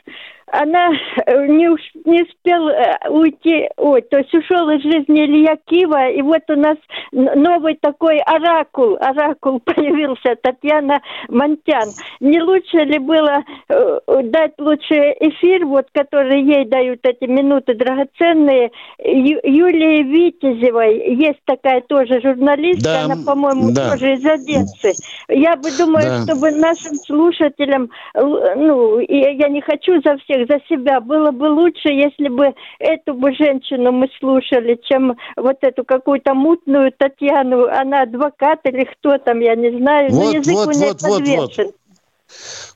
она 0.52 0.90
э, 1.26 1.46
не, 1.48 1.66
не 2.08 2.22
успел 2.22 2.68
э, 2.68 3.08
уйти, 3.08 3.68
ой, 3.76 4.02
то 4.02 4.18
есть 4.18 4.32
ушел 4.32 4.68
из 4.70 4.82
жизни 4.82 5.26
Илья 5.26 5.56
Кива, 5.66 6.08
и 6.08 6.22
вот 6.22 6.42
у 6.48 6.56
нас 6.56 6.76
новый 7.10 7.76
такой 7.80 8.18
оракул, 8.20 8.96
оракул 9.00 9.60
появился, 9.64 10.36
Татьяна 10.40 11.00
Монтян. 11.28 11.88
Не 12.20 12.40
лучше 12.40 12.78
ли 12.78 12.98
было 12.98 13.42
э, 13.68 13.98
дать 14.22 14.52
лучше 14.58 14.94
эфир, 15.20 15.66
вот, 15.66 15.86
который 15.92 16.42
ей 16.42 16.64
дают 16.64 17.00
эти 17.02 17.24
минуты 17.24 17.74
драгоценные, 17.74 18.70
Ю, 18.98 19.40
Юлии 19.42 20.02
Витязевой, 20.04 21.16
есть 21.16 21.40
такая 21.44 21.80
тоже 21.80 22.20
журналистка, 22.20 22.84
да, 22.84 23.04
она, 23.04 23.16
по-моему, 23.26 23.72
да. 23.72 23.90
тоже 23.90 24.12
из 24.12 24.24
Одессы. 24.24 24.92
Я 25.28 25.56
бы 25.56 25.70
думаю, 25.76 26.04
да. 26.04 26.22
чтобы 26.22 26.52
нашим 26.52 26.94
слушателям, 26.94 27.90
ну, 28.14 29.00
я 29.00 29.48
не 29.48 29.60
хочу 29.60 30.00
за 30.02 30.16
всех 30.18 30.35
всех 30.36 30.48
за 30.48 30.60
себя. 30.68 31.00
Было 31.00 31.30
бы 31.30 31.44
лучше, 31.44 31.88
если 31.88 32.28
бы 32.28 32.54
эту 32.78 33.14
бы 33.14 33.34
женщину 33.34 33.92
мы 33.92 34.08
слушали, 34.18 34.78
чем 34.88 35.16
вот 35.36 35.56
эту 35.60 35.84
какую-то 35.84 36.34
мутную 36.34 36.92
Татьяну. 36.92 37.66
Она 37.66 38.02
адвокат 38.02 38.60
или 38.64 38.84
кто 38.84 39.18
там, 39.18 39.40
я 39.40 39.54
не 39.54 39.76
знаю. 39.78 40.10
Вот, 40.10 40.24
Но 40.24 40.38
язык 40.38 40.54
вот, 40.54 40.68
у 40.68 40.72
нее 40.72 40.88
вот, 40.88 41.00
подвешен. 41.00 41.72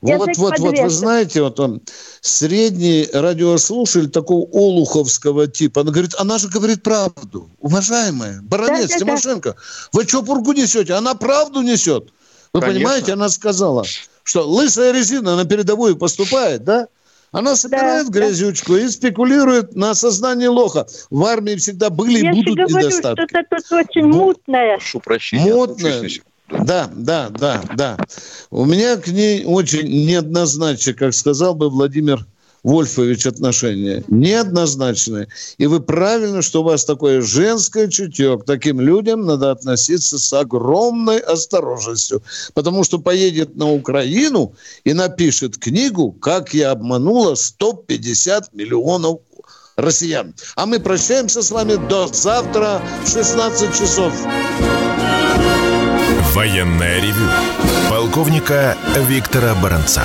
Вот, 0.01 0.19
вот, 0.19 0.37
вот, 0.37 0.59
вот, 0.59 0.79
вы 0.79 0.89
знаете, 0.89 1.41
вот 1.41 1.59
он, 1.59 1.81
средний 2.21 3.07
радиослушатель 3.13 4.09
такого 4.09 4.45
олуховского 4.45 5.47
типа, 5.47 5.81
она 5.81 5.91
говорит, 5.91 6.15
она 6.17 6.37
же 6.37 6.47
говорит 6.47 6.81
правду. 6.83 7.49
Уважаемая, 7.59 8.39
баронец 8.41 8.87
да, 8.87 8.93
да, 8.93 8.99
Тимошенко, 8.99 9.49
да. 9.51 9.57
вы 9.91 10.07
что 10.07 10.23
пургу 10.23 10.53
несете? 10.53 10.93
Она 10.93 11.15
правду 11.15 11.61
несет. 11.61 12.11
Вы 12.53 12.61
Конечно. 12.61 12.79
понимаете, 12.79 13.13
она 13.13 13.29
сказала, 13.29 13.85
что 14.23 14.47
лысая 14.47 14.91
резина 14.91 15.35
на 15.35 15.45
передовую 15.45 15.97
поступает, 15.97 16.63
да? 16.63 16.87
Она 17.31 17.55
собирает 17.55 18.07
да, 18.07 18.19
грязючку 18.19 18.73
да. 18.73 18.81
и 18.81 18.87
спекулирует 18.89 19.75
на 19.75 19.91
осознании 19.91 20.47
лоха. 20.47 20.87
В 21.09 21.23
армии 21.23 21.55
всегда 21.55 21.89
были 21.89 22.19
Я 22.19 22.31
и 22.31 22.35
будут 22.35 22.55
говорю, 22.55 22.87
недостатки. 22.87 23.25
что 23.27 23.39
это 23.39 23.55
тут 23.57 23.71
очень 23.71 24.05
мутное. 24.05 24.77
Прошу 24.77 24.99
прощения. 24.99 25.53
Мутное. 25.53 26.09
Да, 26.49 26.89
да, 26.93 27.29
да, 27.29 27.61
да. 27.75 27.97
У 28.49 28.65
меня 28.65 28.97
к 28.97 29.07
ней 29.07 29.45
очень 29.45 29.87
неоднозначно, 30.05 30.93
как 30.93 31.13
сказал 31.13 31.55
бы 31.55 31.69
Владимир 31.69 32.25
Вольфович 32.63 33.25
отношения? 33.25 34.03
Неоднозначные. 34.07 35.27
И 35.57 35.65
вы 35.65 35.79
правильно, 35.79 36.41
что 36.41 36.61
у 36.61 36.63
вас 36.63 36.85
такое 36.85 37.21
женское 37.21 37.87
чутье. 37.87 38.37
К 38.37 38.45
таким 38.45 38.79
людям 38.79 39.25
надо 39.25 39.51
относиться 39.51 40.19
с 40.19 40.31
огромной 40.33 41.19
осторожностью. 41.19 42.21
Потому 42.53 42.83
что 42.83 42.99
поедет 42.99 43.55
на 43.55 43.71
Украину 43.71 44.53
и 44.83 44.93
напишет 44.93 45.57
книгу 45.57 46.11
«Как 46.11 46.53
я 46.53 46.71
обманула 46.71 47.35
150 47.35 48.53
миллионов 48.53 49.19
россиян». 49.75 50.35
А 50.55 50.65
мы 50.65 50.79
прощаемся 50.79 51.41
с 51.41 51.49
вами 51.49 51.75
до 51.89 52.07
завтра 52.07 52.81
в 53.05 53.09
16 53.09 53.73
часов. 53.73 54.13
Военная 56.33 57.01
ревю. 57.01 57.27
Полковника 57.89 58.77
Виктора 59.09 59.53
Баранца. 59.55 60.03